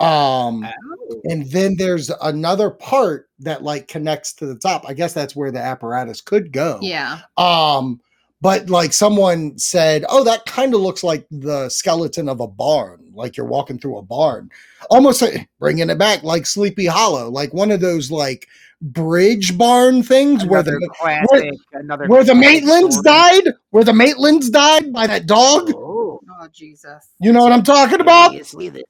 Um, 0.00 0.66
Oh. 1.08 1.20
and 1.24 1.48
then 1.52 1.76
there's 1.78 2.10
another 2.22 2.68
part 2.70 3.30
that 3.38 3.62
like 3.62 3.86
connects 3.88 4.34
to 4.34 4.46
the 4.46 4.56
top. 4.56 4.84
I 4.86 4.92
guess 4.92 5.14
that's 5.14 5.36
where 5.36 5.52
the 5.52 5.60
apparatus 5.60 6.20
could 6.20 6.50
go. 6.52 6.78
Yeah. 6.82 7.20
Um, 7.38 8.00
but 8.40 8.68
like 8.68 8.92
someone 8.92 9.58
said, 9.58 10.04
oh, 10.08 10.24
that 10.24 10.46
kind 10.46 10.74
of 10.74 10.80
looks 10.80 11.02
like 11.02 11.26
the 11.30 11.68
skeleton 11.68 12.28
of 12.28 12.40
a 12.40 12.46
barn, 12.46 13.10
like 13.14 13.36
you're 13.36 13.46
walking 13.46 13.78
through 13.78 13.98
a 13.98 14.02
barn, 14.02 14.50
almost 14.90 15.22
like, 15.22 15.48
bringing 15.58 15.90
it 15.90 15.98
back 15.98 16.22
like 16.22 16.46
Sleepy 16.46 16.86
Hollow, 16.86 17.30
like 17.30 17.54
one 17.54 17.70
of 17.70 17.80
those 17.80 18.10
like 18.10 18.48
bridge 18.82 19.56
barn 19.56 20.02
things 20.02 20.44
where 20.44 20.62
the 20.62 20.90
classic, 21.00 21.54
another 21.72 22.06
where 22.06 22.24
the 22.24 22.34
Maitlands 22.34 22.92
story. 22.92 23.04
died, 23.04 23.54
where 23.70 23.84
the 23.84 23.92
Maitlands 23.92 24.50
died 24.50 24.92
by 24.92 25.06
that 25.06 25.26
dog. 25.26 25.72
Oh, 25.74 25.96
Oh 26.38 26.48
Jesus. 26.52 27.08
You 27.20 27.32
know 27.32 27.42
what 27.42 27.52
I'm 27.52 27.62
talking 27.62 28.00
about? 28.00 28.30
seriously, 28.30 28.68
this 28.68 28.84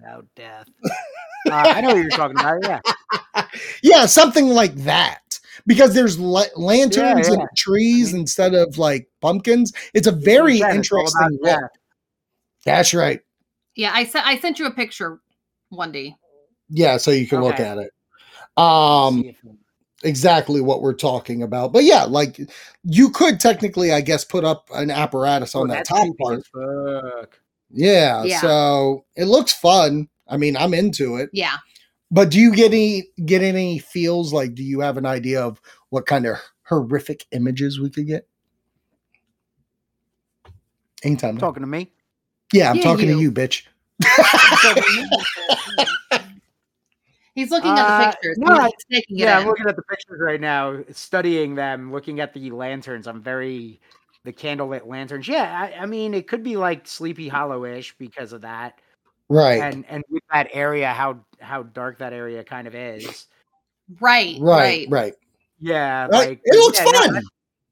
about 0.00 0.26
death. 0.34 0.66
uh, 0.84 1.52
I 1.52 1.80
know 1.80 1.88
what 1.88 1.98
you're 1.98 2.10
talking 2.10 2.38
about. 2.38 2.62
Yeah, 2.62 2.80
Yeah, 3.82 4.06
something 4.06 4.48
like 4.48 4.74
that. 4.76 5.29
Because 5.70 5.94
there's 5.94 6.18
la- 6.18 6.44
lanterns 6.56 7.28
Yeah, 7.28 7.32
and 7.34 7.42
yeah. 7.42 7.46
trees 7.56 8.12
mean- 8.12 8.22
instead 8.22 8.54
of 8.54 8.76
like 8.76 9.08
pumpkins. 9.20 9.72
It's 9.94 10.08
a 10.08 10.12
very 10.12 10.56
Again, 10.56 10.78
it's 10.80 10.90
all 10.92 10.98
interesting 10.98 11.20
about 11.20 11.32
look. 11.32 11.60
death. 11.60 11.70
That's 12.64 12.92
right. 12.92 13.20
Yeah, 13.76 13.92
I 13.94 14.04
sent 14.04 14.26
I 14.26 14.36
sent 14.38 14.58
you 14.58 14.66
a 14.66 14.72
picture 14.72 15.20
one 15.68 15.92
day. 15.92 16.16
Yeah, 16.68 16.96
so 16.96 17.10
you 17.12 17.26
can 17.28 17.40
look 17.40 17.60
at 17.60 17.78
it. 17.78 17.90
Um, 18.56 19.24
exactly 20.02 20.60
what 20.60 20.82
we're 20.82 20.94
talking 20.94 21.42
about. 21.42 21.72
But 21.72 21.84
yeah, 21.84 22.04
like 22.04 22.40
you 22.82 23.10
could 23.10 23.38
technically, 23.38 23.92
I 23.92 24.00
guess, 24.00 24.24
put 24.24 24.44
up 24.44 24.68
an 24.74 24.90
apparatus 24.90 25.54
on 25.54 25.70
Oh, 25.70 25.74
that 25.74 25.86
top 25.86 26.08
part. 26.20 26.42
Yeah, 27.70 28.24
Yeah. 28.24 28.40
so 28.40 29.04
it 29.16 29.26
looks 29.26 29.52
fun. 29.52 30.08
I 30.28 30.36
mean, 30.36 30.56
I'm 30.56 30.74
into 30.74 31.16
it. 31.16 31.30
Yeah. 31.32 31.56
But 32.10 32.30
do 32.30 32.40
you 32.40 32.54
get 32.54 32.72
any 32.72 33.08
get 33.24 33.42
any 33.42 33.78
feels 33.78 34.32
like 34.32 34.54
do 34.54 34.62
you 34.64 34.80
have 34.80 34.96
an 34.96 35.06
idea 35.06 35.42
of 35.42 35.60
what 35.90 36.06
kind 36.06 36.26
of 36.26 36.36
horrific 36.64 37.26
images 37.32 37.78
we 37.78 37.90
could 37.90 38.06
get? 38.06 38.26
Anytime. 41.04 41.36
now. 41.36 41.40
Talking 41.40 41.62
to 41.62 41.68
me. 41.68 41.92
Yeah, 42.52 42.70
I'm 42.70 42.76
Yeah, 42.76 42.82
talking 42.82 43.06
to 43.06 43.12
you. 43.14 43.20
you, 43.20 43.32
bitch. 43.32 43.62
He's 47.34 47.50
looking 47.52 47.78
at 47.78 47.86
Uh, 47.86 48.10
the 48.10 48.12
pictures. 48.12 48.38
no, 48.38 48.60
He's 48.60 48.72
taking 48.90 49.18
it 49.18 49.22
Yeah, 49.22 49.38
I'm 49.38 49.46
looking 49.46 49.68
at 49.68 49.76
the 49.76 49.82
pictures 49.82 50.20
right 50.20 50.40
now, 50.40 50.80
studying 50.90 51.54
them, 51.54 51.92
looking 51.92 52.18
at 52.20 52.34
the 52.34 52.50
lanterns. 52.50 53.06
I'm 53.06 53.22
very 53.22 53.80
the 54.24 54.32
candlelit 54.32 54.86
lanterns. 54.86 55.28
Yeah, 55.28 55.70
I, 55.74 55.82
I 55.82 55.86
mean, 55.86 56.12
it 56.12 56.26
could 56.28 56.42
be 56.42 56.56
like 56.56 56.86
Sleepy 56.86 57.28
Hollow-ish 57.28 57.96
because 57.98 58.32
of 58.32 58.42
that, 58.42 58.80
Right. 59.30 59.62
and 59.62 59.84
and 59.88 60.04
with 60.10 60.22
that 60.32 60.48
area, 60.52 60.88
how 60.92 61.20
how 61.40 61.62
dark 61.62 61.98
that 61.98 62.12
area 62.12 62.44
kind 62.44 62.66
of 62.66 62.74
is. 62.74 63.26
Right, 64.00 64.36
right, 64.40 64.40
right. 64.40 64.86
right. 64.90 65.14
Yeah, 65.60 66.02
Right. 66.08 66.28
like 66.28 66.40
It 66.44 66.54
looks 66.58 66.78
yeah, 66.78 66.84
fun. 66.84 67.14
that- 67.14 67.22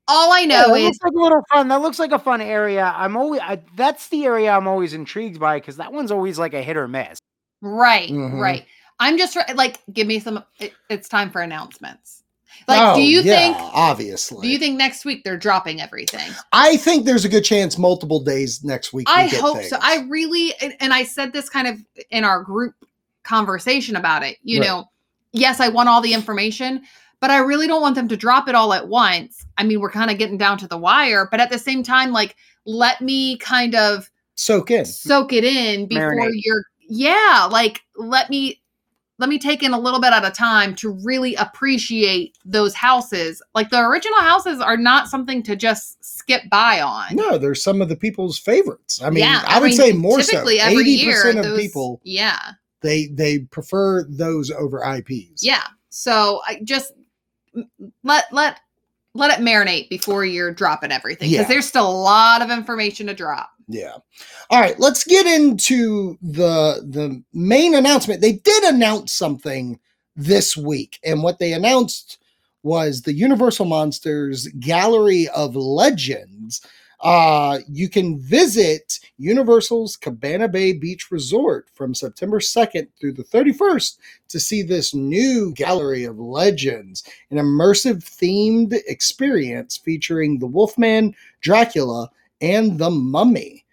All 0.09 0.33
I 0.33 0.40
yeah, 0.40 0.47
know 0.47 0.68
that 0.75 0.77
is 0.81 0.85
looks 0.85 0.99
like 1.03 1.12
a 1.12 1.23
little 1.23 1.42
fun. 1.53 1.68
That 1.68 1.81
looks 1.83 1.99
like 1.99 2.12
a 2.12 2.18
fun 2.18 2.40
area. 2.40 2.92
I'm 2.97 3.16
always 3.16 3.40
I, 3.42 3.61
that's 3.77 4.09
the 4.09 4.25
area 4.25 4.51
I'm 4.53 4.66
always 4.68 4.94
intrigued 4.94 5.38
by 5.40 5.59
because 5.59 5.77
that 5.77 5.92
one's 5.92 6.11
always 6.11 6.38
like 6.38 6.55
a 6.55 6.62
hit 6.62 6.77
or 6.77 6.88
miss. 6.88 7.18
right, 7.61 8.09
Mhm. 8.11 8.40
right. 8.40 8.64
I'm 9.01 9.16
just 9.18 9.37
like, 9.55 9.79
give 9.92 10.07
me 10.09 10.18
some. 10.18 10.42
It, 10.59 10.73
it's 10.88 11.09
time 11.09 11.31
for 11.31 11.40
announcements. 11.40 12.25
Like, 12.66 12.94
do 12.97 13.01
Oh, 13.01 13.05
you 13.05 13.21
yeah, 13.23 13.37
think? 13.37 13.57
obviously? 13.75 14.42
Do 14.47 14.49
you 14.53 14.59
think 14.59 14.77
next 14.77 15.05
week 15.05 15.23
they're 15.25 15.37
dropping 15.38 15.81
everything? 15.81 16.31
I 16.53 16.77
think 16.77 17.05
there's 17.05 17.25
a 17.25 17.29
good 17.29 17.44
chance 17.44 17.79
multiple 17.79 18.21
days 18.21 18.64
next 18.64 18.92
week. 18.92 19.09
we 19.09 19.14
I 19.14 19.29
get 19.29 19.40
hope 19.40 19.59
things. 19.59 19.71
so. 19.71 19.79
I 19.81 20.07
really, 20.09 20.55
and, 20.61 20.75
and 20.81 20.92
I 20.92 21.05
said 21.05 21.33
this 21.33 21.49
kind 21.49 21.66
of 21.68 21.79
in 22.11 22.25
our 22.25 22.42
group 22.42 22.75
conversation 23.25 23.97
about 23.97 24.23
it. 24.23 24.38
You 24.42 24.61
Right. 24.61 24.66
know, 24.68 24.85
yes, 25.33 25.61
I 25.61 25.68
want 25.68 25.88
all 25.88 26.01
the 26.01 26.12
information, 26.14 26.83
but 27.21 27.31
I 27.31 27.38
really 27.38 27.66
don't 27.66 27.83
want 27.83 27.94
them 27.94 28.09
to 28.09 28.16
drop 28.16 28.49
it 28.49 28.55
all 28.55 28.73
at 28.73 28.88
once. 28.88 29.44
I 29.57 29.64
mean, 29.64 29.81
we're 29.81 29.90
kind 29.90 30.11
of 30.11 30.18
getting 30.18 30.38
down 30.38 30.59
to 30.59 30.66
the 30.68 30.79
wire, 30.79 31.29
but 31.31 31.40
at 31.40 31.51
the 31.51 31.59
same 31.59 31.83
time, 31.83 32.12
like, 32.12 32.37
let 32.64 33.01
me 33.01 33.37
kind 33.38 33.75
of 33.75 34.11
soak 34.35 34.71
in. 34.71 34.85
soak 34.85 35.33
it 35.33 35.44
in 35.44 35.87
before 35.87 36.12
Marinate. 36.14 36.31
you're, 36.44 36.64
yeah, 36.88 37.49
like, 37.51 37.81
let 37.97 38.31
me. 38.31 38.61
Let 39.21 39.29
me 39.29 39.39
take 39.39 39.65
in 39.65 39.73
a 39.75 39.79
little 39.81 40.01
bit 40.01 40.13
at 40.13 40.25
a 40.25 40.31
time 40.31 40.75
to 40.77 40.91
really 41.03 41.35
appreciate 41.35 42.39
those 42.45 42.73
houses. 42.75 43.43
Like 43.55 43.71
the 43.71 43.81
original 43.81 44.21
houses 44.21 44.61
are 44.61 44.77
not 44.77 45.09
something 45.09 45.43
to 45.43 45.57
just 45.57 46.05
skip 46.05 46.43
by 46.51 46.81
on. 46.81 47.17
No, 47.17 47.37
they're 47.37 47.55
some 47.57 47.83
of 47.83 47.89
the 47.89 47.97
people's 47.97 48.39
favorites. 48.39 49.03
I 49.03 49.11
mean, 49.11 49.25
yeah, 49.25 49.43
I 49.47 49.59
would 49.59 49.71
mean, 49.71 49.77
say 49.77 49.93
more 49.93 50.21
so. 50.23 50.31
typically 50.31 50.61
every 50.61 50.83
Eighty 50.83 50.91
year, 50.93 51.15
percent 51.17 51.39
of 51.39 51.45
those- 51.47 51.61
people 51.61 52.01
Yeah, 52.05 52.39
they 52.81 53.07
they 53.09 53.41
prefer 53.41 54.05
those 54.05 54.51
over 54.53 54.85
IPs. 54.85 55.43
yeah. 55.43 55.64
So 55.91 56.41
I 56.47 56.61
just 56.62 56.93
let 58.05 58.33
let 58.33 58.61
let 59.14 59.37
it 59.37 59.43
marinate 59.45 59.89
before 59.89 60.25
you're 60.25 60.53
dropping 60.53 60.93
everything 60.93 61.29
because 61.31 61.43
Yeah. 61.47 61.49
there's 61.49 61.66
still 61.66 61.89
a 61.89 61.91
lot 61.91 62.41
of 62.41 62.51
information 62.51 63.09
to 63.09 63.14
drop. 63.14 63.51
Yeah. 63.69 63.97
All 64.51 64.61
right, 64.61 64.79
let's 64.81 65.05
get 65.05 65.27
into 65.27 66.19
the 66.23 66.85
the 66.89 67.23
main 67.35 67.75
announcement. 67.75 68.21
They 68.23 68.35
did 68.35 68.64
announce 68.64 69.14
something 69.14 69.81
this 70.16 70.57
week, 70.57 70.99
and 71.05 71.23
what 71.23 71.39
they 71.41 71.53
announced 71.55 72.19
was 72.64 73.03
the 73.03 73.14
Universal 73.14 73.66
Monsters 73.66 74.49
Gallery 74.61 75.29
of 75.31 75.57
Legends 75.57 76.61
Uh, 77.01 77.61
you 77.71 77.89
can 77.89 78.19
visit 78.21 79.01
Universal's 79.19 79.97
Cabana 79.97 80.49
Bay 80.49 80.75
Beach 80.75 81.12
Resort 81.12 81.71
from 81.75 81.95
September 81.95 82.41
2nd 82.41 82.89
through 83.01 83.14
the 83.14 83.25
31st 83.25 83.99
to 84.31 84.41
see 84.41 84.62
this 84.64 84.95
new 84.97 85.53
gallery 85.55 86.05
of 86.07 86.19
legends, 86.21 87.05
an 87.31 87.39
immersive 87.39 87.99
themed 88.05 88.75
experience 88.89 89.79
featuring 89.79 90.41
the 90.41 90.49
Wolfman, 90.49 91.14
Dracula, 91.43 92.11
and 92.41 92.78
the 92.78 92.91
Mummy. 92.91 93.64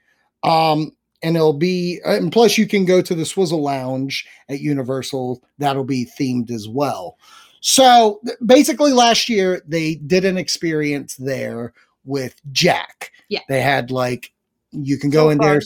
Um, 0.43 0.91
and 1.23 1.35
it'll 1.35 1.53
be, 1.53 1.99
and 2.05 2.31
plus 2.31 2.57
you 2.57 2.67
can 2.67 2.85
go 2.85 3.01
to 3.01 3.15
the 3.15 3.25
Swizzle 3.25 3.61
Lounge 3.63 4.27
at 4.49 4.59
Universal. 4.59 5.41
That'll 5.57 5.83
be 5.83 6.05
themed 6.05 6.51
as 6.51 6.67
well. 6.67 7.17
So 7.61 8.21
basically, 8.45 8.93
last 8.93 9.27
year 9.27 9.63
they 9.67 9.95
did 9.95 10.23
an 10.23 10.37
experience 10.37 11.15
there 11.15 11.73
with 12.03 12.35
Jack. 12.51 13.11
Yeah. 13.29 13.39
They 13.49 13.61
had 13.61 13.89
like, 13.89 14.31
you 14.71 14.99
can 14.99 15.09
go 15.09 15.25
So 15.25 15.29
in 15.31 15.37
there. 15.39 15.61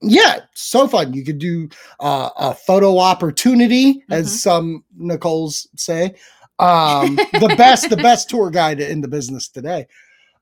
Yeah, 0.00 0.40
so 0.54 0.88
fun. 0.88 1.12
You 1.12 1.24
could 1.24 1.38
do 1.38 1.68
uh, 2.00 2.30
a 2.36 2.54
photo 2.54 2.98
opportunity, 2.98 3.96
Mhm. 3.96 4.02
as 4.10 4.42
some 4.42 4.82
Nicole's 4.96 5.68
say. 5.76 6.14
Um, 6.58 7.16
the 7.16 7.54
best, 7.56 7.90
the 7.90 7.96
best 7.98 8.30
tour 8.30 8.50
guide 8.50 8.80
in 8.80 9.00
the 9.00 9.08
business 9.08 9.48
today. 9.48 9.86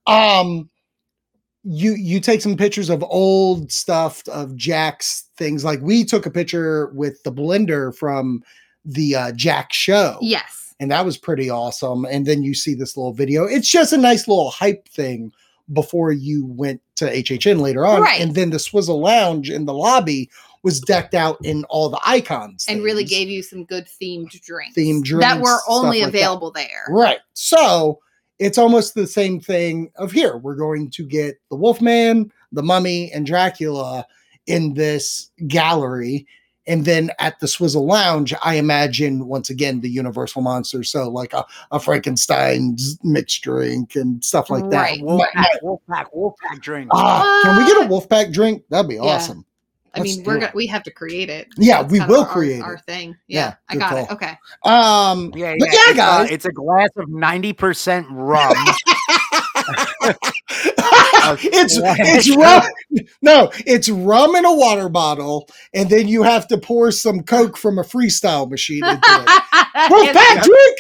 Um, 0.07 0.71
you 1.63 1.93
you 1.95 2.21
take 2.21 2.41
some 2.41 2.57
pictures 2.57 2.89
of 2.91 3.03
old 3.05 3.71
stuff 3.71 4.27
of 4.29 4.57
Jack's 4.57 5.25
things. 5.37 5.65
Like 5.65 5.81
we 5.83 6.05
took 6.05 6.27
a 6.27 6.31
picture 6.31 6.89
with 6.95 7.23
the 7.23 7.33
blender 7.33 7.95
from 7.95 8.43
the 8.85 9.15
uh, 9.15 9.33
Jack 9.33 9.73
show 9.73 10.17
Yes. 10.23 10.75
and 10.81 10.91
that 10.91 11.05
was 11.05 11.19
pretty 11.19 11.51
awesome. 11.51 12.07
And 12.07 12.25
then 12.27 12.43
you 12.43 12.55
see 12.55 12.75
this 12.75 12.97
little 12.97 13.13
video. 13.13 13.45
It's 13.45 13.69
just 13.69 13.93
a 13.93 13.99
nice 13.99 14.27
little 14.27 14.51
hype 14.51 14.89
thing 14.89 15.33
before 15.73 16.13
you 16.13 16.47
went 16.47 16.81
to 16.97 17.05
HHN 17.05 17.61
later 17.61 17.87
on. 17.87 18.01
Right. 18.01 18.21
And 18.21 18.35
then 18.35 18.51
the 18.51 18.59
Swizzle 18.59 19.01
Lounge 19.01 19.51
in 19.51 19.67
the 19.67 19.75
lobby 19.75 20.31
was 20.63 20.81
decked 20.81 21.15
out 21.15 21.39
in 21.45 21.65
all 21.71 21.89
the 21.91 22.01
icons 22.05 22.65
And 22.69 22.83
really 22.83 23.05
gave 23.05 23.29
you 23.29 23.43
some 23.43 23.65
good 23.65 23.87
themed 23.87 24.31
drinks. 24.43 24.75
Themed 24.77 25.05
drinks 25.05 25.27
that 25.27 25.41
were 25.41 25.59
only 25.69 26.03
like 26.03 26.13
that. 26.13 26.19
available 26.19 26.51
there. 26.51 26.85
Right. 26.89 27.19
So 27.35 28.01
it's 28.41 28.59
almost 28.59 28.95
the 28.95 29.07
same 29.07 29.39
thing 29.39 29.93
of 29.97 30.11
here. 30.11 30.37
We're 30.39 30.57
going 30.57 30.91
to 30.91 31.05
get 31.07 31.37
the 31.51 31.57
Wolfman, 31.57 32.33
the 32.51 32.63
Mummy, 32.63 33.13
and 33.13 33.25
Dracula 33.25 34.05
in 34.47 34.75
this 34.75 35.31
gallery. 35.47 36.27
And 36.67 36.85
then 36.85 37.11
at 37.19 37.39
the 37.41 37.49
Swizzle 37.49 37.87
Lounge, 37.87 38.33
I 38.43 38.55
imagine 38.55 39.27
once 39.27 39.51
again 39.51 39.81
the 39.81 39.89
Universal 39.91 40.43
monsters. 40.43 40.91
So 40.91 41.09
like 41.09 41.33
a, 41.33 41.45
a 41.73 41.79
Frankenstein's 41.81 42.99
mixed 43.03 43.43
drink 43.43 43.95
and 43.97 44.25
stuff 44.25 44.51
like 44.51 44.69
that. 44.71 44.77
Right. 44.81 45.03
My- 45.03 45.17
my- 45.35 45.47
Wolfpack, 45.63 46.05
Wolfpack, 46.13 46.15
Wolfpack 46.15 46.61
drink. 46.61 46.91
ah, 46.93 47.41
can 47.43 47.57
we 47.59 47.71
get 47.71 47.85
a 47.85 47.89
What? 47.89 48.09
Wolfpack 48.09 48.33
drink? 48.33 48.63
That'd 48.71 48.89
be 48.89 48.97
Yeah. 48.97 49.03
awesome. 49.03 49.45
I 49.95 49.99
Let's 50.01 50.17
mean, 50.17 50.25
we're 50.25 50.39
gonna 50.39 50.53
we 50.55 50.67
have 50.69 50.83
to 50.85 50.91
create 50.91 51.29
it. 51.29 51.49
Yeah, 51.57 51.83
That's 51.83 51.93
we 51.93 52.01
will 52.01 52.21
our, 52.21 52.27
create 52.29 52.63
our 52.63 52.75
it. 52.75 52.83
thing. 52.87 53.17
Yeah, 53.27 53.41
Yeah, 53.41 53.55
I 53.69 53.77
got 53.77 53.91
call. 53.91 53.99
it. 53.99 54.11
Okay. 54.13 54.39
Um, 54.65 55.33
yeah, 55.35 55.57
but 55.59 55.69
yeah, 55.69 55.75
yeah, 55.75 55.89
it's, 55.89 55.97
guys. 55.97 56.31
Uh, 56.31 56.35
it's 56.35 56.45
a 56.45 56.53
glass 56.53 56.91
of 56.97 57.09
ninety 57.09 57.53
percent 57.53 58.07
rum. 58.11 58.55
it's 61.43 61.79
it's 61.83 62.37
rum. 62.37 62.63
No, 63.23 63.51
it's 63.67 63.89
rum 63.89 64.35
in 64.37 64.45
a 64.45 64.55
water 64.55 64.89
bottle, 64.89 65.49
and 65.75 65.89
then 65.91 66.09
you 66.09 66.23
have 66.23 66.47
to 66.49 66.59
pour 66.59 66.91
some 66.93 67.23
Coke 67.23 67.57
from 67.57 67.79
a 67.79 67.83
freestyle 67.83 68.49
machine 68.51 68.85
into 68.85 69.01
it. 69.03 69.43
Wolfpack 69.91 70.43
drink. 70.43 70.79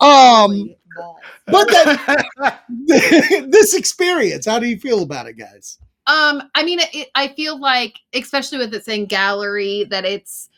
um, 0.00 0.74
but 1.46 1.68
that, 1.68 2.62
this 3.50 3.74
experience, 3.74 4.46
how 4.46 4.58
do 4.58 4.66
you 4.66 4.78
feel 4.78 5.02
about 5.02 5.26
it, 5.26 5.34
guys? 5.34 5.78
Um, 6.06 6.42
I 6.54 6.64
mean, 6.64 6.80
it, 6.92 7.08
I 7.14 7.28
feel 7.28 7.58
like, 7.60 7.94
especially 8.14 8.58
with 8.58 8.74
it 8.74 8.84
saying 8.84 9.06
gallery, 9.06 9.84
that 9.90 10.04
it's 10.04 10.48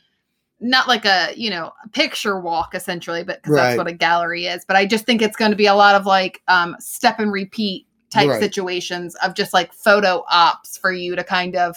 not 0.61 0.87
like 0.87 1.05
a 1.05 1.33
you 1.37 1.51
know 1.51 1.73
a 1.85 1.89
picture 1.89 2.39
walk 2.39 2.75
essentially, 2.75 3.25
but 3.25 3.43
because 3.43 3.55
Right. 3.57 3.67
that's 3.67 3.79
what 3.79 3.89
a 3.89 3.93
gallery 3.93 4.47
is. 4.47 4.65
But 4.65 4.77
I 4.77 4.87
just 4.87 5.05
think 5.05 5.21
it's 5.21 5.37
going 5.37 5.51
to 5.51 5.57
be 5.57 5.67
a 5.67 5.75
lot 5.75 5.95
of 5.97 6.07
like 6.07 6.41
um, 6.49 6.77
step 6.79 7.19
and 7.19 7.33
repeat 7.33 7.87
type 8.11 8.29
Right. 8.29 8.39
situations 8.41 9.15
of 9.17 9.35
just 9.35 9.53
like 9.53 9.73
photo 9.73 10.25
ops 10.31 10.77
for 10.79 10.93
you 10.93 11.17
to 11.17 11.25
kind 11.25 11.57
of 11.57 11.77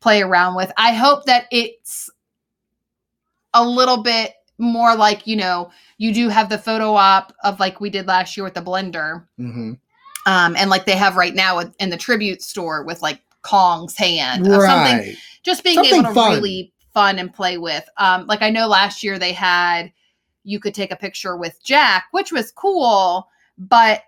play 0.00 0.22
around 0.22 0.54
with. 0.54 0.70
I 0.76 0.94
hope 0.94 1.24
that 1.24 1.46
it's 1.50 2.10
a 3.54 3.64
little 3.66 4.02
bit 4.02 4.32
more 4.58 4.94
like 4.94 5.26
you 5.26 5.36
know 5.36 5.70
you 5.98 6.12
do 6.14 6.28
have 6.28 6.48
the 6.48 6.58
photo 6.58 6.94
op 6.94 7.32
of 7.44 7.58
like 7.58 7.80
we 7.80 7.90
did 7.90 8.06
last 8.06 8.36
year 8.36 8.44
with 8.44 8.54
the 8.54 8.60
blender 8.62 9.24
Mm-hmm. 9.38 9.72
um, 10.26 10.56
and 10.56 10.70
like 10.70 10.84
they 10.86 10.96
have 10.96 11.16
right 11.16 11.34
now 11.34 11.58
in- 11.60 11.90
the 11.90 11.96
tribute 11.96 12.42
store 12.42 12.84
with 12.84 13.02
like 13.02 13.20
Kong's 13.42 13.96
hand 13.96 14.46
or 14.46 14.64
something. 14.66 14.98
Right. 14.98 15.16
Just 15.42 15.64
being 15.64 15.74
Something 15.76 15.94
able 16.00 16.08
to 16.10 16.14
fun. 16.14 16.32
really 16.34 16.72
fun 16.94 17.18
and 17.18 17.34
play 17.34 17.58
with. 17.58 17.84
Um, 17.96 18.26
like 18.28 18.40
I 18.42 18.50
know 18.50 18.68
last 18.68 19.02
year 19.02 19.18
they 19.18 19.32
had 19.32 19.92
you 20.44 20.60
could 20.60 20.74
take 20.74 20.92
a 20.92 20.96
picture 20.96 21.36
with 21.36 21.58
Jack, 21.64 22.04
which 22.12 22.30
was 22.30 22.52
cool, 22.52 23.26
but 23.58 24.02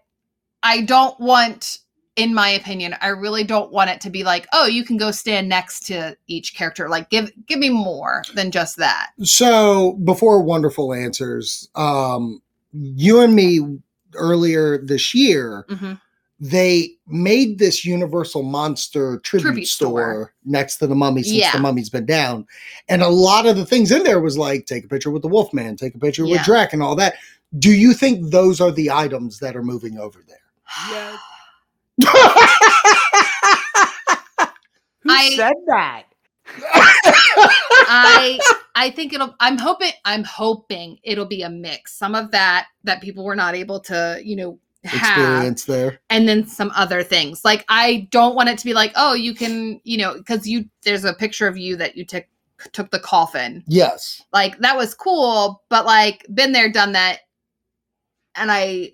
I 0.63 0.83
don't 0.83 1.19
want, 1.19 1.79
in 2.17 2.33
my 2.35 2.49
opinion, 2.49 2.95
I 3.01 3.09
really 3.09 3.43
don't 3.45 3.73
want 3.73 3.91
it 3.91 4.01
to 4.03 4.11
be 4.11 4.23
like, 4.23 4.47
oh, 4.53 4.67
you 4.67 4.85
can 4.85 4.97
go 4.97 5.11
stand 5.11 5.49
next 5.49 5.81
to 5.87 6.17
each 6.29 6.55
character. 6.55 6.89
Like 6.89 7.11
give 7.11 7.33
give 7.47 7.59
me 7.59 7.71
more 7.71 8.23
than 8.35 8.51
just 8.51 8.77
that. 8.77 9.11
So 9.23 9.95
before 10.05 10.41
wonderful 10.43 10.95
answers, 10.95 11.69
um, 11.75 12.41
you 12.73 13.21
and 13.21 13.35
me 13.35 13.79
earlier 14.15 14.79
this 14.79 15.13
year, 15.13 15.65
Mhm. 15.69 16.01
they 16.39 16.91
made 17.09 17.59
this 17.59 17.85
Universal 17.85 18.45
Monster 18.45 19.19
tribute, 19.25 19.47
Tribute 19.49 19.67
store, 19.67 19.91
store. 19.91 20.35
next 20.45 20.77
to 20.77 20.87
the 20.87 20.95
mummy 20.95 21.23
since 21.25 21.35
Yeah. 21.37 21.53
the 21.53 21.59
mummy's 21.59 21.91
been 21.91 22.07
down. 22.07 22.47
And 22.89 23.03
a 23.03 23.09
lot 23.09 23.47
of 23.47 23.57
the 23.57 23.67
things 23.67 23.91
in 23.91 24.05
there 24.05 24.21
was 24.21 24.39
like 24.39 24.67
take 24.67 24.85
a 24.85 24.89
picture 24.89 25.11
with 25.11 25.23
the 25.23 25.29
Wolfman, 25.29 25.77
take 25.77 25.95
a 25.97 25.99
picture 25.99 26.25
with 26.27 26.43
Drac 26.43 26.73
and 26.73 26.83
all 26.83 26.95
that. 26.97 27.15
Do 27.59 27.73
you 27.73 27.93
think 27.93 28.31
those 28.31 28.61
are 28.61 28.71
the 28.71 28.91
items 28.91 29.39
that 29.41 29.57
are 29.57 29.63
moving 29.63 29.99
over 29.99 30.21
there? 30.29 30.39
Yes. 30.91 31.19
Who 32.01 32.09
I- 35.11 35.35
said 35.37 35.55
that? 35.67 36.05
I 37.87 38.39
I 38.75 38.91
think 38.91 39.13
it'll 39.13 39.35
I'm 39.41 39.57
hoping 39.59 39.93
I'm 40.05 40.25
hoping 40.25 40.99
it'll 41.03 41.25
be 41.27 41.43
a 41.43 41.49
mix. 41.51 41.95
Some 41.95 42.15
of 42.15 42.31
that 42.33 42.67
that 42.85 43.01
people 43.03 43.25
were 43.25 43.37
not 43.37 43.55
able 43.55 43.81
to, 43.81 44.21
you 44.23 44.37
know, 44.37 44.59
have 44.85 45.19
Experience 45.19 45.65
there. 45.65 45.99
and 46.11 46.29
then 46.29 46.47
some 46.47 46.71
other 46.75 47.03
things. 47.03 47.45
Like 47.45 47.65
I 47.69 48.07
don't 48.11 48.35
want 48.35 48.51
it 48.51 48.59
to 48.59 48.65
be 48.65 48.75
like, 48.75 48.93
"Oh, 48.97 49.15
you 49.15 49.35
can, 49.35 49.81
you 49.85 49.97
know, 49.97 50.23
cuz 50.23 50.47
you 50.47 50.69
there's 50.83 51.05
a 51.05 51.15
picture 51.15 51.49
of 51.49 51.57
you 51.57 51.77
that 51.77 51.97
you 51.97 52.05
took 52.05 52.25
took 52.73 52.91
the 52.91 53.01
coffin. 53.01 53.65
Yes. 53.67 54.23
Like 54.33 54.59
that 54.59 54.77
was 54.77 54.95
cool, 54.95 55.63
but 55.71 55.87
like 55.87 56.27
been 56.35 56.53
there 56.53 56.71
done 56.71 56.93
that 56.93 57.21
and 58.37 58.51
I 58.53 58.94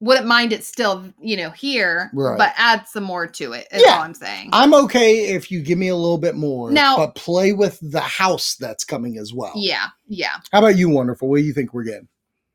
wouldn't 0.00 0.26
mind 0.26 0.52
it 0.52 0.64
still, 0.64 1.12
you 1.20 1.36
know, 1.36 1.50
here, 1.50 2.10
Right. 2.14 2.38
but 2.38 2.52
add 2.56 2.86
some 2.86 3.02
more 3.04 3.26
to 3.26 3.52
it. 3.52 3.66
Is 3.72 3.82
Yeah. 3.84 3.94
all 3.96 4.02
I'm 4.02 4.14
saying. 4.14 4.50
I'm 4.52 4.72
okay 4.74 5.30
if 5.34 5.50
you 5.50 5.60
give 5.60 5.78
me 5.78 5.88
a 5.88 5.96
little 5.96 6.18
bit 6.18 6.36
more. 6.36 6.70
Now- 6.70 6.96
but 6.96 7.14
play 7.16 7.52
with 7.52 7.78
the 7.82 8.00
house 8.00 8.54
that's 8.54 8.84
coming 8.84 9.18
as 9.18 9.32
well. 9.34 9.52
yeah, 9.56 9.86
yeah. 10.06 10.36
How 10.52 10.60
about 10.60 10.76
you, 10.76 10.88
Wonderful? 10.88 11.28
What 11.28 11.38
do 11.38 11.42
you 11.42 11.52
think 11.52 11.74
we're 11.74 11.82
getting? 11.84 12.08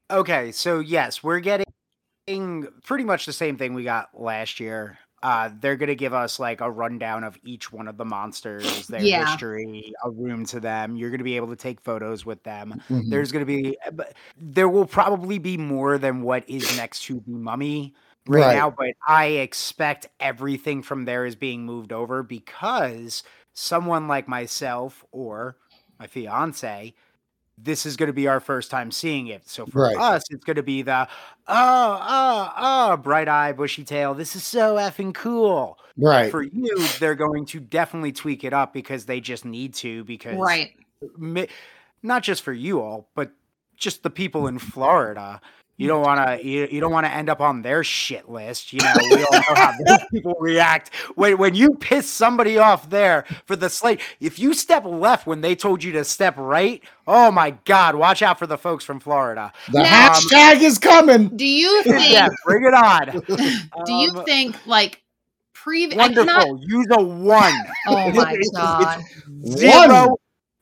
Okay, 0.10 0.52
so 0.52 0.80
yes, 0.80 1.22
we're 1.24 1.40
getting 1.42 1.66
pretty 2.86 3.04
much 3.04 3.26
the 3.26 3.34
same 3.34 3.58
thing 3.58 3.74
we 3.74 3.84
got 3.84 4.10
last 4.14 4.60
year. 4.60 4.98
Uh, 5.24 5.50
they're 5.62 5.78
gonna 5.78 5.96
give 5.96 6.14
us 6.14 6.38
like 6.38 6.60
a 6.62 6.70
rundown 6.70 7.24
of 7.24 7.40
each 7.44 7.72
one 7.72 7.88
of 7.88 7.96
the 7.98 8.04
monsters, 8.06 8.88
their 8.88 9.02
Yeah. 9.02 9.26
history, 9.26 9.94
a 10.04 10.12
room 10.12 10.46
to 10.48 10.60
them. 10.60 10.98
You're 10.98 11.10
gonna 11.10 11.24
be 11.24 11.38
able 11.38 11.48
to 11.48 11.56
take 11.56 11.80
photos 11.82 12.26
with 12.26 12.44
them. 12.44 12.76
Mhm. 12.90 13.10
There's 13.10 13.32
gonna 13.32 13.46
be, 13.46 13.78
uh, 13.88 14.04
there 14.38 14.68
will 14.68 14.86
probably 14.86 15.40
be 15.40 15.58
more 15.58 15.98
than 15.98 16.24
what 16.24 16.48
is 16.50 16.70
next 16.70 17.04
to 17.06 17.22
the 17.26 17.32
mummy 17.32 17.96
right, 18.28 18.42
Right. 18.48 18.56
now. 18.58 18.70
But 18.70 18.96
I 19.08 19.28
expect 19.28 20.08
everything 20.20 20.84
from 20.84 21.06
there 21.06 21.26
is 21.26 21.36
being 21.38 21.66
moved 21.66 21.94
over 21.94 22.22
because 22.22 23.24
someone 23.54 24.10
like 24.10 24.28
myself 24.28 25.06
or 25.12 25.58
my 26.00 26.08
fiance 26.08 26.94
this 27.58 27.86
is 27.86 27.96
going 27.98 28.08
to 28.08 28.14
be 28.14 28.28
our 28.28 28.40
first 28.40 28.72
time 28.72 28.92
seeing 28.92 29.28
it. 29.28 29.48
So 29.48 29.66
for 29.66 29.84
Right. 29.84 29.98
us, 29.98 30.24
it's 30.30 30.44
going 30.44 30.56
to 30.56 30.64
be 30.64 30.82
the 30.82 31.08
oh, 31.48 32.00
oh, 32.02 32.54
oh, 32.58 32.98
bright 32.98 33.28
eye, 33.28 33.52
bushy 33.54 33.84
tail. 33.84 34.14
This 34.14 34.36
is 34.36 34.44
so 34.44 34.76
effing 34.76 35.14
cool. 35.14 35.78
right. 35.98 36.32
For 36.32 36.44
you, 36.44 36.88
they're 37.00 37.16
going 37.16 37.46
to 37.48 37.60
definitely 37.60 38.12
tweak 38.12 38.44
it 38.44 38.54
up 38.54 38.74
because 38.74 39.06
they 39.06 39.20
just 39.20 39.46
need 39.46 39.74
to. 39.76 40.04
Because 40.04 40.38
Right. 40.38 40.72
not 42.02 42.24
just 42.24 42.44
for 42.44 42.54
you 42.54 42.82
all, 42.82 43.10
but 43.16 43.32
just 43.78 44.04
the 44.04 44.10
people 44.10 44.48
in 44.48 44.60
Florida. 44.60 45.42
You 45.76 45.88
don't 45.88 46.04
want 46.04 46.40
to. 46.40 46.48
You, 46.48 46.68
you 46.72 46.80
don't 46.80 46.92
want 46.92 47.08
to 47.08 47.12
end 47.12 47.30
up 47.30 47.42
on 47.42 47.64
their 47.64 47.84
shit 47.84 48.30
list. 48.30 48.74
You 48.74 48.80
know, 48.82 48.94
we 49.10 49.24
all 49.24 49.32
know 49.34 49.42
how 49.56 49.72
those 49.86 50.00
people 50.12 50.36
react 50.40 50.94
when 51.16 51.38
when 51.40 51.56
you 51.56 51.72
piss 51.76 52.08
somebody 52.10 52.60
off 52.60 52.90
there 52.92 53.26
for 53.46 53.56
the 53.56 53.70
slate. 53.70 54.00
If 54.20 54.38
you 54.38 54.54
step 54.54 54.86
left 54.86 55.26
when 55.26 55.42
they 55.42 55.56
told 55.56 55.84
you 55.84 55.92
to 55.94 56.06
step 56.06 56.36
right, 56.38 56.84
oh 57.08 57.32
my 57.32 57.52
god, 57.66 57.96
watch 57.96 58.22
out 58.22 58.38
for 58.38 58.46
the 58.46 58.58
folks 58.58 58.86
from 58.86 59.00
Florida. 59.00 59.52
The 59.72 59.82
Now- 59.82 60.10
hashtag 60.14 60.62
is 60.62 60.78
coming. 60.78 61.30
Do 61.36 61.46
you 61.46 61.82
think? 61.84 62.12
yeah, 62.12 62.30
bring 62.46 62.66
it 62.66 62.74
on. 62.76 63.24
do 63.86 63.94
you 63.94 64.12
Um, 64.16 64.26
think 64.26 64.56
like 64.68 65.02
previous? 65.54 65.98
wonderful? 65.98 66.26
Cannot, 66.28 66.60
Use 66.62 66.88
a 66.92 67.02
one. 67.02 67.54
oh 67.88 68.12
my 68.12 68.38
god! 68.54 69.02
Zero 69.48 70.18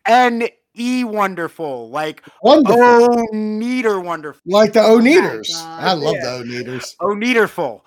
and 0.05 0.49
e 0.77 1.03
wonderful 1.03 1.89
like 1.89 2.23
Wonderful. 2.41 2.79
oh 2.81 3.27
neater 3.33 3.99
wonderful 3.99 4.41
like 4.45 4.73
the 4.73 4.81
oh 4.81 4.99
Oneaters. 4.99 5.47
God. 5.53 5.83
I 5.83 5.93
love 5.93 6.15
Yeah. 6.15 6.37
the 6.37 6.43
Oneaters. 6.43 6.95
oh 6.99 7.07
neaterful. 7.15 7.81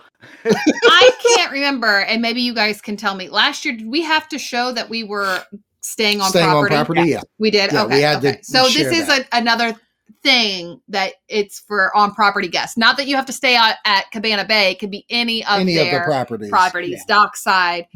I 0.46 1.10
can't 1.36 1.52
remember, 1.52 2.00
and 2.00 2.22
maybe 2.22 2.40
you 2.40 2.54
guys 2.54 2.80
can 2.80 2.96
tell 2.96 3.14
me. 3.14 3.28
Last 3.28 3.64
year, 3.64 3.76
did 3.76 3.86
we 3.86 4.02
have 4.02 4.28
to 4.28 4.38
show 4.38 4.72
that 4.72 4.88
we 4.88 5.04
were 5.04 5.42
staying 5.80 6.20
on 6.22 6.30
Staying 6.30 6.46
property? 6.48 6.74
on 6.76 6.86
property, 6.86 7.10
yeah. 7.10 7.20
We 7.38 7.50
did. 7.50 7.72
Yeah, 7.72 7.84
okay. 7.84 7.96
we 7.96 8.00
had 8.02 8.22
to. 8.22 8.42
So 8.42 8.64
this 8.68 8.90
is 8.96 9.08
a, 9.10 9.24
another 9.32 9.74
thing 10.22 10.80
that 10.88 11.12
it's 11.28 11.60
for 11.60 11.94
on 11.94 12.14
property 12.14 12.48
guests. 12.48 12.78
Not 12.78 12.96
that 12.96 13.06
you 13.06 13.16
have 13.16 13.26
to 13.26 13.32
stay 13.34 13.54
at, 13.56 13.76
at 13.84 14.10
Cabana 14.12 14.46
Bay. 14.46 14.70
It 14.70 14.78
could 14.78 14.90
be 14.90 15.04
any 15.10 15.44
of 15.44 15.60
Any 15.60 15.76
of 15.76 15.84
the 15.84 15.90
their 15.90 16.04
properties. 16.04 16.48
properties, 16.48 17.04
dockside. 17.06 17.86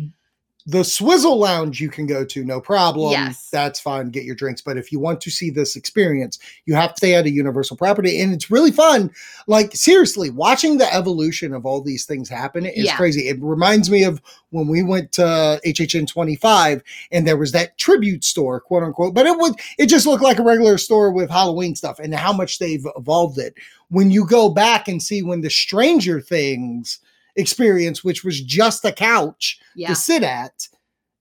The 0.71 0.85
Swizzle 0.85 1.39
Lounge 1.39 1.81
you 1.81 1.89
can 1.89 2.07
go 2.07 2.27
to, 2.27 2.45
no 2.45 2.61
problem. 2.61 3.12
Yes. 3.12 3.49
That's 3.51 3.81
fine. 3.81 4.11
Get 4.11 4.25
your 4.25 4.35
drinks. 4.35 4.61
But 4.61 4.77
if 4.77 4.93
you 4.93 5.01
want 5.01 5.19
to 5.23 5.31
see 5.31 5.49
this 5.49 5.77
experience, 5.77 6.39
you 6.66 6.75
have 6.75 6.91
to 6.91 6.97
stay 6.99 7.14
at 7.14 7.25
a 7.25 7.31
Universal 7.31 7.79
property. 7.79 8.21
And 8.21 8.35
it's 8.35 8.51
really 8.51 8.71
fun. 8.71 9.11
Like, 9.47 9.75
seriously, 9.75 10.29
watching 10.29 10.77
the 10.77 10.93
evolution 10.95 11.55
of 11.55 11.64
all 11.64 11.81
these 11.81 12.05
things 12.05 12.29
happen 12.29 12.66
is 12.66 12.85
Yeah. 12.85 12.97
crazy. 12.97 13.29
It 13.29 13.39
reminds 13.41 13.89
me 13.91 14.05
of 14.05 14.21
when 14.51 14.69
we 14.69 14.83
went 14.83 15.11
to 15.12 15.59
HHN 15.64 16.07
25 16.07 16.83
and 17.12 17.27
there 17.27 17.39
was 17.39 17.53
that 17.53 17.79
tribute 17.79 18.23
store, 18.23 18.61
quote 18.61 18.83
unquote. 18.83 19.14
But 19.14 19.25
it 19.25 19.39
would 19.39 19.55
it 19.79 19.87
just 19.87 20.07
looked 20.07 20.23
like 20.23 20.39
a 20.39 20.45
regular 20.45 20.77
store 20.77 21.11
with 21.11 21.31
Halloween 21.31 21.77
stuff 21.77 21.99
and 21.99 22.14
how 22.14 22.35
much 22.35 22.59
they've 22.59 22.87
evolved 22.95 23.39
it. 23.39 23.55
When 23.89 24.11
you 24.11 24.27
go 24.27 24.51
back 24.51 24.87
and 24.87 25.03
see 25.03 25.23
when 25.23 25.41
the 25.41 25.49
Stranger 25.49 26.21
Things 26.21 26.99
experience, 27.39 28.05
which 28.05 28.24
was 28.24 28.41
just 28.43 28.84
a 28.84 28.93
couch 28.93 29.59
Yeah. 29.74 29.89
to 29.89 29.95
sit 29.95 30.22
at. 30.22 30.68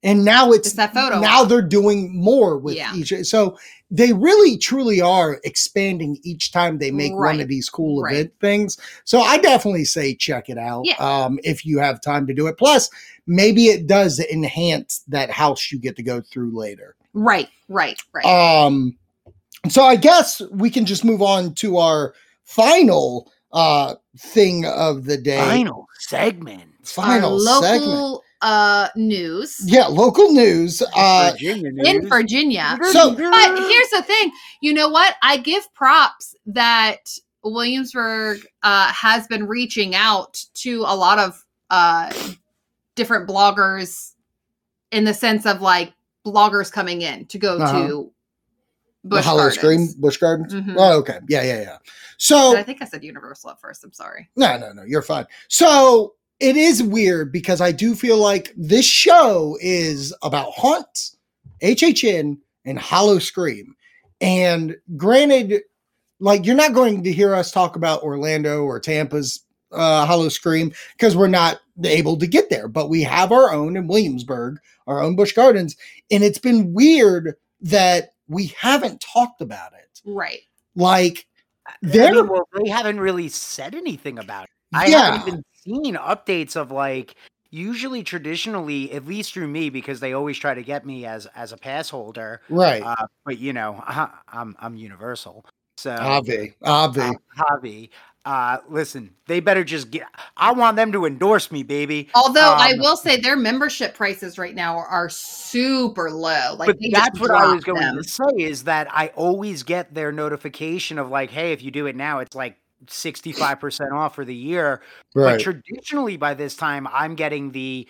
And 0.03 0.24
now 0.24 0.51
it's, 0.51 0.68
It's 0.68 0.76
that 0.76 0.93
photo 0.93 1.20
Now 1.20 1.43
they're 1.43 1.61
doing 1.61 2.15
more 2.15 2.57
with 2.57 2.76
Yeah. 2.76 2.93
each. 2.95 3.11
So 3.26 3.57
they 3.89 4.13
really 4.13 4.57
truly 4.57 5.01
are 5.01 5.39
expanding 5.43 6.20
each 6.24 6.51
time 6.51 6.78
they 6.78 6.91
make 6.91 7.13
one 7.13 7.39
of 7.39 7.47
these 7.47 7.70
cool 7.70 8.03
Right. 8.03 8.13
event 8.13 8.34
things. 8.39 8.78
So 9.05 9.22
I 9.22 9.38
definitely 9.38 9.86
say 9.86 10.13
check 10.13 10.49
it 10.49 10.57
out 10.57 10.86
Yeah. 10.86 10.95
um, 10.99 11.39
if 11.43 11.65
you 11.65 11.80
have 11.80 11.99
time 12.01 12.28
to 12.28 12.34
do 12.34 12.47
it. 12.47 12.57
Plus, 12.57 12.89
maybe 13.26 13.68
it 13.68 13.88
does 13.88 14.20
enhance 14.20 15.03
that 15.07 15.32
house 15.32 15.72
you 15.72 15.80
get 15.80 15.95
to 15.95 16.03
go 16.03 16.22
through 16.22 16.55
later. 16.55 16.95
Right. 17.13 17.49
Right. 17.68 17.99
Right. 18.13 18.26
Um, 18.26 18.97
so 19.70 19.84
I 19.84 19.95
guess 19.95 20.41
we 20.51 20.70
can 20.70 20.86
just 20.86 21.03
move 21.03 21.22
on 21.22 21.53
to 21.55 21.78
our 21.78 22.13
final 22.43 23.32
uh 23.53 23.95
thing 24.20 24.65
of 24.65 25.05
the 25.05 25.18
day. 25.18 25.38
Final 25.38 25.87
segment. 26.00 26.64
Final 26.84 27.34
Our 27.34 27.39
local 27.39 27.62
segment. 27.64 28.22
uh 28.41 28.88
news 28.95 29.60
Yeah, 29.66 29.88
local 29.88 30.32
news. 30.32 30.82
Uh, 30.95 31.32
Virginia 31.32 31.72
in. 31.86 32.08
Virginia. 32.08 32.78
So- 32.91 33.14
But 33.16 33.60
here's 33.70 33.89
the 33.89 34.04
thing. 34.06 34.32
You 34.62 34.74
know 34.74 34.89
what? 34.89 35.16
I 35.22 35.38
give 35.38 35.72
props 35.74 36.36
that 36.45 37.00
Williamsburg 37.43 38.39
uh, 38.64 38.91
has 38.91 39.28
been 39.28 39.48
reaching 39.48 39.95
out 39.95 40.43
to 40.56 40.82
a 40.86 40.95
lot 40.95 41.18
of 41.20 41.43
uh, 41.70 42.12
different 42.95 43.28
bloggers 43.30 44.14
in 44.91 45.04
the 45.04 45.14
sense 45.14 45.45
of 45.45 45.62
like 45.62 45.93
bloggers 46.26 46.72
coming 46.72 47.02
in 47.02 47.26
to 47.28 47.38
go 47.38 47.58
Uh-huh. 47.58 47.88
to 47.88 48.12
the 49.10 49.22
Hollow 49.22 49.39
Gardens. 49.49 49.55
Scream, 49.58 49.88
Busch 49.99 50.18
Gardens. 50.18 50.53
Mhm. 50.53 50.76
Oh, 50.78 50.97
okay. 50.99 51.20
Yeah, 51.30 51.43
yeah, 51.43 51.62
yeah. 51.62 51.78
So 52.18 52.51
But 52.53 52.60
I 52.60 52.64
think 52.64 52.82
I 52.82 52.86
said 52.86 53.03
Universal 53.03 53.51
at 53.51 53.62
first. 53.62 53.84
I'm 53.84 53.93
sorry. 53.93 54.30
No, 54.36 54.58
no, 54.58 54.72
no, 54.72 54.84
you're 54.84 55.01
fine. 55.01 55.26
So 55.47 56.16
it 56.39 56.55
is 56.55 56.84
weird 56.84 57.32
because 57.32 57.62
I 57.62 57.72
do 57.72 57.95
feel 57.95 58.18
like 58.18 58.53
this 58.55 58.86
show 58.86 59.58
is 59.62 60.14
about 60.22 60.51
haunts, 60.51 61.18
HHN, 61.62 62.38
and 62.66 62.80
Howl-O-Scream. 62.80 63.76
And 64.22 64.76
granted, 64.95 65.62
like 66.20 66.45
you're 66.45 66.55
not 66.55 66.74
going 66.74 67.03
to 67.03 67.12
hear 67.12 67.34
us 67.36 67.51
talk 67.51 67.76
about 67.76 68.03
Orlando 68.03 68.64
or 68.64 68.80
Tampa's 68.80 69.43
uh, 69.72 70.05
Howl-O-Scream 70.05 70.74
because 70.93 71.16
we're 71.16 71.28
not 71.28 71.60
able 71.84 72.18
to 72.18 72.26
get 72.28 72.49
there, 72.49 72.68
but 72.68 72.89
we 72.89 73.03
have 73.03 73.32
our 73.32 73.53
own 73.53 73.76
in 73.78 73.88
Williamsburg, 73.88 74.58
our 74.88 75.01
own 75.01 75.16
Busch 75.16 75.34
Gardens, 75.34 75.76
and 76.10 76.24
it's 76.24 76.39
been 76.39 76.74
weird 76.74 77.36
that 77.62 78.14
we 78.28 78.54
haven't 78.60 79.02
talked 79.02 79.42
about 79.42 79.74
it. 79.74 80.02
Right. 80.06 80.42
Like 80.76 81.26
I 81.68 82.12
mean, 82.12 82.28
well, 82.28 82.48
they 82.56 82.70
haven't 82.70 83.00
really 83.00 83.30
said 83.30 83.76
anything 83.76 84.20
about 84.20 84.46
it. 84.46 84.50
I 84.74 84.88
yeah, 84.88 85.12
haven't 85.12 85.28
even 85.28 85.44
seen 85.54 85.96
updates 85.96 86.56
of 86.56 86.72
like 86.72 87.16
usually 87.50 88.04
traditionally, 88.04 88.92
at 88.92 89.06
least 89.06 89.34
through 89.34 89.48
me, 89.48 89.70
because 89.70 90.00
they 90.00 90.14
always 90.14 90.38
try 90.38 90.54
to 90.54 90.64
get 90.64 90.86
me 90.86 91.06
as 91.06 91.26
as 91.36 91.52
a 91.52 91.58
pass 91.58 91.90
holder. 91.90 92.42
right. 92.50 92.84
Uh, 92.84 93.08
but 93.26 93.40
you 93.40 93.54
know, 93.54 93.84
I'm 94.28 94.56
I'm 94.60 94.76
universal. 94.76 95.46
So 95.78 95.92
Avi. 95.92 96.56
uh, 96.64 96.90
Javi, 96.90 97.90
uh, 98.28 98.58
listen, 98.68 99.10
they 99.28 99.40
better 99.40 99.64
just 99.64 99.90
get. 99.90 100.04
I 100.36 100.52
want 100.52 100.76
them 100.76 100.92
to 100.92 101.06
endorse 101.06 101.50
me, 101.50 101.64
baby. 101.64 102.10
Although 102.14 102.42
I 102.58 102.72
Um, 102.74 102.80
will 102.80 102.98
say 102.98 103.16
their 103.16 103.38
membership 103.38 103.96
prices 103.96 104.38
right 104.38 104.54
now 104.54 104.78
are, 104.78 104.86
are 104.86 105.08
super 105.08 106.12
low. 106.12 106.56
Like 106.60 106.68
but 106.68 106.76
that's 106.92 107.22
what 107.22 107.32
I 107.32 107.54
was 107.54 107.64
going 107.64 107.80
them. 107.80 107.96
to 107.96 108.04
say 108.04 108.26
is 108.36 108.66
that 108.66 108.90
I 108.92 109.08
always 109.16 109.64
get 109.64 109.94
their 109.94 110.12
notification 110.12 111.00
of 111.00 111.10
like, 111.10 111.32
hey, 111.32 111.54
if 111.54 111.64
you 111.64 111.72
do 111.72 111.86
it 111.86 111.96
now, 111.96 112.20
it's 112.20 112.36
like 112.36 112.58
65% 112.88 113.94
off 113.94 114.14
for 114.16 114.26
the 114.26 114.36
year. 114.36 114.82
Right. 115.16 115.38
But 115.38 115.40
traditionally, 115.40 116.18
by 116.18 116.34
this 116.34 116.58
time, 116.58 116.86
I'm 116.92 117.16
getting 117.16 117.54
the 117.54 117.88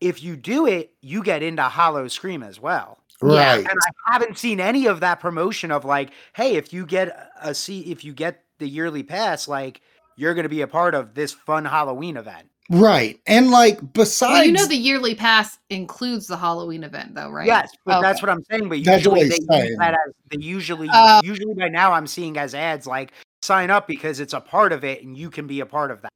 if 0.00 0.22
you 0.22 0.36
do 0.36 0.64
it, 0.66 0.92
you 1.00 1.24
get 1.24 1.42
into 1.42 1.62
Howl-O-Scream 1.62 2.44
as 2.44 2.60
well. 2.60 2.98
Yeah. 3.20 3.56
Right. 3.56 3.58
And 3.58 3.68
I 3.68 4.12
haven't 4.12 4.38
seen 4.38 4.60
any 4.60 4.86
of 4.86 5.00
that 5.00 5.18
promotion 5.18 5.72
of 5.72 5.84
like, 5.84 6.10
hey, 6.34 6.54
if 6.54 6.72
you 6.72 6.86
get 6.86 7.32
a 7.42 7.52
seat, 7.52 7.88
if 7.88 8.04
you 8.04 8.12
get 8.12 8.44
the 8.62 8.68
yearly 8.68 9.02
pass, 9.02 9.46
like 9.48 9.82
you're 10.16 10.34
going 10.34 10.44
to 10.44 10.48
be 10.48 10.62
a 10.62 10.66
part 10.66 10.94
of 10.94 11.14
this 11.14 11.32
fun 11.32 11.64
Halloween 11.64 12.16
event. 12.16 12.48
Right. 12.70 13.20
And 13.26 13.50
like 13.50 13.92
besides 13.92 14.32
Well, 14.32 14.44
you 14.44 14.52
know 14.52 14.66
the 14.66 14.76
yearly 14.76 15.14
pass 15.14 15.58
includes 15.68 16.28
the 16.28 16.36
Halloween 16.36 16.84
event, 16.84 17.14
though, 17.14 17.28
right? 17.28 17.46
Yes, 17.46 17.70
but 17.84 18.00
that's 18.00 18.22
what 18.22 18.30
I'm 18.30 18.42
saying. 18.50 18.68
But 18.68 18.82
That's 18.84 19.06
what 19.06 19.18
usually 19.20 19.28
they 19.28 19.56
he's 19.56 19.68
use 19.68 19.78
that 19.78 19.94
as 19.94 20.14
they 20.30 20.38
usually 20.38 20.88
Oh. 20.90 21.20
usually 21.22 21.54
by 21.54 21.68
now 21.68 21.92
I'm 21.92 22.06
seeing 22.06 22.38
as 22.38 22.54
ads 22.54 22.86
like 22.86 23.12
sign 23.42 23.70
up 23.70 23.86
because 23.88 24.20
it's 24.20 24.32
a 24.32 24.40
part 24.40 24.72
of 24.72 24.84
it 24.84 25.02
and 25.02 25.18
you 25.18 25.28
can 25.28 25.46
be 25.46 25.60
a 25.60 25.66
part 25.66 25.90
of 25.90 26.00
that. 26.02 26.12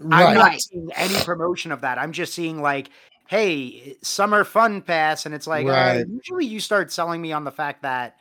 I'm 0.00 0.34
not 0.34 0.46
Right. 0.50 0.60
seeing 0.62 0.88
any 0.96 1.20
promotion 1.24 1.72
of 1.72 1.80
that. 1.82 1.98
I'm 1.98 2.12
just 2.12 2.32
seeing 2.32 2.62
like, 2.62 2.88
hey, 3.28 3.96
summer 4.02 4.44
fun 4.44 4.80
pass, 4.82 5.26
and 5.26 5.34
it's 5.34 5.46
like, 5.46 5.66
all 5.66 5.72
right, 5.72 5.96
Right. 5.98 6.06
usually 6.08 6.46
you 6.46 6.60
start 6.60 6.90
selling 6.92 7.20
me 7.20 7.32
on 7.32 7.44
the 7.44 7.52
fact 7.52 7.82
that 7.82 8.16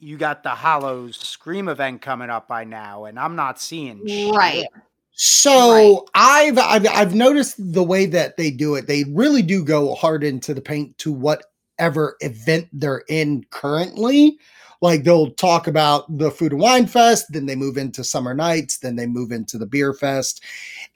you 0.00 0.16
got 0.16 0.42
the 0.42 0.50
Hollows 0.50 1.16
Scream 1.16 1.68
event 1.68 2.02
coming 2.02 2.30
up 2.30 2.48
by 2.48 2.64
now, 2.64 3.04
and 3.04 3.18
I'm 3.18 3.36
not 3.36 3.60
seeing 3.60 4.06
shit. 4.06 4.34
Right. 4.34 4.66
So 5.12 6.06
I've, 6.14 6.56
I've 6.58 6.88
I've 6.88 7.14
noticed 7.14 7.56
the 7.58 7.82
way 7.82 8.06
that 8.06 8.38
they 8.38 8.50
do 8.50 8.74
it. 8.74 8.86
They 8.86 9.04
really 9.04 9.42
do 9.42 9.62
go 9.62 9.94
hard 9.94 10.24
into 10.24 10.54
the 10.54 10.62
paint 10.62 10.96
to 10.98 11.12
whatever 11.12 12.16
event 12.20 12.68
they're 12.72 13.04
in 13.08 13.44
currently. 13.50 14.38
Like 14.80 15.04
they'll 15.04 15.32
talk 15.32 15.66
about 15.66 16.16
the 16.16 16.30
food 16.30 16.52
and 16.52 16.60
wine 16.62 16.86
fest, 16.86 17.26
then 17.28 17.44
they 17.44 17.54
move 17.54 17.76
into 17.76 18.02
summer 18.02 18.32
nights, 18.32 18.78
then 18.78 18.96
they 18.96 19.06
move 19.06 19.30
into 19.30 19.58
the 19.58 19.66
beer 19.66 19.92
fest. 19.92 20.42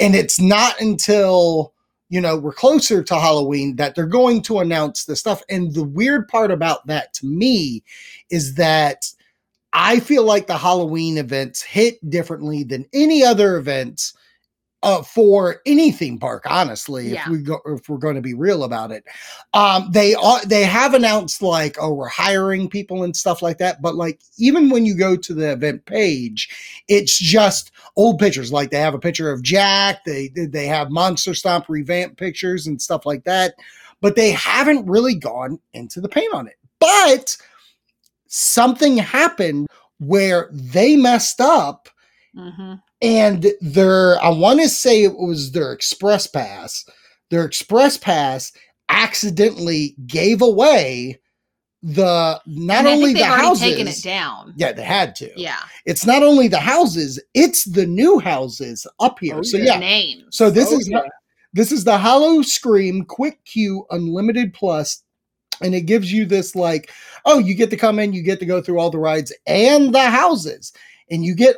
And 0.00 0.14
it's 0.14 0.40
not 0.40 0.80
until, 0.80 1.73
you 2.08 2.20
know, 2.20 2.36
we're 2.36 2.52
closer 2.52 3.02
to 3.02 3.14
Halloween 3.14 3.76
that 3.76 3.94
they're 3.94 4.06
going 4.06 4.42
to 4.42 4.60
announce 4.60 5.04
the 5.04 5.16
stuff. 5.16 5.42
And 5.48 5.74
the 5.74 5.84
weird 5.84 6.28
part 6.28 6.50
about 6.50 6.86
that 6.86 7.14
to 7.14 7.26
me 7.26 7.82
is 8.30 8.54
that 8.54 9.06
I 9.72 10.00
feel 10.00 10.24
like 10.24 10.46
the 10.46 10.58
Halloween 10.58 11.18
events 11.18 11.62
hit 11.62 11.98
differently 12.08 12.62
than 12.62 12.86
any 12.92 13.24
other 13.24 13.56
events 13.56 14.14
uh, 14.84 15.02
for 15.02 15.62
any 15.64 15.90
theme 15.90 16.18
park. 16.18 16.44
Honestly, 16.46 17.08
Yeah. 17.08 17.22
if 17.22 17.28
we 17.28 17.38
go, 17.38 17.60
if 17.66 17.88
we're 17.88 17.96
going 17.96 18.14
to 18.16 18.20
be 18.20 18.34
real 18.34 18.62
about 18.64 18.92
it, 18.92 19.04
um, 19.54 19.88
they 19.90 20.14
are 20.14 20.44
they 20.44 20.62
have 20.64 20.92
announced 20.94 21.40
like, 21.42 21.76
oh, 21.80 21.92
we're 21.94 22.06
hiring 22.08 22.68
people 22.68 23.02
and 23.02 23.16
stuff 23.16 23.40
like 23.42 23.58
that. 23.58 23.80
But 23.80 23.94
like, 23.96 24.20
even 24.36 24.68
when 24.68 24.84
you 24.84 24.94
go 24.94 25.16
to 25.16 25.34
the 25.34 25.52
event 25.52 25.86
page, 25.86 26.48
it's 26.86 27.18
just 27.18 27.72
old 27.96 28.18
pictures. 28.18 28.52
Like 28.52 28.70
they 28.70 28.78
have 28.78 28.94
a 28.94 28.98
picture 28.98 29.32
of 29.32 29.42
Jack. 29.42 30.04
They 30.04 30.28
they 30.28 30.66
have 30.66 30.90
Monster 30.90 31.34
Stomp 31.34 31.68
revamped 31.68 32.18
pictures 32.18 32.66
and 32.66 32.80
stuff 32.80 33.06
like 33.06 33.24
that. 33.24 33.54
But 34.02 34.16
they 34.16 34.32
haven't 34.32 34.86
really 34.86 35.14
gone 35.14 35.58
into 35.72 36.00
the 36.00 36.08
paint 36.10 36.34
on 36.34 36.46
it. 36.46 36.56
But 36.78 37.36
something 38.26 38.98
happened 38.98 39.68
where 39.98 40.50
they 40.52 40.96
messed 40.96 41.40
up 41.40 41.88
hmm 42.34 42.74
and 43.04 43.46
their 43.60 44.22
I 44.24 44.30
want 44.30 44.60
to 44.60 44.68
say 44.68 45.02
it 45.04 45.16
was 45.18 45.52
their 45.52 45.72
express 45.72 46.26
pass. 46.26 46.84
Their 47.30 47.44
express 47.44 47.96
pass 47.98 48.52
accidentally 48.88 49.94
gave 50.06 50.40
away 50.42 51.20
the 51.82 52.40
not 52.46 52.78
And 52.78 52.86
only 52.86 53.12
the 53.12 53.20
they've 53.20 53.28
already 53.30 53.42
houses. 53.46 53.62
taken 53.62 53.88
it 53.88 54.02
down. 54.02 54.54
Yeah, 54.56 54.72
they 54.72 54.82
had 54.84 55.14
to. 55.16 55.30
Yeah. 55.36 55.60
It's 55.84 56.06
not 56.06 56.22
only 56.22 56.48
the 56.48 56.58
houses, 56.60 57.20
it's 57.34 57.64
the 57.64 57.86
new 57.86 58.18
houses 58.18 58.86
up 59.00 59.18
here. 59.20 59.36
Oh, 59.38 59.42
so 59.42 59.58
yeah. 59.58 59.74
yeah. 59.74 59.78
Names. 59.80 60.24
So 60.36 60.50
this 60.50 60.72
Oh, 60.72 60.78
is 60.78 60.88
yeah. 60.88 61.02
this 61.52 61.70
is 61.72 61.84
the 61.84 61.98
Howl-O-Scream 61.98 63.04
Quick 63.04 63.44
Queue 63.44 63.84
Unlimited 63.90 64.54
Plus, 64.54 65.02
and 65.60 65.74
it 65.74 65.82
gives 65.82 66.10
you 66.10 66.24
this 66.24 66.56
like, 66.56 66.90
oh, 67.26 67.38
you 67.38 67.54
get 67.54 67.68
to 67.70 67.76
come 67.76 67.98
in, 67.98 68.14
you 68.14 68.22
get 68.22 68.40
to 68.40 68.46
go 68.46 68.62
through 68.62 68.78
all 68.78 68.90
the 68.90 68.98
rides 68.98 69.32
and 69.46 69.94
the 69.94 70.08
houses, 70.08 70.72
and 71.10 71.22
you 71.22 71.34
get 71.34 71.56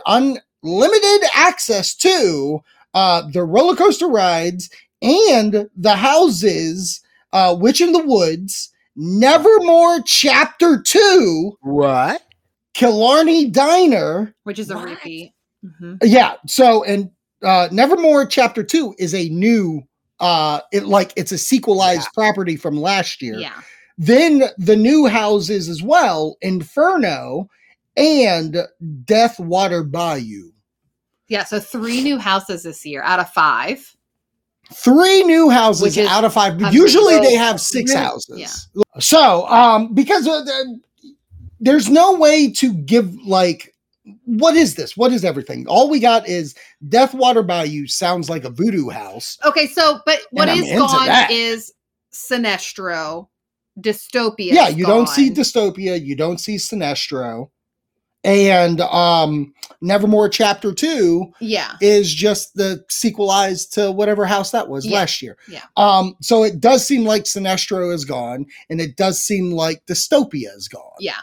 unlimited 0.63 1.29
access 1.35 1.95
to 1.97 2.61
uh, 2.95 3.23
the 3.33 3.43
roller 3.45 3.77
coaster 3.77 4.09
rides 4.09 4.71
and 5.03 5.69
the 5.77 5.95
houses, 5.97 7.01
uh, 7.33 7.55
Witch 7.59 7.81
in 7.81 7.93
the 7.93 8.05
Woods, 8.05 8.71
Nevermore 8.97 10.01
Chapter 10.07 10.81
Two, 10.83 11.57
What? 11.61 12.23
Killarney 12.75 13.49
Diner. 13.51 14.35
which 14.45 14.59
is 14.59 14.71
a 14.71 14.75
What? 14.77 14.89
repeat. 14.91 15.33
hmm 15.79 15.95
Yeah. 16.03 16.35
So 16.47 16.83
and 16.85 17.11
uh 17.43 17.69
Nevermore 17.71 18.25
Chapter 18.27 18.63
Two 18.63 18.95
is 18.99 19.15
a 19.15 19.29
new 19.29 19.83
uh 20.21 20.61
it 20.73 20.85
like 20.87 21.13
it's 21.17 21.33
a 21.33 21.39
sequelized 21.39 22.09
Yeah. 22.17 22.23
property 22.25 22.57
from 22.57 22.77
last 22.79 23.21
year. 23.21 23.39
Yeah. 23.39 23.61
Then 23.99 24.45
the 24.59 24.77
new 24.77 25.07
houses 25.07 25.69
as 25.69 25.83
well, 25.83 26.37
Inferno 26.41 27.49
and 27.97 28.59
Death 29.05 29.38
Water 29.40 29.82
Bayou. 29.82 30.51
Yeah. 31.28 31.44
So 31.44 31.59
three 31.61 32.03
new 32.03 32.18
houses 32.18 32.62
this 32.64 32.84
year 32.86 33.03
out 33.03 33.18
of 33.20 33.30
five. 33.32 33.94
Three 34.72 35.22
new 35.24 35.49
houses 35.49 35.97
out 35.99 36.24
of 36.24 36.32
five. 36.34 36.61
Usually 36.72 37.18
they 37.20 37.34
have 37.34 37.61
six 37.61 37.92
Really? 37.92 38.03
houses. 38.05 38.68
So, 38.99 39.47
um, 39.49 39.94
because 39.94 40.26
uh, 40.26 40.42
the- 40.42 40.80
there's 41.61 41.88
no 41.88 42.14
way 42.16 42.51
to 42.53 42.72
give 42.74 43.14
like, 43.24 43.72
what 44.24 44.57
is 44.57 44.74
this? 44.74 44.97
What 44.97 45.12
is 45.12 45.24
everything? 45.24 45.66
All 45.68 45.88
we 45.88 46.01
got 46.01 46.28
is 46.28 46.55
Death 46.88 47.14
Water 47.14 47.42
Bayou 47.42 47.86
sounds 47.86 48.28
like 48.28 48.44
a 48.44 48.51
voodoo 48.51 48.88
house. 48.88 49.38
Okay. 49.44 49.66
So, 49.68 50.01
but 50.05 50.18
what 50.32 50.49
is 50.49 50.68
gone 50.78 51.07
that. 51.07 51.30
is 51.30 51.72
Sinestro, 52.12 53.28
Dystopia. 53.80 54.53
yeah, 54.53 54.68
you 54.68 54.84
don't 54.86 55.09
see. 55.09 55.30
Dystopia, 55.30 56.03
you 56.05 56.16
don't 56.16 56.38
see 56.38 56.57
Sinestro, 56.57 57.51
and 58.27 58.81
um, 58.81 59.55
Nevermore 59.81 60.29
Chapter 60.29 60.72
Two 60.74 61.33
yeah. 61.41 61.77
is 61.81 62.12
just 62.12 62.55
the 62.55 62.85
sequelized 62.91 63.72
to 63.74 63.93
whatever 63.93 64.27
house 64.27 64.51
that 64.51 64.68
was 64.68 64.85
Yeah, 64.85 64.99
last 64.99 65.22
year. 65.22 65.39
yeah. 65.49 65.62
Um, 65.77 66.16
so 66.20 66.43
it 66.43 66.61
does 66.61 66.85
seem 66.87 67.05
like 67.05 67.22
Sinestro 67.24 67.95
is 67.95 68.05
gone, 68.05 68.47
and 68.68 68.81
it 68.81 68.97
does 68.97 69.22
seem 69.22 69.53
like 69.53 69.87
Dystopia 69.87 70.55
is 70.57 70.68
gone. 70.68 70.97
Yeah. 70.99 71.20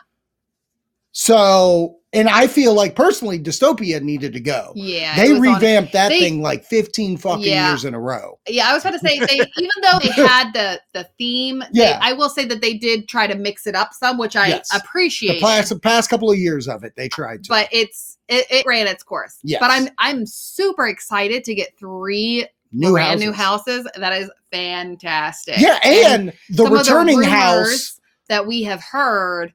So, 1.14 1.97
and 2.11 2.28
I 2.28 2.47
feel 2.47 2.74
like 2.74 2.95
personally, 2.95 3.39
Dystopia 3.39 4.01
needed 4.01 4.34
to 4.34 4.39
go. 4.39 4.72
Yeah. 4.76 5.16
They 5.16 5.30
was 5.32 5.38
on- 5.47 5.53
revamped 5.53 5.93
that 5.93 6.09
they- 6.09 6.20
thing 6.20 6.41
like 6.41 6.66
15 6.66 7.18
fucking 7.18 7.43
Yeah. 7.45 7.70
years 7.70 7.86
in 7.86 7.93
a 7.93 7.99
row. 7.99 8.39
Yeah, 8.47 8.68
I 8.70 8.74
was 8.74 8.84
about 8.84 8.99
to 8.99 8.99
say 8.99 9.20
they 9.20 9.36
even 9.57 9.70
though 9.84 9.99
they 9.99 10.09
had 10.09 10.51
the 10.53 10.82
the 10.93 11.07
theme, 11.20 11.59
they- 11.74 11.82
Yeah. 11.82 11.99
I 12.01 12.14
will 12.14 12.30
say 12.30 12.45
that 12.45 12.61
they 12.61 12.74
did 12.74 13.07
try 13.07 13.28
to 13.28 13.36
mix 13.36 13.68
it 13.68 13.76
up 13.76 13.93
some, 13.93 14.18
which 14.18 14.36
I 14.36 14.47
Yes. 14.49 14.70
appreciate. 14.76 15.36
The 15.36 15.41
past, 15.41 15.82
past 15.84 16.09
couple 16.09 16.32
of 16.32 16.38
years 16.38 16.68
of 16.68 16.84
it, 16.84 16.93
they 16.97 17.09
tried 17.09 17.43
to. 17.45 17.49
but 17.49 17.70
it's 17.72 18.18
it, 18.28 18.45
it 18.49 18.66
ran 18.66 18.88
its 18.88 19.03
course. 19.03 19.38
Yeah, 19.43 19.57
But 19.59 19.70
I'm 19.70 19.88
I'm 19.99 20.26
super 20.26 20.88
excited 20.88 21.43
to 21.45 21.53
get 21.53 21.78
three 21.78 22.47
new 22.72 22.91
brand 22.93 23.22
houses. 23.22 23.26
new 23.26 23.32
houses. 23.34 23.88
That 23.97 24.14
is 24.14 24.32
fantastic. 24.51 25.59
Yeah, 25.59 25.78
and, 25.84 26.34
the 26.49 26.64
some 26.64 26.74
of 26.74 26.80
returning 26.80 27.18
rumors 27.18 27.32
house. 27.32 27.99
that 28.30 28.47
we 28.47 28.64
have 28.64 28.82
heard 28.82 29.53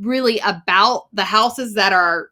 really 0.00 0.38
about 0.40 1.08
the 1.12 1.24
houses 1.24 1.74
that 1.74 1.92
are 1.92 2.30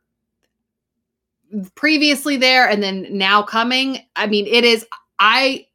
previously 1.74 2.36
there 2.36 2.68
and 2.68 2.82
then 2.82 3.07
now 3.11 3.42
coming. 3.42 4.00
I 4.16 4.26
mean, 4.26 4.46
it 4.46 4.64
is 4.64 4.86
I 5.18 5.66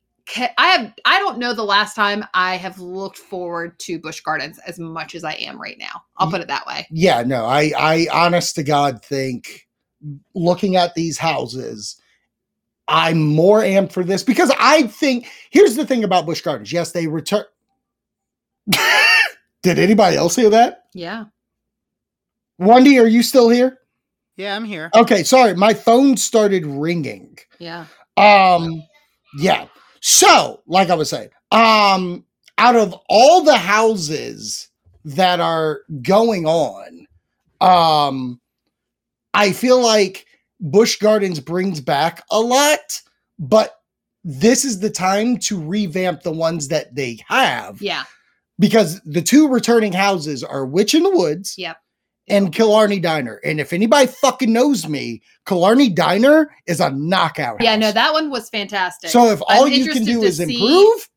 I 0.58 0.68
have 0.68 0.94
I 1.06 1.20
don't 1.20 1.40
know 1.40 1.54
the 1.54 1.64
last 1.64 1.96
time 1.96 2.26
I 2.34 2.56
have 2.56 2.80
looked 2.80 3.18
forward 3.18 3.78
to 3.80 4.00
Busch 4.00 4.22
Gardens 4.22 4.60
as 4.66 4.80
much 4.80 5.16
as 5.16 5.24
I 5.24 5.34
am 5.34 5.62
right 5.62 5.78
now. 5.78 6.04
I'll 6.18 6.30
put 6.30 6.42
it 6.42 6.48
that 6.48 6.66
way. 6.66 6.88
Yeah, 6.92 7.24
no, 7.24 7.46
I, 7.46 7.72
I 7.78 8.08
honest 8.12 8.56
to 8.56 8.64
God 8.64 9.04
think 9.04 9.68
looking 10.34 10.76
at 10.76 10.96
these 10.96 11.18
houses, 11.18 12.00
I'm 12.88 13.20
more 13.20 13.62
amped 13.62 13.92
for 13.92 14.04
this 14.04 14.24
because 14.24 14.52
I 14.60 14.84
think 14.84 15.28
here's 15.50 15.76
the 15.76 15.86
thing 15.86 16.04
about 16.04 16.26
Busch 16.26 16.42
Gardens. 16.42 16.72
Yes, 16.72 16.92
they 16.92 17.08
return. 17.08 17.46
Did 19.64 19.80
anybody 19.80 20.18
else 20.18 20.36
hear 20.36 20.50
that? 20.50 20.86
Yeah. 20.94 21.26
Wendy, 22.62 23.00
are 23.00 23.08
you 23.08 23.24
still 23.24 23.50
here? 23.50 23.80
Yeah, 24.38 24.56
I'm 24.56 24.64
here. 24.66 24.92
Okay, 24.96 25.24
sorry, 25.24 25.56
my 25.56 25.74
phone 25.74 26.16
started 26.16 26.64
ringing. 26.66 27.38
Yeah. 27.60 27.86
Um, 28.18 28.84
yeah. 29.38 29.66
So, 30.02 30.62
like 30.68 30.90
I 30.92 30.96
was 30.96 31.10
saying, 31.10 31.30
um, 31.52 32.24
out 32.60 32.76
of 32.76 32.94
all 33.10 33.42
the 33.44 33.58
houses 33.58 34.70
that 35.06 35.40
are 35.40 35.82
going 36.04 36.46
on, 36.46 37.08
um, 37.62 38.40
I 39.34 39.52
feel 39.54 39.82
like 39.82 40.28
Busch 40.60 40.98
Gardens 41.00 41.40
brings 41.40 41.82
back 41.82 42.24
a 42.30 42.40
lot, 42.40 43.02
but 43.40 43.80
this 44.24 44.66
is 44.66 44.80
the 44.80 44.90
time 44.92 45.38
to 45.38 45.60
revamp 45.60 46.22
the 46.22 46.32
ones 46.32 46.68
that 46.68 46.94
they 46.94 47.20
have 47.28 47.82
Yeah. 47.82 48.04
because 48.60 49.02
the 49.02 49.22
two 49.22 49.48
returning 49.48 49.94
houses 49.94 50.44
are 50.44 50.64
Witch 50.66 50.94
in 50.94 51.02
the 51.02 51.10
Woods 51.10 51.56
Yep. 51.58 51.78
And 52.32 52.54
Killarney 52.54 53.00
Diner. 53.00 53.40
And 53.44 53.60
if 53.60 53.74
anybody 53.74 54.08
fucking 54.08 54.52
knows 54.52 54.88
me, 54.88 55.22
Killarney 55.46 55.90
Diner 55.90 56.52
is 56.68 56.80
a 56.80 56.90
knockout. 56.92 57.62
Yeah, 57.62 57.76
no, 57.76 57.92
that 57.92 58.14
one 58.14 58.30
was 58.30 58.50
fantastic. 58.50 59.10
So 59.10 59.26
if 59.28 59.42
all 59.42 59.66
I'm 59.66 59.72
you 59.72 59.92
can 59.92 60.04
do 60.06 60.24
is 60.24 60.38
see- 60.38 60.44
improve, 60.44 61.10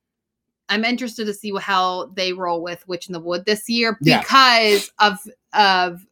I'm 0.68 0.84
interested 0.84 1.26
to 1.26 1.34
see 1.34 1.52
how 1.58 2.06
they 2.14 2.32
roll 2.32 2.62
with 2.62 2.86
Witch 2.88 3.06
in 3.06 3.12
the 3.12 3.20
Wood 3.20 3.44
this 3.46 3.68
year 3.68 3.98
Yeah. 4.00 4.20
because 4.20 4.90
of 4.98 5.18
of 5.52 6.04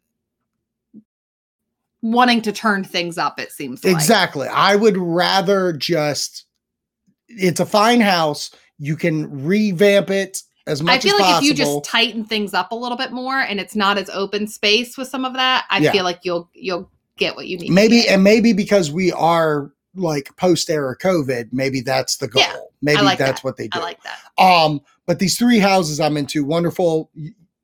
wanting 2.03 2.43
to 2.43 2.53
turn 2.53 2.85
things 2.85 3.19
up. 3.19 3.39
It 3.39 3.53
seems 3.53 3.85
like. 3.85 3.95
exactly. 3.95 4.49
I 4.49 4.77
would 4.77 4.97
rather 4.97 5.73
just. 5.73 6.45
It's 7.29 7.61
a 7.61 7.67
fine 7.67 8.01
house. 8.01 8.51
You 8.79 8.95
can 8.97 9.45
revamp 9.45 10.11
it 10.11 10.43
as 10.67 10.83
much 10.83 10.97
I 10.97 11.01
feel 11.01 11.15
like 11.17 11.23
possible. 11.25 11.39
if 11.39 11.45
you 11.45 11.55
just 11.65 11.85
tighten 11.85 12.25
things 12.25 12.55
up 12.55 12.73
a 12.73 12.75
little 12.75 12.97
bit 12.99 13.13
more 13.13 13.39
and 13.39 13.59
it's 13.61 13.75
not 13.75 13.99
as 13.99 14.09
open 14.11 14.47
space 14.47 14.97
with 14.97 15.09
some 15.09 15.25
of 15.25 15.33
that, 15.35 15.65
I 15.71 15.79
Yeah. 15.79 15.93
feel 15.93 16.05
like 16.05 16.21
you'll 16.23 16.49
you'll 16.55 16.91
get 17.17 17.37
what 17.37 17.47
you 17.49 17.59
need. 17.59 17.71
maybe 17.71 18.07
and 18.09 18.23
maybe 18.25 18.53
because 18.53 18.91
we 18.91 19.13
are 19.13 19.73
like 19.95 20.35
post 20.37 20.71
era 20.71 20.97
COVID, 20.97 21.49
maybe 21.53 21.81
that's 21.81 22.17
the 22.17 22.29
goal. 22.29 22.43
Yeah, 22.43 22.57
maybe 22.81 23.03
like 23.03 23.19
that's 23.19 23.41
that. 23.43 23.45
what 23.45 23.57
they 23.57 23.69
do. 23.69 23.79
I 23.79 23.83
like 23.83 23.99
that. 24.05 24.43
Um, 24.43 24.81
but 25.07 25.19
these 25.19 25.37
three 25.37 25.59
houses 25.59 26.01
I'm 26.01 26.17
into, 26.17 26.45
wonderful. 26.45 27.11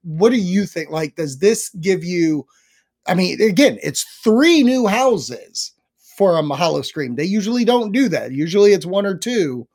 What 0.03 0.31
do 0.31 0.37
you 0.37 0.67
think? 0.67 0.91
Like, 0.91 1.17
does 1.17 1.39
this 1.39 1.71
give 1.81 2.05
you? 2.05 2.47
I 3.07 3.15
mean, 3.15 3.41
again, 3.41 3.79
it's 3.83 4.03
three 4.23 4.63
new 4.63 4.87
houses 4.87 5.73
for 6.19 6.37
a 6.39 6.43
Mahalo 6.43 6.85
Scream. 6.85 7.15
They 7.15 7.25
usually 7.25 7.65
don't 7.65 7.93
do 7.93 8.09
that. 8.11 8.33
Usually 8.33 8.73
it's 8.73 8.85
one 8.85 9.07
or 9.07 9.17
two. 9.17 9.67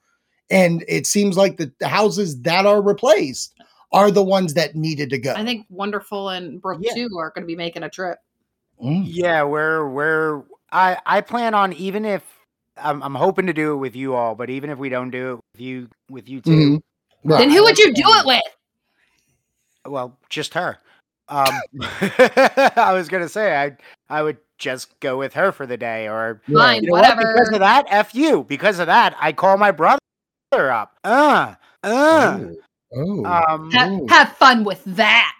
And 0.54 0.86
it 0.88 1.08
seems 1.08 1.36
like 1.36 1.58
the, 1.58 1.72
the 1.80 1.88
houses 1.88 2.39
that 2.43 2.66
are 2.68 2.80
replaced 2.82 3.54
are 3.91 4.12
the 4.12 4.24
ones 4.24 4.54
that 4.54 4.76
needed 4.76 5.10
to 5.10 5.18
go. 5.18 5.34
I 5.34 5.43
think 5.43 5.66
Wonderful 5.70 6.30
and 6.30 6.62
Brooke 6.62 6.82
Yeah. 6.82 6.93
too 6.93 7.10
are 7.18 7.32
going 7.32 7.41
to 7.43 7.47
be 7.47 7.56
making 7.56 7.82
a 7.84 7.89
trip. 7.89 8.20
Mm. 8.82 9.04
Yeah, 9.06 9.43
we're 9.43 9.88
we're 9.88 10.43
I 10.72 10.97
I 11.06 11.22
plan 11.22 11.54
on 11.54 11.74
even 11.74 12.06
if 12.06 12.24
I'm 12.78 13.01
I'm 13.01 13.16
hoping 13.16 13.47
to 13.47 13.54
do 13.54 13.74
it 13.74 13.78
with 13.78 13.95
you 13.95 14.14
all, 14.16 14.36
but 14.36 14.49
even 14.49 14.70
if 14.70 14.78
we 14.78 14.89
don't 14.89 15.10
do 15.10 15.34
it 15.34 15.39
with 15.54 15.62
you 15.62 15.89
with 16.10 16.30
you 16.30 16.41
2 16.41 16.49
Mhm. 16.51 16.82
Right. 17.24 17.38
Then 17.39 17.49
who 17.49 17.64
would 17.64 17.78
you 17.80 17.93
do 17.93 18.04
it 18.06 18.26
with? 18.26 18.41
well, 19.88 20.18
just 20.30 20.54
her. 20.54 20.78
Um, 21.30 21.45
I 21.82 22.91
was 22.93 23.10
gonna 23.10 23.30
say 23.30 23.56
I 23.56 23.78
I 24.10 24.22
would 24.22 24.38
just 24.58 24.99
go 24.99 25.18
with 25.18 25.34
her 25.34 25.51
for 25.51 25.66
the 25.66 25.78
day, 25.78 26.08
or 26.08 26.41
Fine, 26.51 26.84
you 26.84 26.88
know 26.91 26.93
what? 26.99 27.18
Because 27.18 27.49
of 27.49 27.60
that, 27.60 27.86
f 27.89 28.14
you. 28.14 28.43
Because 28.43 28.80
of 28.80 28.88
that, 28.88 29.16
I 29.20 29.32
call 29.34 29.58
my 29.58 29.72
brother 29.72 29.99
up. 30.72 30.97
Uh, 31.04 31.56
uh. 31.84 32.39
Oh. 32.95 33.26
Um, 33.26 33.72
Have, 33.72 34.10
have 34.10 34.38
fun 34.38 34.64
with 34.64 34.84
that. 34.86 35.34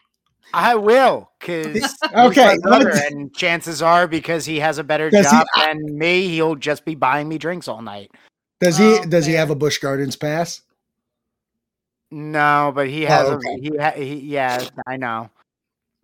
I 0.56 0.76
will, 0.76 1.32
because 1.40 1.96
Okay, 2.16 2.58
brother, 2.62 2.92
and 2.92 3.34
chances 3.36 3.82
are 3.82 4.08
because 4.08 4.46
he 4.46 4.60
has 4.60 4.78
a 4.78 4.84
better 4.84 5.10
Does 5.10 5.26
he- 5.26 5.32
job 5.38 5.46
than 5.60 5.98
me, 5.98 6.28
he'll 6.30 6.56
just 6.56 6.86
be 6.86 6.94
buying 6.96 7.28
me 7.28 7.38
drinks 7.40 7.68
all 7.68 7.82
night. 7.82 8.12
Does 8.60 8.78
he 8.78 9.00
Oh, 9.00 9.06
does 9.06 9.26
he 9.26 9.34
have 9.34 9.50
a 9.50 9.56
Busch 9.56 9.80
Gardens 9.80 10.16
pass? 10.16 10.62
No, 12.12 12.72
but 12.74 12.88
he 12.88 13.02
has 13.04 13.28
Oh, 13.28 13.34
a 13.34 13.36
okay. 13.38 13.60
he, 13.62 13.78
ha, 13.78 13.92
he 13.92 14.14
yeah, 14.20 14.64
I 14.86 14.98
know. 14.98 15.30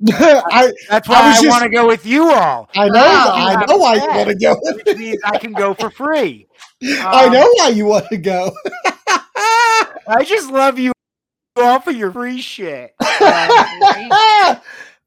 I, 0.11 0.71
That's 0.89 1.07
I 1.09 1.11
why 1.11 1.21
I, 1.21 1.29
was 1.29 1.41
just- 1.41 1.47
want 1.49 1.63
to 1.63 1.69
go 1.69 1.87
with 1.87 2.05
you 2.05 2.31
all. 2.31 2.69
I 2.75 2.87
know, 2.87 2.93
Oh, 2.95 3.31
I 3.35 3.65
know 3.65 3.77
why 3.77 3.95
you 3.95 4.07
want 4.07 4.29
to 4.29 4.35
go. 4.35 4.55
Which 4.61 5.17
I 5.25 5.37
can 5.37 5.53
go 5.53 5.73
for 5.75 5.89
free. 5.91 6.47
I 6.83 7.25
Um, 7.25 7.33
know 7.33 7.49
why 7.57 7.69
you 7.69 7.85
want 7.85 8.07
to 8.09 8.17
go. 8.17 8.51
I 10.09 10.23
just 10.23 10.49
love 10.51 10.79
you 10.79 10.91
all 11.55 11.79
for 11.79 11.91
your 11.91 12.11
free 12.11 12.41
shit. 12.41 12.95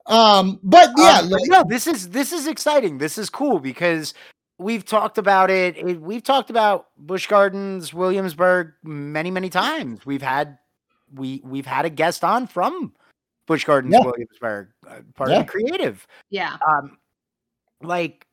um, 0.06 0.58
but 0.62 0.90
yeah, 0.96 1.18
Um, 1.20 1.30
like- 1.30 1.42
no, 1.46 1.64
this 1.68 1.86
is 1.86 2.08
this 2.10 2.32
is 2.32 2.46
exciting. 2.46 2.98
This 2.98 3.18
is 3.18 3.30
cool 3.30 3.58
because 3.58 4.14
we've 4.58 4.84
talked 4.84 5.18
about 5.18 5.50
it. 5.50 5.76
it- 5.76 6.00
We've 6.00 6.22
talked 6.22 6.50
about 6.50 6.86
Busch 6.96 7.26
Gardens, 7.26 7.92
Williamsburg 7.94 8.72
many, 8.82 9.30
many 9.30 9.48
times. 9.50 10.04
We've 10.06 10.22
had 10.22 10.58
we 11.14 11.40
we've 11.44 11.66
had 11.66 11.84
a 11.84 11.90
guest 11.90 12.22
on 12.24 12.46
from 12.46 12.92
Busch 13.46 13.64
Gardens, 13.64 13.92
Yeah. 13.94 14.04
Williamsburg, 14.04 14.68
uh, 14.88 15.00
part 15.14 15.30
Yeah. 15.30 15.40
of 15.40 15.46
the 15.46 15.52
creative. 15.52 16.06
Yeah. 16.30 16.56
Um, 16.68 16.98
like 17.82 18.26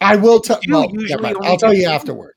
I 0.00 0.16
will 0.16 0.40
tell. 0.40 0.58
You 0.62 0.74
Well, 0.74 0.90
usually 0.90 1.10
never 1.10 1.22
mind. 1.22 1.36
I'll 1.42 1.56
tell 1.58 1.74
you 1.74 1.88
afterward. 1.88 2.34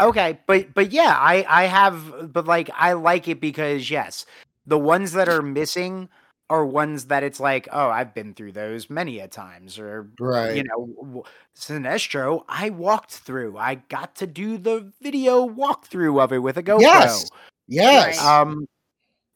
Okay, 0.00 0.38
but 0.46 0.72
but 0.74 0.92
yeah, 0.92 1.16
I 1.18 1.44
I 1.48 1.64
have 1.64 2.32
but 2.32 2.46
like 2.46 2.70
I 2.74 2.92
like 2.92 3.28
it 3.28 3.40
because 3.40 3.90
yes, 3.90 4.26
the 4.66 4.78
ones 4.78 5.12
that 5.12 5.28
are 5.28 5.42
missing 5.42 6.08
are 6.50 6.64
ones 6.64 7.06
that 7.06 7.22
it's 7.22 7.40
like, 7.40 7.68
oh, 7.72 7.90
I've 7.90 8.14
been 8.14 8.32
through 8.32 8.52
those 8.52 8.88
many 8.88 9.18
a 9.18 9.28
times 9.28 9.78
or 9.78 10.08
Right. 10.18 10.56
you 10.56 10.64
know, 10.64 11.24
Sinestro, 11.54 12.44
I 12.48 12.70
walked 12.70 13.10
through. 13.12 13.58
I 13.58 13.76
got 13.90 14.14
to 14.16 14.26
do 14.26 14.56
the 14.56 14.90
video 15.02 15.46
walkthrough 15.46 16.22
of 16.22 16.32
it 16.32 16.38
with 16.38 16.56
a 16.56 16.62
GoPro. 16.62 16.80
Yes. 16.80 17.28
Yes. 17.66 18.24
Um 18.24 18.66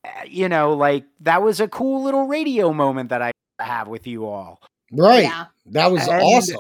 uh, 0.05 0.09
you 0.27 0.49
know, 0.49 0.73
like 0.75 1.05
that 1.21 1.43
was 1.43 1.61
a 1.61 1.69
cool 1.69 2.03
little 2.03 2.27
radio 2.27 2.73
moment 2.73 3.11
that 3.11 3.21
I 3.23 3.33
have 3.61 3.89
with 3.89 4.07
you 4.07 4.27
all. 4.27 4.61
right. 4.93 5.25
Yeah. 5.25 5.47
That 5.67 5.91
was 5.93 6.07
And- 6.09 6.23
awesome. 6.23 6.57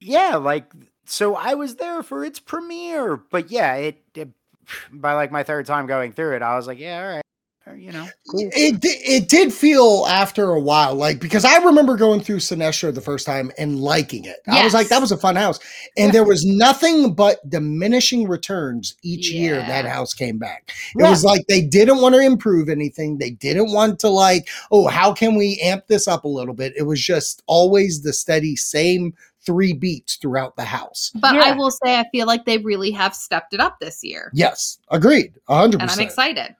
yeah 0.00 0.36
like 0.36 0.70
so 1.04 1.34
i 1.36 1.54
was 1.54 1.76
there 1.76 2.02
for 2.02 2.24
its 2.24 2.38
premiere 2.38 3.16
but 3.16 3.50
yeah 3.50 3.74
it, 3.74 4.02
it 4.14 4.28
by 4.92 5.12
like 5.14 5.30
my 5.30 5.42
third 5.42 5.66
time 5.66 5.86
going 5.86 6.12
through 6.12 6.34
it 6.34 6.42
i 6.42 6.56
was 6.56 6.66
like 6.66 6.78
yeah 6.78 7.00
all 7.02 7.14
right 7.16 7.24
uh, 7.66 7.72
you 7.72 7.92
know 7.92 8.06
cool. 8.28 8.50
It 8.52 8.78
it 8.84 9.28
did 9.28 9.50
feel 9.50 10.04
after 10.06 10.50
a 10.50 10.60
while 10.60 10.94
like 10.94 11.18
because 11.18 11.46
I 11.46 11.56
remember 11.64 11.96
going 11.96 12.20
through 12.20 12.36
Sinestro 12.40 12.94
the 12.94 13.00
first 13.00 13.24
time 13.26 13.50
and 13.56 13.80
liking 13.80 14.26
it. 14.26 14.36
I 14.46 14.62
was 14.62 14.74
like, 14.74 14.88
that 14.88 15.00
was 15.00 15.12
a 15.12 15.16
fun 15.16 15.36
house, 15.36 15.58
and 15.96 16.12
there 16.12 16.24
was 16.24 16.44
nothing 16.44 17.14
but 17.14 17.48
diminishing 17.48 18.28
returns 18.28 18.96
each 19.02 19.30
year 19.30 19.56
that 19.56 19.86
house 19.86 20.12
came 20.12 20.36
back. 20.38 20.72
It 20.94 21.02
Yeah. 21.02 21.08
was 21.10 21.24
like 21.24 21.46
they 21.48 21.62
didn't 21.62 22.02
want 22.02 22.14
to 22.14 22.20
improve 22.20 22.68
anything. 22.68 23.16
They 23.16 23.30
didn't 23.30 23.72
want 23.72 23.98
to 24.00 24.10
like, 24.10 24.48
oh, 24.70 24.86
how 24.88 25.14
can 25.14 25.34
we 25.34 25.58
amp 25.62 25.86
this 25.86 26.06
up 26.06 26.24
a 26.24 26.28
little 26.28 26.54
bit? 26.54 26.74
It 26.76 26.82
was 26.82 27.00
just 27.00 27.42
always 27.46 28.02
the 28.02 28.12
steady 28.12 28.56
same 28.56 29.14
three 29.46 29.72
beats 29.72 30.16
throughout 30.16 30.56
the 30.56 30.64
house. 30.64 31.12
But 31.14 31.34
Yeah. 31.34 31.42
I 31.42 31.52
will 31.52 31.70
say, 31.70 31.98
I 31.98 32.04
feel 32.10 32.26
like 32.26 32.44
they 32.44 32.58
really 32.58 32.90
have 32.92 33.14
stepped 33.14 33.54
it 33.54 33.60
up 33.60 33.78
this 33.80 34.02
year. 34.02 34.30
Yes, 34.34 34.78
agreed, 34.90 35.34
a 35.48 35.56
hundred 35.56 35.82
And 35.82 35.90
I'm 35.90 36.00
excited. 36.00 36.54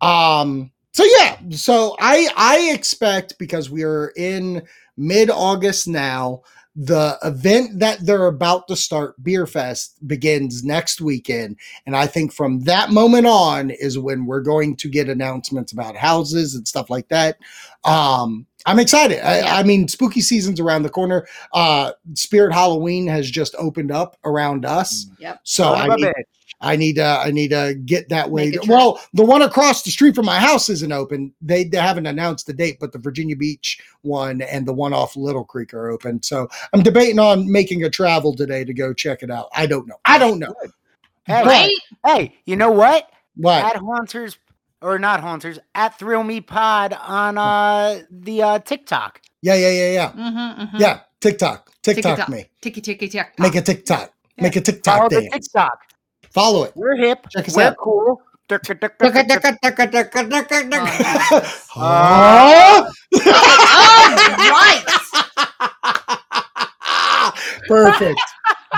Um. 0.00 0.70
So 0.92 1.04
yeah. 1.18 1.36
So 1.50 1.96
I 2.00 2.28
I 2.36 2.70
expect 2.72 3.38
because 3.38 3.70
we 3.70 3.82
are 3.82 4.12
in 4.16 4.62
mid 4.96 5.30
August 5.30 5.88
now. 5.88 6.42
The 6.76 7.16
event 7.22 7.78
that 7.78 8.04
they're 8.04 8.26
about 8.26 8.66
to 8.66 8.74
start, 8.74 9.22
Beer 9.22 9.46
Fest, 9.46 9.96
begins 10.08 10.64
next 10.64 11.00
weekend. 11.00 11.56
And 11.86 11.94
I 11.96 12.08
think 12.08 12.32
from 12.32 12.60
that 12.64 12.90
moment 12.90 13.28
on 13.28 13.70
is 13.70 13.96
when 13.96 14.26
we're 14.26 14.40
going 14.40 14.74
to 14.76 14.88
get 14.88 15.08
announcements 15.08 15.70
about 15.70 15.94
houses 15.94 16.56
and 16.56 16.66
stuff 16.66 16.90
like 16.90 17.08
that. 17.10 17.38
Um, 17.84 18.46
I'm 18.66 18.78
excited. 18.78 19.20
I, 19.26 19.60
I 19.60 19.62
mean, 19.62 19.88
spooky 19.88 20.20
season's 20.20 20.58
around 20.58 20.84
the 20.84 20.90
corner. 20.90 21.26
Uh, 21.52 21.92
Spirit 22.14 22.52
Halloween 22.52 23.06
has 23.06 23.30
just 23.30 23.54
opened 23.58 23.92
up 23.92 24.16
around 24.24 24.64
us. 24.64 25.06
Yep. 25.18 25.40
So 25.44 25.64
Son 25.64 25.90
I 25.90 25.96
need, 25.96 26.04
bitch. 26.06 26.22
I 26.60 26.76
need 26.76 26.94
to 26.94 27.04
I 27.04 27.30
need 27.30 27.48
to 27.48 27.74
get 27.84 28.08
that 28.08 28.30
way. 28.30 28.46
Make 28.46 28.54
a 28.54 28.58
trip. 28.60 28.68
Well, 28.70 29.00
the 29.12 29.24
one 29.24 29.42
across 29.42 29.82
the 29.82 29.90
street 29.90 30.14
from 30.14 30.24
my 30.24 30.38
house 30.40 30.70
isn't 30.70 30.92
open. 30.92 31.34
They, 31.42 31.64
they 31.64 31.76
haven't 31.76 32.06
announced 32.06 32.46
the 32.46 32.54
date, 32.54 32.78
but 32.80 32.92
the 32.92 32.98
Virginia 32.98 33.36
Beach 33.36 33.80
one 34.00 34.40
and 34.40 34.66
the 34.66 34.72
one 34.72 34.94
off 34.94 35.14
Little 35.14 35.44
Creek 35.44 35.74
are 35.74 35.90
open. 35.90 36.22
So 36.22 36.48
I'm 36.72 36.82
debating 36.82 37.18
on 37.18 37.50
making 37.50 37.84
a 37.84 37.90
travel 37.90 38.34
today 38.34 38.64
to 38.64 38.72
go 38.72 38.94
check 38.94 39.22
it 39.22 39.30
out. 39.30 39.48
I 39.54 39.66
don't 39.66 39.86
know. 39.86 39.96
I 40.06 40.18
don't 40.18 40.38
know. 40.38 40.54
Hey, 41.26 41.42
But- 41.44 42.10
hey 42.10 42.34
you 42.46 42.56
know 42.56 42.70
what 42.70 43.10
What? 43.36 43.64
at 43.64 43.76
haunters 43.76 44.38
or 44.84 44.98
not 44.98 45.20
haunters 45.20 45.58
at 45.74 45.98
thrill 45.98 46.22
me 46.22 46.40
pod 46.40 46.92
on 46.92 47.38
uh 47.38 48.00
the 48.10 48.42
uh 48.42 48.58
tiktok 48.60 49.20
Yeah, 49.42 49.54
yeah, 49.54 49.70
yeah, 49.70 49.92
yeah. 49.92 50.12
Mm-hmm, 50.12 50.62
mm-hmm. 50.62 50.76
Yeah. 50.78 51.00
TikTok. 51.20 51.70
TikTok 51.82 52.16
TikTok. 52.16 52.28
me. 52.28 52.44
Ticky 52.60 52.80
ticky 52.82 53.08
tick. 53.08 53.32
Make 53.38 53.54
a 53.54 53.62
TikTok. 53.62 54.12
Make 54.38 54.56
a 54.56 54.60
follow 54.60 55.08
TikTok 55.08 55.10
the 55.10 55.30
tiktok 55.32 55.78
Follow 56.30 56.64
it. 56.64 56.72
we're 56.76 56.96
hip 56.96 57.26
Check 57.30 57.48
us 57.48 57.56
we're 57.56 57.62
out. 57.64 57.76
cool 57.78 58.20
Huh? 61.70 62.90
Perfect. 67.66 68.20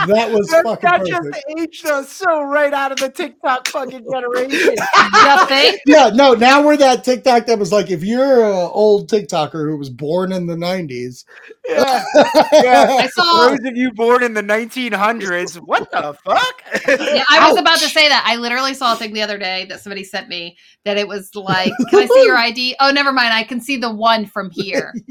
That 0.06 0.30
was 0.30 0.48
that, 0.48 0.64
fucking 0.64 0.88
that 0.88 1.00
perfect. 1.00 1.34
just 1.46 1.58
aged 1.58 1.86
us 1.86 2.12
so 2.12 2.42
right 2.42 2.72
out 2.72 2.92
of 2.92 2.98
the 2.98 3.08
tiktok 3.08 3.66
fucking 3.68 4.04
generation 4.10 4.74
You 4.76 5.46
think? 5.46 5.80
yeah, 5.86 6.10
no, 6.12 6.34
now 6.34 6.64
we're 6.64 6.76
that 6.76 7.04
TikTok 7.04 7.46
that 7.46 7.58
was 7.58 7.72
like, 7.72 7.90
if 7.90 8.04
you're 8.04 8.44
an 8.44 8.70
old 8.72 9.10
TikToker 9.10 9.68
who 9.68 9.76
was 9.76 9.90
born 9.90 10.32
in 10.32 10.46
the 10.46 10.54
90s, 10.56 11.24
yeah 11.68 12.04
yeah 12.52 12.86
I 13.00 13.08
saw. 13.12 13.48
those 13.48 13.64
of 13.64 13.76
you 13.76 13.92
born 13.92 14.22
in 14.22 14.34
the 14.34 14.42
1900s 14.42 15.56
what 15.56 15.90
the 15.90 16.16
fuck 16.24 16.62
Yeah, 16.88 17.24
I 17.30 17.48
was 17.50 17.58
about 17.58 17.78
to 17.78 17.88
say 17.88 18.08
that. 18.08 18.24
I 18.26 18.36
literally 18.36 18.74
saw 18.74 18.92
a 18.92 18.96
thing 18.96 19.12
the 19.12 19.22
other 19.22 19.38
day 19.38 19.64
that 19.66 19.80
somebody 19.80 20.04
sent 20.04 20.28
me 20.28 20.56
that 20.84 20.96
it 20.96 21.06
was 21.08 21.34
like, 21.34 21.72
"Can 21.90 22.00
I 22.00 22.06
see 22.06 22.24
your 22.24 22.36
ID?" 22.36 22.76
Oh, 22.80 22.90
never 22.90 23.12
mind. 23.12 23.32
I 23.32 23.42
can 23.42 23.60
see 23.60 23.76
the 23.76 23.92
one 23.92 24.26
from 24.26 24.50
here. 24.50 24.94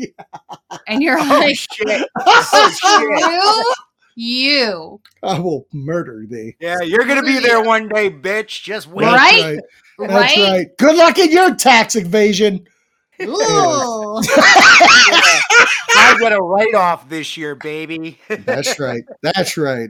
And 0.88 1.02
you're 1.02 1.18
oh 1.20 1.24
like, 1.24 1.58
shit 1.58 2.08
oh 2.20 2.78
shit 2.82 3.76
"You, 4.16 4.36
you, 4.40 5.02
I 5.24 5.40
will 5.40 5.68
murder 5.74 6.26
thee. 6.28 6.56
Yeah, 6.60 6.82
you're 6.82 7.06
gonna 7.06 7.24
be 7.24 7.40
there 7.40 7.62
one 7.62 7.90
day, 7.90 8.10
bitch. 8.10 8.64
Just 8.64 8.88
wait. 8.88 9.06
That's 9.06 9.18
Right? 9.18 9.60
That's 10.00 10.38
right?" 10.38 10.52
right. 10.52 10.78
Good 10.78 10.96
luck 10.98 11.20
in 11.20 11.32
your 11.32 11.56
tax 11.56 11.96
evasion. 11.96 12.68
Ooh. 13.22 14.22
I 15.98 16.18
get 16.20 16.34
a 16.34 16.42
write 16.42 16.76
off 16.76 17.08
this 17.08 17.38
year, 17.38 17.56
baby. 17.56 18.20
That's 18.28 18.78
right. 18.80 19.04
That's 19.22 19.58
right. 19.58 19.90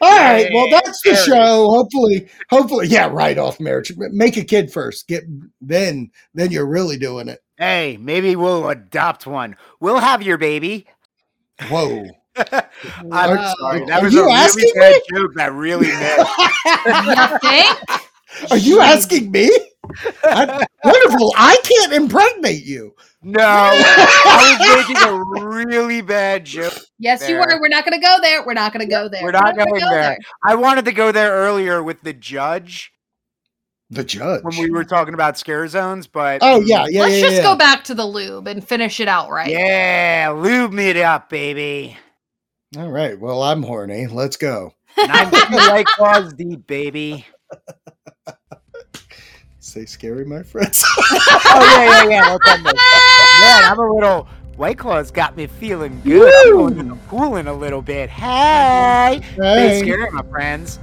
All 0.00 0.10
right. 0.10 0.50
Well, 0.52 0.68
that's 0.70 1.00
the 1.02 1.14
show. 1.14 1.70
Hopefully, 1.70 2.28
hopefully, 2.50 2.88
yeah, 2.88 3.06
write 3.06 3.38
off 3.38 3.60
marriage. 3.60 3.92
Make 3.96 4.36
a 4.36 4.44
kid 4.44 4.72
first. 4.72 5.06
Get 5.06 5.22
then, 5.60 6.10
then 6.34 6.50
you're 6.50 6.66
really 6.66 6.96
doing 6.96 7.28
it. 7.28 7.40
hey, 7.58 7.96
maybe 7.98 8.34
we'll 8.34 8.68
adopt 8.68 9.26
one. 9.26 9.56
We'll 9.80 10.00
have 10.00 10.22
your 10.22 10.36
baby. 10.36 10.86
Whoa. 11.68 12.06
I'm 12.36 13.10
Are- 13.12 13.54
sorry. 13.58 13.82
are 13.82 13.86
That 13.86 14.02
was 14.02 14.12
you 14.14 14.20
a 14.22 14.24
really 14.24 14.34
asking 14.36 14.72
bad 14.74 14.92
me? 15.10 15.18
joke 15.18 15.34
that 15.36 15.52
really 15.52 15.86
missed. 17.40 17.42
you 17.42 17.50
think? 17.50 18.50
Are 18.50 18.56
you 18.58 18.80
asking 18.80 19.30
me? 19.30 19.50
I, 20.24 20.66
wonderful. 20.82 21.32
I 21.36 21.56
can't 21.62 21.92
impregnate 21.92 22.64
you. 22.64 22.94
No, 23.22 23.40
I 23.42 24.56
was 24.58 24.86
making 24.88 25.08
a 25.08 25.46
really 25.46 26.00
bad 26.02 26.44
joke. 26.44 26.74
Yes, 26.98 27.26
you 27.28 27.36
were. 27.36 27.46
We're 27.60 27.68
not 27.68 27.84
going 27.86 27.98
to 27.98 28.04
go 28.04 28.16
there. 28.20 28.44
We're 28.44 28.54
not 28.54 28.72
going 28.72 28.84
to 28.86 28.90
go 28.90 29.08
there. 29.08 29.22
We're 29.22 29.30
not 29.32 29.56
gonna 29.56 29.70
going 29.70 29.80
go 29.80 29.90
there. 29.90 30.18
I 30.44 30.54
wanted 30.56 30.84
to 30.86 30.92
go 30.92 31.12
there 31.12 31.32
earlier 31.32 31.82
with 31.82 32.02
the 32.02 32.12
judge 32.12 32.92
The 33.90 34.04
judge. 34.04 34.42
when 34.42 34.58
we 34.58 34.70
were 34.70 34.84
talking 34.84 35.14
about 35.14 35.38
scare 35.38 35.66
zones, 35.68 36.06
but 36.06 36.40
oh 36.42 36.60
yeah, 36.60 36.86
yeah, 36.88 37.02
Let's 37.02 37.14
yeah. 37.16 37.20
just 37.20 37.36
yeah. 37.36 37.42
go 37.42 37.56
back 37.56 37.84
to 37.84 37.94
the 37.94 38.04
lube 38.06 38.46
and 38.48 38.66
finish 38.66 39.00
it 39.00 39.08
out 39.08 39.30
right. 39.30 39.48
yeah, 39.50 40.34
lube 40.36 40.72
me 40.72 40.88
it 40.90 40.96
up, 40.98 41.30
baby. 41.30 41.96
All 42.76 42.90
right. 42.90 43.18
Well, 43.18 43.42
I'm 43.42 43.62
horny. 43.62 44.06
Let's 44.06 44.36
go. 44.36 44.72
And 44.96 45.10
I'm 45.10 45.30
white 45.70 45.86
claws 45.86 46.32
deep, 46.32 46.66
baby. 46.66 47.26
Say 49.60 49.86
scary, 49.86 50.24
my 50.24 50.42
friends. 50.42 50.84
Oh 51.56 51.60
yeah, 51.62 52.04
yeah, 52.04 52.08
yeah. 52.08 52.38
That's. 52.44 52.62
Man, 53.40 53.64
I'm 53.64 53.78
a 53.78 53.92
little. 53.94 54.28
White 54.56 54.78
Claws 54.78 55.10
got 55.10 55.36
me 55.36 55.46
feeling 55.48 56.00
good. 56.04 56.32
I'm 56.46 56.52
going 56.52 56.76
to 56.76 56.82
the 56.94 56.96
pool 57.08 57.36
in 57.36 57.48
a 57.48 57.52
little 57.52 57.82
bit. 57.82 58.08
Hey, 58.08 59.20
Hey. 59.34 59.80
scary, 59.80 60.08
my 60.12 60.22
friends. 60.30 60.78